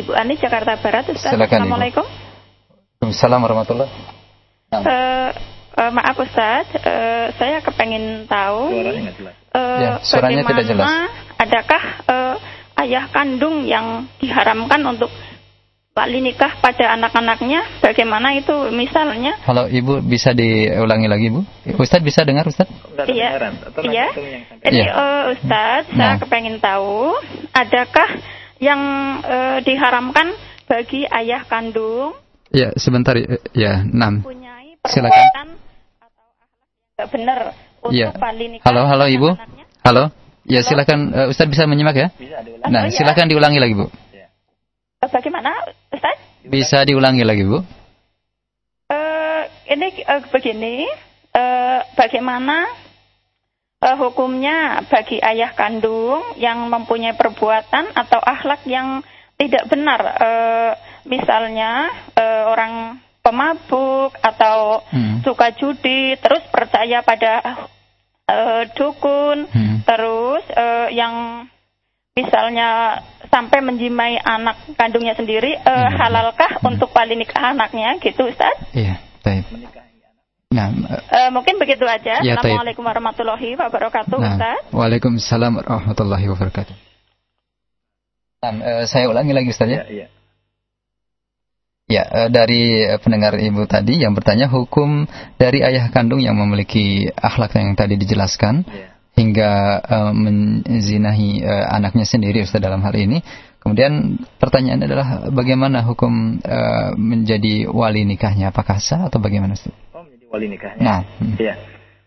Ibu 0.00 0.10
Ani, 0.16 0.34
Jakarta 0.40 0.80
Barat. 0.80 1.04
Ustaz. 1.12 1.36
Silakan 1.36 1.68
Assalamualaikum. 1.68 2.02
Waalaikumsalam 3.06 3.44
warahmatullahi 3.44 4.16
uh, 4.72 5.30
uh, 5.76 5.92
Maaf 5.92 6.16
Ustaz, 6.18 6.66
uh, 6.80 7.30
saya 7.36 7.60
kepengen 7.60 8.24
tahu 8.26 8.72
suaranya, 8.72 9.12
uh, 9.52 9.78
ya, 9.78 9.90
suaranya 10.02 10.42
tidak 10.48 10.64
jelas. 10.66 10.88
adakah 11.36 11.82
uh, 12.08 12.34
ayah 12.84 13.04
kandung 13.12 13.64
yang 13.68 14.08
diharamkan 14.18 14.80
untuk 14.88 15.12
wali 15.96 16.20
nikah 16.20 16.60
pada 16.60 16.96
anak-anaknya? 16.96 17.80
Bagaimana 17.80 18.36
itu 18.36 18.52
misalnya? 18.72 19.36
Halo 19.44 19.68
Ibu 19.68 20.04
bisa 20.04 20.36
diulangi 20.36 21.08
lagi 21.08 21.26
Bu? 21.32 21.40
Ustadz 21.76 22.04
bisa 22.04 22.24
dengar 22.24 22.48
Ustadz 22.48 22.72
Iya. 23.08 23.52
Iya. 23.80 24.06
Jadi 24.64 24.80
ya. 24.80 24.92
uh, 24.92 25.22
Ustadz 25.36 25.92
nah. 25.92 26.16
saya 26.16 26.20
kepengen 26.20 26.60
tahu 26.60 27.16
adakah 27.52 28.08
yang 28.56 28.80
uh, 29.20 29.60
diharamkan 29.60 30.32
bagi 30.68 31.04
ayah 31.08 31.44
kandung? 31.48 32.16
Ya 32.52 32.72
sebentar 32.76 33.16
ya. 33.52 33.84
Enam. 33.84 34.24
Silakan 34.86 35.65
akhlak 36.96 37.12
benar 37.12 37.52
untuk 37.84 37.92
ya. 37.92 38.08
nikah 38.48 38.64
Halo 38.64 38.88
halo 38.88 39.04
Ibu. 39.04 39.36
Halo. 39.84 40.08
Ya 40.48 40.64
silakan 40.64 41.12
uh, 41.12 41.28
Ustadz 41.28 41.52
bisa 41.52 41.68
menyimak 41.68 41.92
ya? 41.92 42.08
Bisa, 42.16 42.40
Nah 42.72 42.88
oh, 42.88 42.92
silakan 42.96 43.28
diulangi 43.28 43.60
lagi 43.60 43.76
Bu. 43.76 43.92
Eh, 45.04 45.08
bagaimana, 45.12 45.52
Ustaz? 45.92 46.16
Bisa 46.40 46.88
diulangi 46.88 47.20
lagi, 47.20 47.44
Bu? 47.44 47.60
Uh, 48.88 49.44
ini 49.68 49.92
uh, 50.08 50.24
begini, 50.32 50.88
uh, 51.36 51.84
bagaimana 52.00 52.64
uh, 53.84 53.96
hukumnya 54.00 54.88
bagi 54.88 55.20
ayah 55.20 55.52
kandung 55.52 56.24
yang 56.40 56.64
mempunyai 56.72 57.12
perbuatan 57.12 57.92
atau 57.92 58.24
akhlak 58.24 58.64
yang 58.64 59.04
tidak 59.36 59.68
benar, 59.68 60.00
uh, 60.16 60.72
misalnya 61.04 61.92
uh, 62.16 62.56
orang 62.56 63.04
pemabuk 63.26 64.14
atau 64.22 64.86
hmm. 64.94 65.26
suka 65.26 65.50
judi, 65.58 66.14
terus 66.22 66.46
percaya 66.54 67.02
pada 67.02 67.66
uh, 68.30 68.62
dukun, 68.78 69.50
hmm. 69.50 69.82
terus 69.82 70.46
uh, 70.54 70.86
yang 70.94 71.42
misalnya 72.14 73.02
sampai 73.26 73.66
menjimai 73.66 74.22
anak 74.22 74.78
kandungnya 74.78 75.18
sendiri, 75.18 75.58
uh, 75.58 75.90
halalkah 75.90 76.62
hmm. 76.62 76.70
untuk 76.70 76.94
wali 76.94 77.18
nikah 77.18 77.50
anaknya 77.50 77.98
gitu 77.98 78.30
Ustaz? 78.30 78.54
Iya, 78.70 79.02
baik. 79.26 79.74
Nah, 80.46 80.70
uh, 81.10 81.30
mungkin 81.34 81.58
begitu 81.58 81.82
aja. 81.82 82.22
Ya, 82.22 82.38
Assalamualaikum 82.38 82.86
taib. 82.86 82.94
warahmatullahi 82.94 83.48
wabarakatuh 83.58 84.16
nah, 84.22 84.30
Ustaz. 84.30 84.58
Waalaikumsalam 84.70 85.52
warahmatullahi 85.58 86.26
wabarakatuh. 86.30 86.76
Nah, 88.46 88.52
uh, 88.62 88.84
saya 88.86 89.10
ulangi 89.10 89.34
lagi 89.34 89.50
Ustaz 89.50 89.66
ya. 89.66 89.82
Ya, 89.90 90.06
ya. 90.06 90.15
Ya, 91.86 92.26
dari 92.26 92.82
pendengar 92.98 93.38
ibu 93.38 93.62
tadi 93.70 94.02
yang 94.02 94.10
bertanya 94.18 94.50
hukum 94.50 95.06
dari 95.38 95.62
ayah 95.62 95.86
kandung 95.94 96.18
yang 96.18 96.34
memiliki 96.34 97.06
akhlak 97.14 97.54
yang 97.54 97.78
tadi 97.78 97.94
dijelaskan. 97.94 98.66
Ya 98.66 98.96
hingga 99.16 99.80
uh, 99.80 100.12
menzinahi 100.12 101.40
uh, 101.40 101.66
anaknya 101.72 102.04
sendiri 102.04 102.44
Ustaz 102.44 102.60
dalam 102.60 102.84
hal 102.84 102.92
ini. 102.94 103.24
Kemudian 103.58 104.22
pertanyaan 104.38 104.84
adalah 104.86 105.26
bagaimana 105.32 105.82
hukum 105.82 106.38
uh, 106.38 106.94
menjadi 106.94 107.66
wali 107.66 108.06
nikahnya? 108.06 108.54
Apakah 108.54 108.78
sah 108.78 109.08
atau 109.08 109.18
bagaimana 109.18 109.56
Ustaz? 109.56 109.74
Oh, 109.90 110.04
menjadi 110.06 110.28
wali 110.30 110.46
nikahnya. 110.52 110.84
Nah, 110.84 111.00
hmm. 111.18 111.34
ya. 111.40 111.54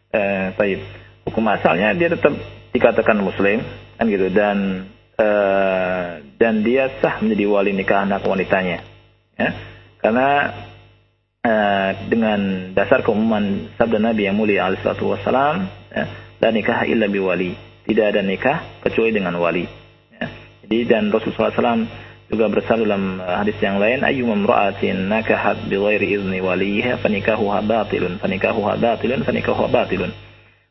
Eh, 0.10 0.48
baik. 0.56 0.80
Hukum 1.28 1.46
asalnya 1.52 1.92
dia 1.94 2.10
tetap 2.10 2.34
dikatakan 2.74 3.18
muslim 3.22 3.62
kan 3.98 4.06
gitu 4.08 4.32
dan 4.32 4.88
uh, 5.20 6.24
dan 6.40 6.64
dia 6.64 6.94
sah 7.02 7.20
menjadi 7.20 7.46
wali 7.50 7.72
nikah 7.76 8.08
anak 8.08 8.24
wanitanya. 8.24 8.86
Ya. 9.36 9.50
Karena 10.00 10.28
uh, 11.44 11.90
dengan 12.08 12.72
dasar 12.72 13.04
keumuman 13.04 13.76
sabda 13.76 14.00
Nabi 14.00 14.32
yang 14.32 14.40
mulia 14.40 14.72
alaihi 14.72 14.84
wasallam 14.84 15.68
ya, 15.92 16.04
la 16.40 16.50
nikah 16.56 16.88
illa 16.88 17.08
biwali. 17.12 17.56
Tidak 17.84 18.06
ada 18.06 18.22
nikah 18.22 18.82
kecuali 18.86 19.12
dengan 19.12 19.36
wali. 19.42 19.66
Ya. 20.14 20.28
Jadi 20.64 20.78
dan 20.86 21.10
Rasulullah 21.10 21.50
SAW 21.50 21.90
juga 22.30 22.46
bersabda 22.46 22.86
dalam 22.86 23.18
hadis 23.18 23.58
yang 23.58 23.82
lain 23.82 24.06
ayu 24.06 24.30
mamra'atin 24.30 25.10
nakahat 25.10 25.66
bi 25.66 25.82
ghairi 25.82 26.14
izni 26.14 26.38
waliha 26.38 27.02
fanikahuha 27.02 27.66
batilun 27.66 28.22
fanikahuha 28.22 28.78
batilun 28.78 29.26
fanikahuha 29.26 29.66
batilun 29.66 30.14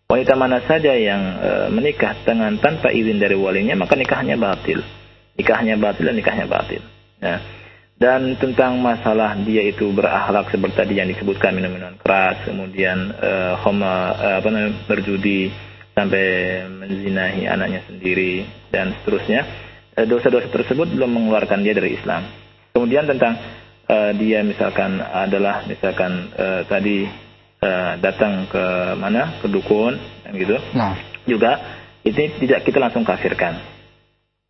wanita 0.07 0.39
mana 0.39 0.62
saja 0.62 0.95
yang 0.95 1.20
e, 1.43 1.51
menikah 1.74 2.14
dengan 2.22 2.55
tanpa 2.62 2.95
izin 2.95 3.18
dari 3.18 3.35
walinya 3.35 3.74
maka 3.74 3.99
nikahnya 3.99 4.39
batil 4.39 4.87
nikahnya 5.35 5.74
batil 5.83 6.07
dan 6.07 6.14
nikahnya 6.14 6.47
batil 6.47 6.79
nah 7.18 7.43
dan 7.99 8.38
tentang 8.38 8.78
masalah 8.78 9.34
dia 9.42 9.66
itu 9.66 9.90
berakhlak 9.90 10.55
seperti 10.55 10.74
tadi 10.78 10.94
yang 11.03 11.11
disebutkan 11.11 11.51
minum-minuman 11.51 11.99
keras, 11.99 12.46
kemudian 12.46 13.11
uh, 13.11 13.59
homa 13.59 14.14
uh, 14.14 14.34
apa 14.38 14.49
namanya 14.55 14.86
berjudi 14.86 15.51
sampai 15.99 16.26
menzinahi 16.70 17.51
anaknya 17.51 17.82
sendiri 17.90 18.46
dan 18.70 18.94
seterusnya. 19.03 19.42
Uh, 19.99 20.07
dosa-dosa 20.07 20.46
tersebut 20.46 20.94
belum 20.94 21.11
mengeluarkan 21.11 21.59
dia 21.66 21.74
dari 21.74 21.99
Islam. 21.99 22.22
Kemudian 22.70 23.11
tentang 23.11 23.34
uh, 23.90 24.14
dia 24.14 24.46
misalkan 24.46 25.03
adalah 25.03 25.66
misalkan 25.66 26.30
uh, 26.38 26.62
tadi 26.70 27.03
uh, 27.66 27.99
datang 27.99 28.46
ke 28.46 28.94
mana 28.94 29.42
ke 29.42 29.51
dukun 29.51 29.99
dan 30.22 30.38
gitu. 30.38 30.55
Nah. 30.70 30.94
Juga 31.26 31.51
ini 32.07 32.30
tidak 32.46 32.62
kita 32.62 32.78
langsung 32.78 33.03
kafirkan. 33.03 33.59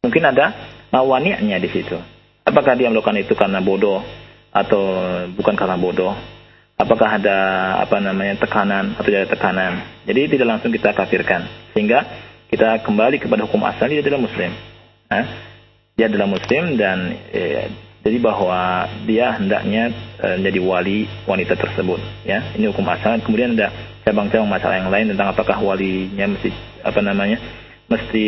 Mungkin 0.05 0.21
ada 0.21 0.53
mawani'nya 0.93 1.57
di 1.65 1.73
situ 1.73 2.18
Apakah 2.49 2.73
dia 2.81 2.89
melakukan 2.89 3.21
itu 3.21 3.37
karena 3.37 3.61
bodoh 3.61 4.01
atau 4.49 4.83
bukan 5.37 5.53
karena 5.53 5.77
bodoh? 5.77 6.17
Apakah 6.81 7.21
ada 7.21 7.37
apa 7.85 8.01
namanya 8.01 8.41
tekanan 8.41 8.97
atau 8.97 9.05
tidak 9.05 9.29
tekanan? 9.37 9.85
Jadi 10.09 10.33
tidak 10.33 10.57
langsung 10.57 10.73
kita 10.73 10.97
kafirkan. 10.97 11.45
Sehingga 11.77 12.01
kita 12.49 12.81
kembali 12.81 13.21
kepada 13.21 13.45
hukum 13.45 13.61
asal 13.69 13.93
dia 13.93 14.01
adalah 14.01 14.25
muslim. 14.25 14.49
Nah, 15.13 15.25
dia 15.99 16.07
adalah 16.09 16.31
muslim 16.31 16.79
dan 16.79 17.21
eh, 17.35 17.69
jadi 18.07 18.19
bahwa 18.23 18.87
dia 19.05 19.35
hendaknya 19.35 19.91
eh, 20.23 20.39
menjadi 20.39 20.61
wali 20.63 20.99
wanita 21.27 21.59
tersebut 21.59 21.99
ya 22.23 22.55
ini 22.55 22.71
hukum 22.71 22.87
asal 22.87 23.19
kemudian 23.19 23.59
ada 23.59 23.75
cabang-cabang 24.07 24.47
masalah 24.47 24.79
yang 24.79 24.89
lain 24.95 25.07
tentang 25.11 25.35
apakah 25.35 25.59
walinya 25.59 26.31
mesti 26.31 26.55
apa 26.87 27.03
namanya 27.03 27.43
mesti 27.89 28.27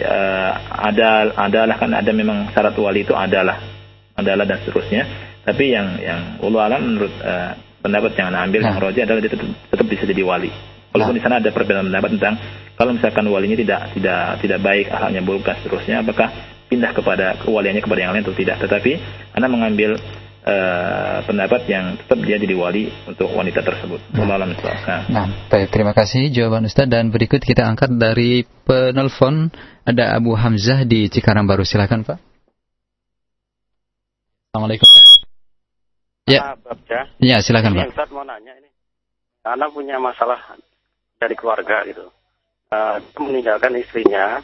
uh, 0.00 0.52
ada 0.72 1.36
adalah 1.36 1.76
kan 1.76 1.92
ada 1.92 2.10
memang 2.16 2.48
syarat 2.56 2.72
wali 2.80 3.04
itu 3.04 3.12
adalah 3.12 3.60
adalah 4.16 4.44
dan 4.48 4.58
seterusnya 4.64 5.02
tapi 5.44 5.72
yang 5.72 6.00
yang 6.00 6.20
ulu 6.40 6.56
alam 6.56 6.96
menurut 6.96 7.12
uh, 7.20 7.52
pendapat 7.84 8.16
yang 8.16 8.32
anda 8.32 8.40
ambil 8.48 8.60
nah. 8.64 8.68
yang 8.72 8.78
roja 8.80 9.00
adalah 9.04 9.20
dia 9.20 9.32
tetap, 9.32 9.48
tetap 9.68 9.86
bisa 9.88 10.04
jadi 10.08 10.24
wali 10.24 10.48
walaupun 10.96 11.12
nah. 11.12 11.18
di 11.20 11.22
sana 11.22 11.34
ada 11.44 11.50
perbedaan 11.52 11.92
pendapat 11.92 12.10
tentang 12.16 12.34
kalau 12.76 12.90
misalkan 12.96 13.24
walinya 13.28 13.56
tidak 13.60 13.80
tidak 13.92 14.20
tidak 14.40 14.58
baik 14.64 14.86
ahlaknya 14.88 15.20
buruk 15.20 15.44
dan 15.44 15.56
seterusnya 15.60 15.96
apakah 16.00 16.28
pindah 16.72 16.92
kepada 16.96 17.26
kewaliannya 17.44 17.82
kepada 17.84 18.00
yang 18.00 18.12
lain 18.16 18.24
atau 18.24 18.36
tidak 18.36 18.56
tetapi 18.64 18.96
anda 19.36 19.48
mengambil 19.52 20.00
Uh, 20.40 21.20
pendapat 21.28 21.68
yang 21.68 22.00
tetap 22.00 22.16
dia 22.24 22.40
jadi 22.40 22.56
wali 22.56 22.88
untuk 23.04 23.28
wanita 23.28 23.60
tersebut. 23.60 24.00
Nah, 24.16 24.40
nah 25.12 25.26
baik, 25.52 25.68
terima 25.68 25.92
kasih 25.92 26.32
jawaban 26.32 26.64
Ustaz 26.64 26.88
dan 26.88 27.12
berikut 27.12 27.44
kita 27.44 27.68
angkat 27.68 27.92
dari 28.00 28.48
penelpon 28.64 29.52
ada 29.84 30.16
Abu 30.16 30.32
Hamzah 30.32 30.88
di 30.88 31.12
Cikarang 31.12 31.44
Baru. 31.44 31.60
Silakan 31.68 32.08
Pak. 32.08 32.18
Assalamualaikum 34.48 34.88
Pak. 34.88 35.04
Ya. 36.24 36.56
Ya, 37.20 37.36
silakan 37.44 37.76
ini, 37.76 37.78
Pak. 37.84 37.86
Ustaz 37.92 38.08
mau 38.08 38.24
nanya 38.24 38.56
ini. 38.56 38.72
Anak 39.44 39.76
punya 39.76 40.00
masalah 40.00 40.40
dari 41.20 41.36
keluarga 41.36 41.84
gitu. 41.84 42.08
Uh, 42.72 42.96
meninggalkan 43.20 43.76
istrinya 43.76 44.40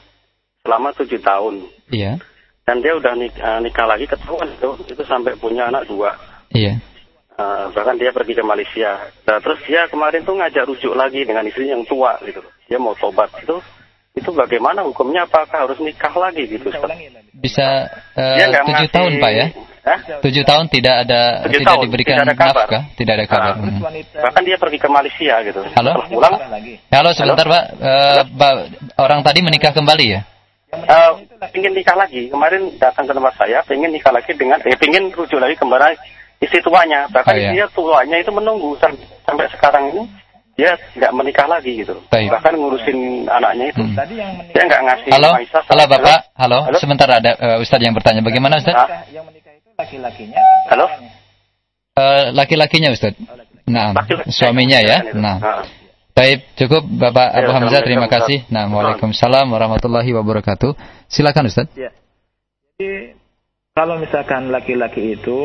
selama 0.60 0.92
tujuh 0.92 1.24
tahun. 1.24 1.64
Iya 1.88 2.20
dan 2.66 2.82
dia 2.82 2.98
udah 2.98 3.14
nikah, 3.14 3.62
nikah 3.62 3.86
lagi 3.86 4.10
ketahuan 4.10 4.50
itu. 4.50 4.70
Itu 4.90 5.02
sampai 5.06 5.38
punya 5.38 5.70
anak 5.70 5.86
dua. 5.86 6.18
Iya. 6.50 6.82
Uh, 7.36 7.70
bahkan 7.70 7.94
dia 7.94 8.10
pergi 8.10 8.34
ke 8.34 8.42
Malaysia. 8.42 9.06
Nah, 9.22 9.38
terus 9.38 9.62
dia 9.70 9.86
kemarin 9.86 10.26
tuh 10.26 10.34
ngajak 10.34 10.66
rujuk 10.66 10.98
lagi 10.98 11.22
dengan 11.22 11.46
istri 11.46 11.70
yang 11.70 11.86
tua 11.86 12.18
gitu. 12.26 12.42
Dia 12.66 12.82
mau 12.82 12.98
tobat. 12.98 13.30
Itu 13.38 13.62
itu 14.18 14.32
bagaimana 14.34 14.82
hukumnya? 14.82 15.30
Apakah 15.30 15.68
harus 15.68 15.78
nikah 15.78 16.10
lagi 16.18 16.48
gitu 16.50 16.72
bisa 17.36 17.86
uh, 18.16 18.34
tujuh 18.64 18.88
tahun 18.90 19.12
pak 19.20 19.32
ya? 19.36 19.46
Tujuh 20.24 20.42
tahun 20.42 20.66
tidak 20.72 21.06
ada 21.06 21.46
tidak 21.46 21.68
tahun, 21.68 21.84
diberikan 21.86 22.16
tidak 22.18 22.26
ada 22.26 22.34
kabar. 22.34 22.66
nafkah 22.66 22.82
tidak 22.98 23.12
ada 23.14 23.26
kabar. 23.28 23.54
Nah, 23.54 23.70
hmm. 23.70 24.18
bahkan 24.18 24.42
dia 24.42 24.56
pergi 24.58 24.78
ke 24.82 24.88
Malaysia 24.90 25.34
gitu. 25.46 25.60
Halo? 25.76 25.92
Pulang 26.10 26.34
halo 26.90 27.10
sebentar 27.14 27.46
halo? 27.46 27.54
pak. 27.54 27.64
Uh, 27.78 28.56
orang 28.98 29.20
tadi 29.22 29.44
menikah 29.44 29.70
kembali 29.70 30.06
ya 30.08 30.26
uh, 30.84 31.12
ingin 31.56 31.72
nikah 31.72 31.96
lagi. 31.96 32.28
Kemarin 32.28 32.76
datang 32.76 33.08
ke 33.08 33.12
tempat 33.16 33.34
saya, 33.40 33.64
ingin 33.72 33.90
nikah 33.90 34.12
lagi 34.12 34.32
dengan, 34.36 34.60
eh, 34.60 34.76
ingin 34.84 35.08
rujuk 35.16 35.40
lagi 35.40 35.56
kembali 35.56 35.96
istri 36.44 36.60
tuanya. 36.60 37.08
Bahkan 37.08 37.32
oh, 37.32 37.40
iya. 37.40 37.50
dia 37.52 37.66
tuanya 37.72 38.16
itu 38.20 38.32
menunggu 38.32 38.76
sampai 39.24 39.48
sekarang 39.56 39.96
ini 39.96 40.02
dia 40.56 40.72
nggak 40.96 41.12
menikah 41.12 41.44
lagi 41.44 41.84
gitu. 41.84 42.00
Baik. 42.08 42.32
Bahkan 42.32 42.52
ngurusin 42.56 43.28
anaknya 43.28 43.68
itu. 43.68 43.82
Hmm. 43.84 43.96
Dia 44.56 44.62
nggak 44.64 44.82
ngasih 44.88 45.10
Halo, 45.12 45.30
Maisa 45.36 45.60
halo 45.68 45.84
Bapak, 45.84 46.20
halo. 46.32 46.58
halo. 46.64 46.76
Sebentar 46.80 47.08
ada 47.12 47.32
uh, 47.36 47.56
Ustadz 47.60 47.84
yang 47.84 47.92
bertanya. 47.92 48.24
Bagaimana 48.24 48.56
Ustadz? 48.56 48.80
Ah. 48.80 49.04
Yang 49.12 49.24
menikah 49.28 49.52
itu 49.52 49.68
laki-lakinya. 49.76 50.40
Halo. 50.72 50.86
Uh, 51.96 52.24
laki-lakinya 52.32 52.88
Ustadz. 52.88 53.20
Nah, 53.68 53.92
laki 53.92 54.32
suaminya 54.32 54.80
ya. 54.80 55.04
Nah. 55.12 55.36
Baik, 56.16 56.56
cukup 56.56 56.80
Bapak 56.96 57.28
ya, 57.28 57.44
Abu 57.44 57.50
Hamzah, 57.52 57.84
terima 57.84 58.08
kasih. 58.08 58.48
Nah, 58.48 58.64
Waalaikumsalam 58.72 59.52
warahmatullahi 59.52 60.16
wabarakatuh. 60.16 60.72
Silakan 61.12 61.52
Ustaz. 61.52 61.68
Ya. 61.76 61.92
Jadi 62.80 63.12
kalau 63.76 64.00
misalkan 64.00 64.48
laki-laki 64.48 65.12
itu 65.12 65.36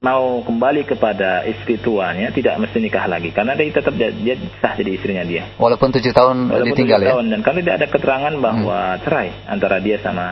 mau 0.00 0.40
kembali 0.40 0.88
kepada 0.88 1.44
istri 1.44 1.76
tuanya 1.76 2.32
tidak 2.32 2.56
mesti 2.64 2.80
nikah 2.80 3.04
lagi 3.04 3.28
karena 3.28 3.52
dia 3.52 3.68
tetap 3.68 3.92
dia, 3.92 4.08
dia 4.08 4.40
sah 4.64 4.72
jadi 4.72 4.96
istrinya 4.96 5.24
dia. 5.28 5.44
Walaupun 5.60 5.92
tujuh 6.00 6.16
tahun 6.16 6.48
Walaupun 6.48 6.72
ditinggal 6.72 7.00
7 7.00 7.04
ya. 7.04 7.10
Tahun 7.12 7.26
dan 7.28 7.40
kalau 7.44 7.58
tidak 7.60 7.76
ada 7.76 7.86
keterangan 7.92 8.34
bahwa 8.40 8.78
hmm. 8.80 9.00
cerai 9.04 9.28
antara 9.52 9.76
dia 9.84 10.00
sama 10.00 10.26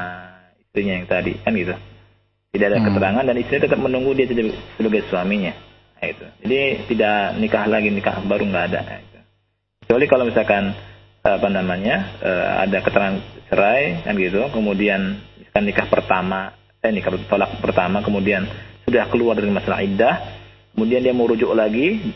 istrinya 0.56 0.96
yang 0.96 1.04
tadi 1.04 1.36
kan 1.44 1.52
gitu. 1.52 1.76
Tidak 2.56 2.66
ada 2.72 2.78
hmm. 2.80 2.86
keterangan 2.88 3.24
dan 3.28 3.36
istrinya 3.36 3.62
tetap 3.68 3.80
menunggu 3.84 4.16
dia 4.16 4.26
sebagai 4.80 5.04
suaminya. 5.12 5.52
Nah, 6.00 6.06
itu. 6.08 6.26
Jadi 6.40 6.60
tidak 6.88 7.18
nikah 7.36 7.64
lagi 7.68 7.92
nikah 7.92 8.16
baru 8.24 8.48
nggak 8.48 8.66
ada. 8.72 8.80
Kecuali 9.90 10.06
kalau 10.06 10.22
misalkan 10.22 10.70
apa 11.26 11.50
namanya 11.50 12.14
uh, 12.22 12.62
ada 12.62 12.78
keterangan 12.78 13.18
cerai 13.50 14.06
kan 14.06 14.14
gitu, 14.14 14.46
kemudian 14.54 15.18
misalkan 15.34 15.66
nikah 15.66 15.90
pertama, 15.90 16.54
eh 16.78 16.94
nikah 16.94 17.18
tolak 17.26 17.58
pertama, 17.58 17.98
kemudian 17.98 18.46
sudah 18.86 19.10
keluar 19.10 19.34
dari 19.34 19.50
masalah 19.50 19.82
iddah, 19.82 20.14
kemudian 20.78 21.02
dia 21.02 21.10
mau 21.10 21.26
rujuk 21.26 21.50
lagi, 21.58 22.06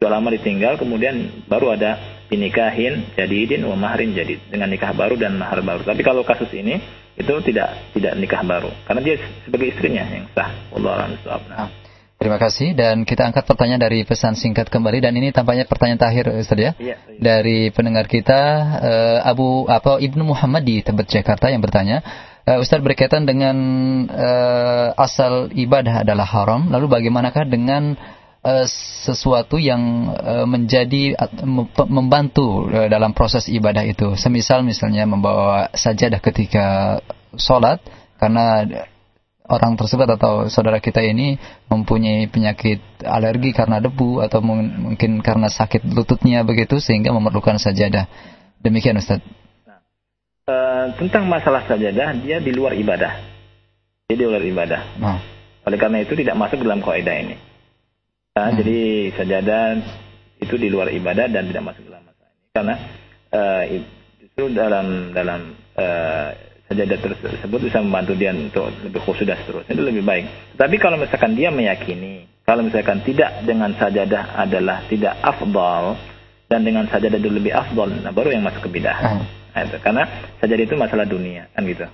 sudah 0.00 0.08
lama 0.08 0.32
ditinggal, 0.32 0.80
kemudian 0.80 1.44
baru 1.52 1.76
ada 1.76 2.00
dinikahin 2.32 3.04
jadidin 3.12 3.60
wa 3.68 3.76
mahrin 3.76 4.16
jadid 4.16 4.40
dengan 4.48 4.72
nikah 4.72 4.96
baru 4.96 5.20
dan 5.20 5.36
mahar 5.36 5.60
baru. 5.60 5.84
Tapi 5.84 6.00
kalau 6.00 6.24
kasus 6.24 6.48
ini 6.56 6.80
itu 7.20 7.34
tidak 7.44 7.92
tidak 7.92 8.16
nikah 8.16 8.40
baru 8.40 8.72
karena 8.88 9.04
dia 9.04 9.20
sebagai 9.44 9.68
istrinya 9.68 10.08
yang 10.08 10.24
sah. 10.32 10.48
Allah 10.72 11.12
a'lam. 11.28 11.81
Terima 12.22 12.38
kasih 12.38 12.78
dan 12.78 13.02
kita 13.02 13.26
angkat 13.26 13.42
pertanyaan 13.50 13.82
dari 13.82 14.06
pesan 14.06 14.38
singkat 14.38 14.70
kembali 14.70 15.02
dan 15.02 15.10
ini 15.18 15.34
tampaknya 15.34 15.66
pertanyaan 15.66 15.98
terakhir 15.98 16.30
Ustaz 16.30 16.54
ya. 16.54 16.70
Iya, 16.78 16.94
iya. 16.94 17.18
Dari 17.18 17.74
pendengar 17.74 18.06
kita 18.06 18.40
uh, 18.78 19.18
Abu 19.26 19.66
apa 19.66 19.98
Ibnu 19.98 20.30
Muhammad 20.30 20.62
di 20.62 20.86
Tebet 20.86 21.10
Jakarta 21.10 21.50
yang 21.50 21.58
bertanya, 21.58 21.98
uh, 22.46 22.62
Ustaz 22.62 22.78
berkaitan 22.78 23.26
dengan 23.26 23.58
uh, 24.06 24.94
asal 25.02 25.50
ibadah 25.50 26.06
adalah 26.06 26.22
haram, 26.22 26.70
lalu 26.70 26.94
bagaimanakah 26.94 27.42
dengan 27.50 27.98
uh, 28.46 28.66
sesuatu 29.02 29.58
yang 29.58 30.14
uh, 30.14 30.46
menjadi 30.46 31.18
uh, 31.18 31.26
membantu 31.90 32.70
uh, 32.70 32.86
dalam 32.86 33.18
proses 33.18 33.50
ibadah 33.50 33.82
itu. 33.82 34.14
Semisal 34.14 34.62
misalnya 34.62 35.10
membawa 35.10 35.74
sajadah 35.74 36.22
ketika 36.22 37.02
sholat 37.34 37.82
karena 38.22 38.62
orang 39.50 39.74
tersebut 39.74 40.06
atau 40.06 40.46
saudara 40.46 40.78
kita 40.78 41.02
ini 41.02 41.34
mempunyai 41.66 42.30
penyakit 42.30 42.78
alergi 43.02 43.50
karena 43.50 43.82
debu 43.82 44.22
atau 44.22 44.38
mungkin 44.42 45.18
karena 45.18 45.50
sakit 45.50 45.82
lututnya 45.90 46.46
begitu 46.46 46.78
sehingga 46.78 47.10
memerlukan 47.10 47.58
sajadah. 47.58 48.06
Demikian 48.62 49.02
Ustaz. 49.02 49.18
Nah, 49.66 49.82
e, 50.46 50.54
tentang 51.02 51.26
masalah 51.26 51.66
sajadah 51.66 52.14
dia 52.22 52.38
di 52.38 52.54
luar 52.54 52.78
ibadah. 52.78 53.18
Dia 54.06 54.16
di 54.16 54.24
luar 54.26 54.42
ibadah. 54.46 54.82
Nah. 55.02 55.18
Oleh 55.62 55.78
karena 55.78 56.02
itu 56.02 56.14
tidak 56.18 56.34
masuk 56.38 56.62
dalam 56.62 56.82
kaidah 56.82 57.16
ini. 57.22 57.36
Nah, 58.34 58.50
hmm. 58.50 58.56
Jadi 58.62 58.78
sajadah 59.18 59.62
itu 60.42 60.54
di 60.58 60.68
luar 60.70 60.90
ibadah 60.90 61.30
dan 61.30 61.46
tidak 61.50 61.64
masuk 61.70 61.86
dalam 61.86 62.02
masalah 62.02 62.30
ini 62.34 62.48
karena 62.50 62.74
e, 63.30 63.40
justru 64.22 64.44
dalam 64.54 64.86
dalam 65.14 65.40
e, 65.74 65.86
sajadah 66.72 66.98
tersebut 67.20 67.60
bisa 67.60 67.84
membantu 67.84 68.16
dia 68.16 68.32
untuk 68.32 68.72
lebih 68.80 69.00
khusus 69.04 69.28
dan 69.28 69.36
seterusnya 69.44 69.76
itu 69.76 69.84
lebih 69.84 70.02
baik. 70.02 70.56
Tapi 70.56 70.76
kalau 70.80 70.96
misalkan 70.96 71.36
dia 71.36 71.52
meyakini 71.52 72.32
kalau 72.42 72.66
misalkan 72.66 73.06
tidak 73.06 73.46
dengan 73.46 73.70
sajadah 73.78 74.34
adalah 74.34 74.82
tidak 74.90 75.14
afdal 75.22 75.94
dan 76.50 76.66
dengan 76.66 76.90
sajadah 76.90 77.18
itu 77.22 77.30
lebih 77.30 77.54
afdal, 77.54 77.86
nah 78.02 78.10
baru 78.10 78.34
yang 78.34 78.42
masuk 78.42 78.66
ke 78.66 78.70
bidah. 78.82 78.98
Hmm. 78.98 79.22
Nah, 79.52 79.62
itu. 79.62 79.76
Karena 79.78 80.02
sajadah 80.42 80.64
itu 80.66 80.74
masalah 80.74 81.06
dunia 81.06 81.46
kan 81.54 81.62
gitu. 81.62 81.86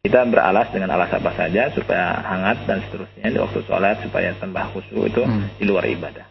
Kita 0.00 0.24
beralas 0.24 0.72
dengan 0.72 0.96
alas 0.96 1.12
apa 1.12 1.36
saja 1.36 1.68
supaya 1.76 2.24
hangat 2.24 2.64
dan 2.64 2.80
seterusnya 2.88 3.28
di 3.28 3.36
waktu 3.36 3.60
sholat 3.68 4.00
supaya 4.00 4.32
tambah 4.40 4.72
khusyuk 4.72 5.12
itu 5.12 5.20
hmm. 5.20 5.60
di 5.60 5.64
luar 5.68 5.84
ibadah. 5.84 6.29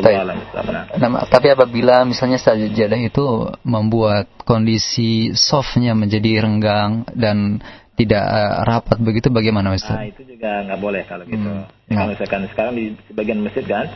Nah, 0.00 1.24
tapi 1.28 1.52
apabila 1.52 2.02
misalnya 2.08 2.40
sajadah 2.40 3.00
itu 3.00 3.24
membuat 3.62 4.26
kondisi 4.42 5.36
softnya 5.36 5.92
menjadi 5.92 6.42
renggang 6.42 7.04
dan 7.12 7.60
tidak 8.00 8.24
uh, 8.24 8.64
rapat 8.64 8.96
begitu 8.98 9.28
bagaimana 9.28 9.76
Ustaz? 9.76 9.92
Nah, 9.92 10.08
itu 10.08 10.24
juga 10.24 10.64
nggak 10.64 10.80
boleh 10.80 11.02
kalau 11.04 11.24
gitu. 11.28 11.50
Hmm. 11.52 11.68
Ya, 11.92 11.96
nah. 12.00 12.06
misalkan 12.08 12.48
sekarang 12.48 12.72
di 12.72 12.84
sebagian 13.12 13.38
masjid 13.44 13.64
kan 13.68 13.86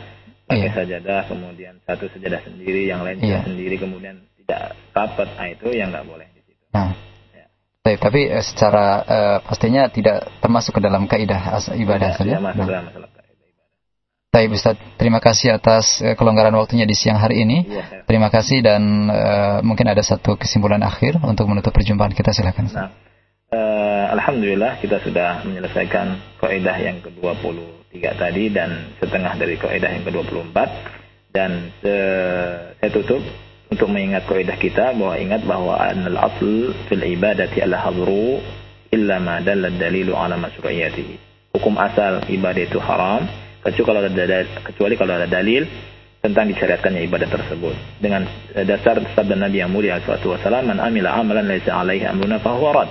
pakai 0.45 0.69
iya. 0.69 0.77
sajadah, 0.77 1.21
kemudian 1.25 1.73
satu 1.89 2.05
sajadah 2.13 2.41
sendiri, 2.45 2.85
yang 2.85 3.01
lain 3.01 3.17
iya. 3.25 3.41
sendiri, 3.41 3.81
kemudian 3.81 4.21
tidak 4.45 4.77
rapat, 4.93 5.27
nah 5.33 5.47
itu 5.49 5.73
yang 5.73 5.89
nggak 5.89 6.05
boleh 6.05 6.27
di 6.37 6.41
situ. 6.45 6.63
Nah. 6.69 6.93
Ya. 7.33 7.45
Baik, 7.81 7.97
tapi 7.97 8.21
uh, 8.29 8.45
secara 8.45 8.85
uh, 9.01 9.37
pastinya 9.41 9.89
tidak 9.89 10.29
termasuk 10.37 10.77
ke 10.77 10.81
dalam 10.85 11.09
kaidah 11.09 11.57
ibadah 11.73 12.09
saja. 12.13 12.37
Tidak 12.37 12.45
masuk 12.45 12.61
nah. 12.61 12.69
dalam 12.69 12.85
masalah 12.93 13.14
Baik 14.35 14.51
Ustaz, 14.51 14.75
terima 14.99 15.23
kasih 15.23 15.55
atas 15.55 16.03
uh, 16.03 16.11
kelonggaran 16.19 16.51
waktunya 16.59 16.83
di 16.83 16.91
siang 16.91 17.15
hari 17.15 17.47
ini. 17.47 17.71
Ya, 17.71 18.03
terima 18.03 18.27
kasih 18.27 18.59
dan 18.59 19.07
uh, 19.07 19.63
mungkin 19.63 19.87
ada 19.87 20.03
satu 20.03 20.35
kesimpulan 20.35 20.83
akhir 20.83 21.23
untuk 21.23 21.47
menutup 21.47 21.71
perjumpaan 21.71 22.11
kita 22.11 22.35
silakan. 22.35 22.67
Nah, 22.67 22.91
uh, 23.55 24.11
Alhamdulillah 24.11 24.83
kita 24.83 24.99
sudah 24.99 25.39
menyelesaikan 25.47 26.35
kaidah 26.43 26.75
yang 26.83 26.99
ke-23 26.99 27.95
tadi 28.19 28.51
dan 28.51 28.91
setengah 28.99 29.39
dari 29.39 29.55
kaidah 29.55 29.87
yang 29.95 30.03
ke-24 30.03 30.57
dan 31.31 31.71
uh, 31.87 32.75
saya 32.75 32.91
tutup 32.91 33.23
untuk 33.71 33.87
mengingat 33.87 34.27
kaidah 34.27 34.59
kita 34.59 34.99
bahwa 34.99 35.15
ingat 35.15 35.47
bahwa 35.47 35.79
al-asl 35.79 36.75
fil 36.91 37.07
ibadati 37.07 37.63
ala 37.63 37.79
hadru 37.87 38.43
illa 38.91 39.15
ma 39.15 39.39
dalla 39.39 39.71
dalilu 39.71 40.11
ala 40.11 40.35
masru'iyatihi. 40.35 41.23
Hukum 41.55 41.79
asal 41.79 42.27
ibadah 42.27 42.63
itu 42.67 42.83
haram 42.83 43.44
kecuali 43.65 43.85
kalau 43.89 44.01
ada 44.05 44.37
kecuali 44.61 44.93
kalau 44.93 45.13
ada 45.17 45.25
dalil 45.25 45.65
tentang 46.21 46.49
disyariatkannya 46.49 47.01
ibadah 47.05 47.29
tersebut. 47.29 47.75
Dengan 48.01 48.25
dasar 48.65 49.01
sabda 49.13 49.37
Nabi 49.37 49.61
yang 49.61 49.69
mulia 49.69 50.01
sallallahu 50.01 50.41
wasallam 50.41 50.65
man 50.73 50.77
amila 50.81 51.09
amalan 51.17 51.45
laisa 51.45 51.73
alaihi 51.73 52.05
amruna 52.05 52.41
fahuwa 52.41 52.71
rad. 52.81 52.89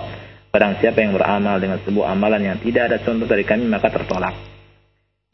Barang 0.54 0.78
siapa 0.78 1.02
yang 1.02 1.18
beramal 1.18 1.58
dengan 1.58 1.82
sebuah 1.82 2.14
amalan 2.14 2.42
yang 2.46 2.58
tidak 2.62 2.90
ada 2.90 2.96
contoh 3.02 3.26
dari 3.26 3.42
kami 3.42 3.66
maka 3.66 3.90
tertolak. 3.90 4.34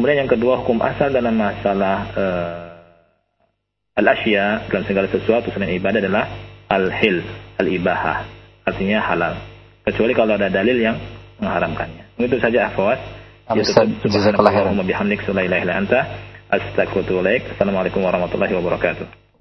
Kemudian 0.01 0.25
yang 0.25 0.31
kedua 0.33 0.65
hukum 0.65 0.81
asal 0.81 1.13
dalam 1.13 1.37
masalah 1.37 1.97
uh, 2.17 4.01
al-asya 4.01 4.65
dalam 4.73 4.85
segala 4.89 5.13
sesuatu 5.13 5.53
selain 5.53 5.77
ibadah 5.77 6.01
adalah 6.01 6.25
al-hil 6.73 7.21
al-ibahah. 7.61 8.25
Artinya 8.65 9.05
halal. 9.05 9.37
Kecuali 9.85 10.17
kalau 10.17 10.41
ada 10.41 10.49
dalil 10.49 10.81
yang 10.81 10.97
mengharamkannya. 11.37 12.17
Itu 12.17 12.41
saja 12.41 12.73
afwas 12.73 13.20
Jazakallah 14.07 14.53
khairan. 14.55 14.79
Assalamualaikum 17.59 18.01
warahmatullahi 18.03 18.55
wabarakatuh. 18.55 19.21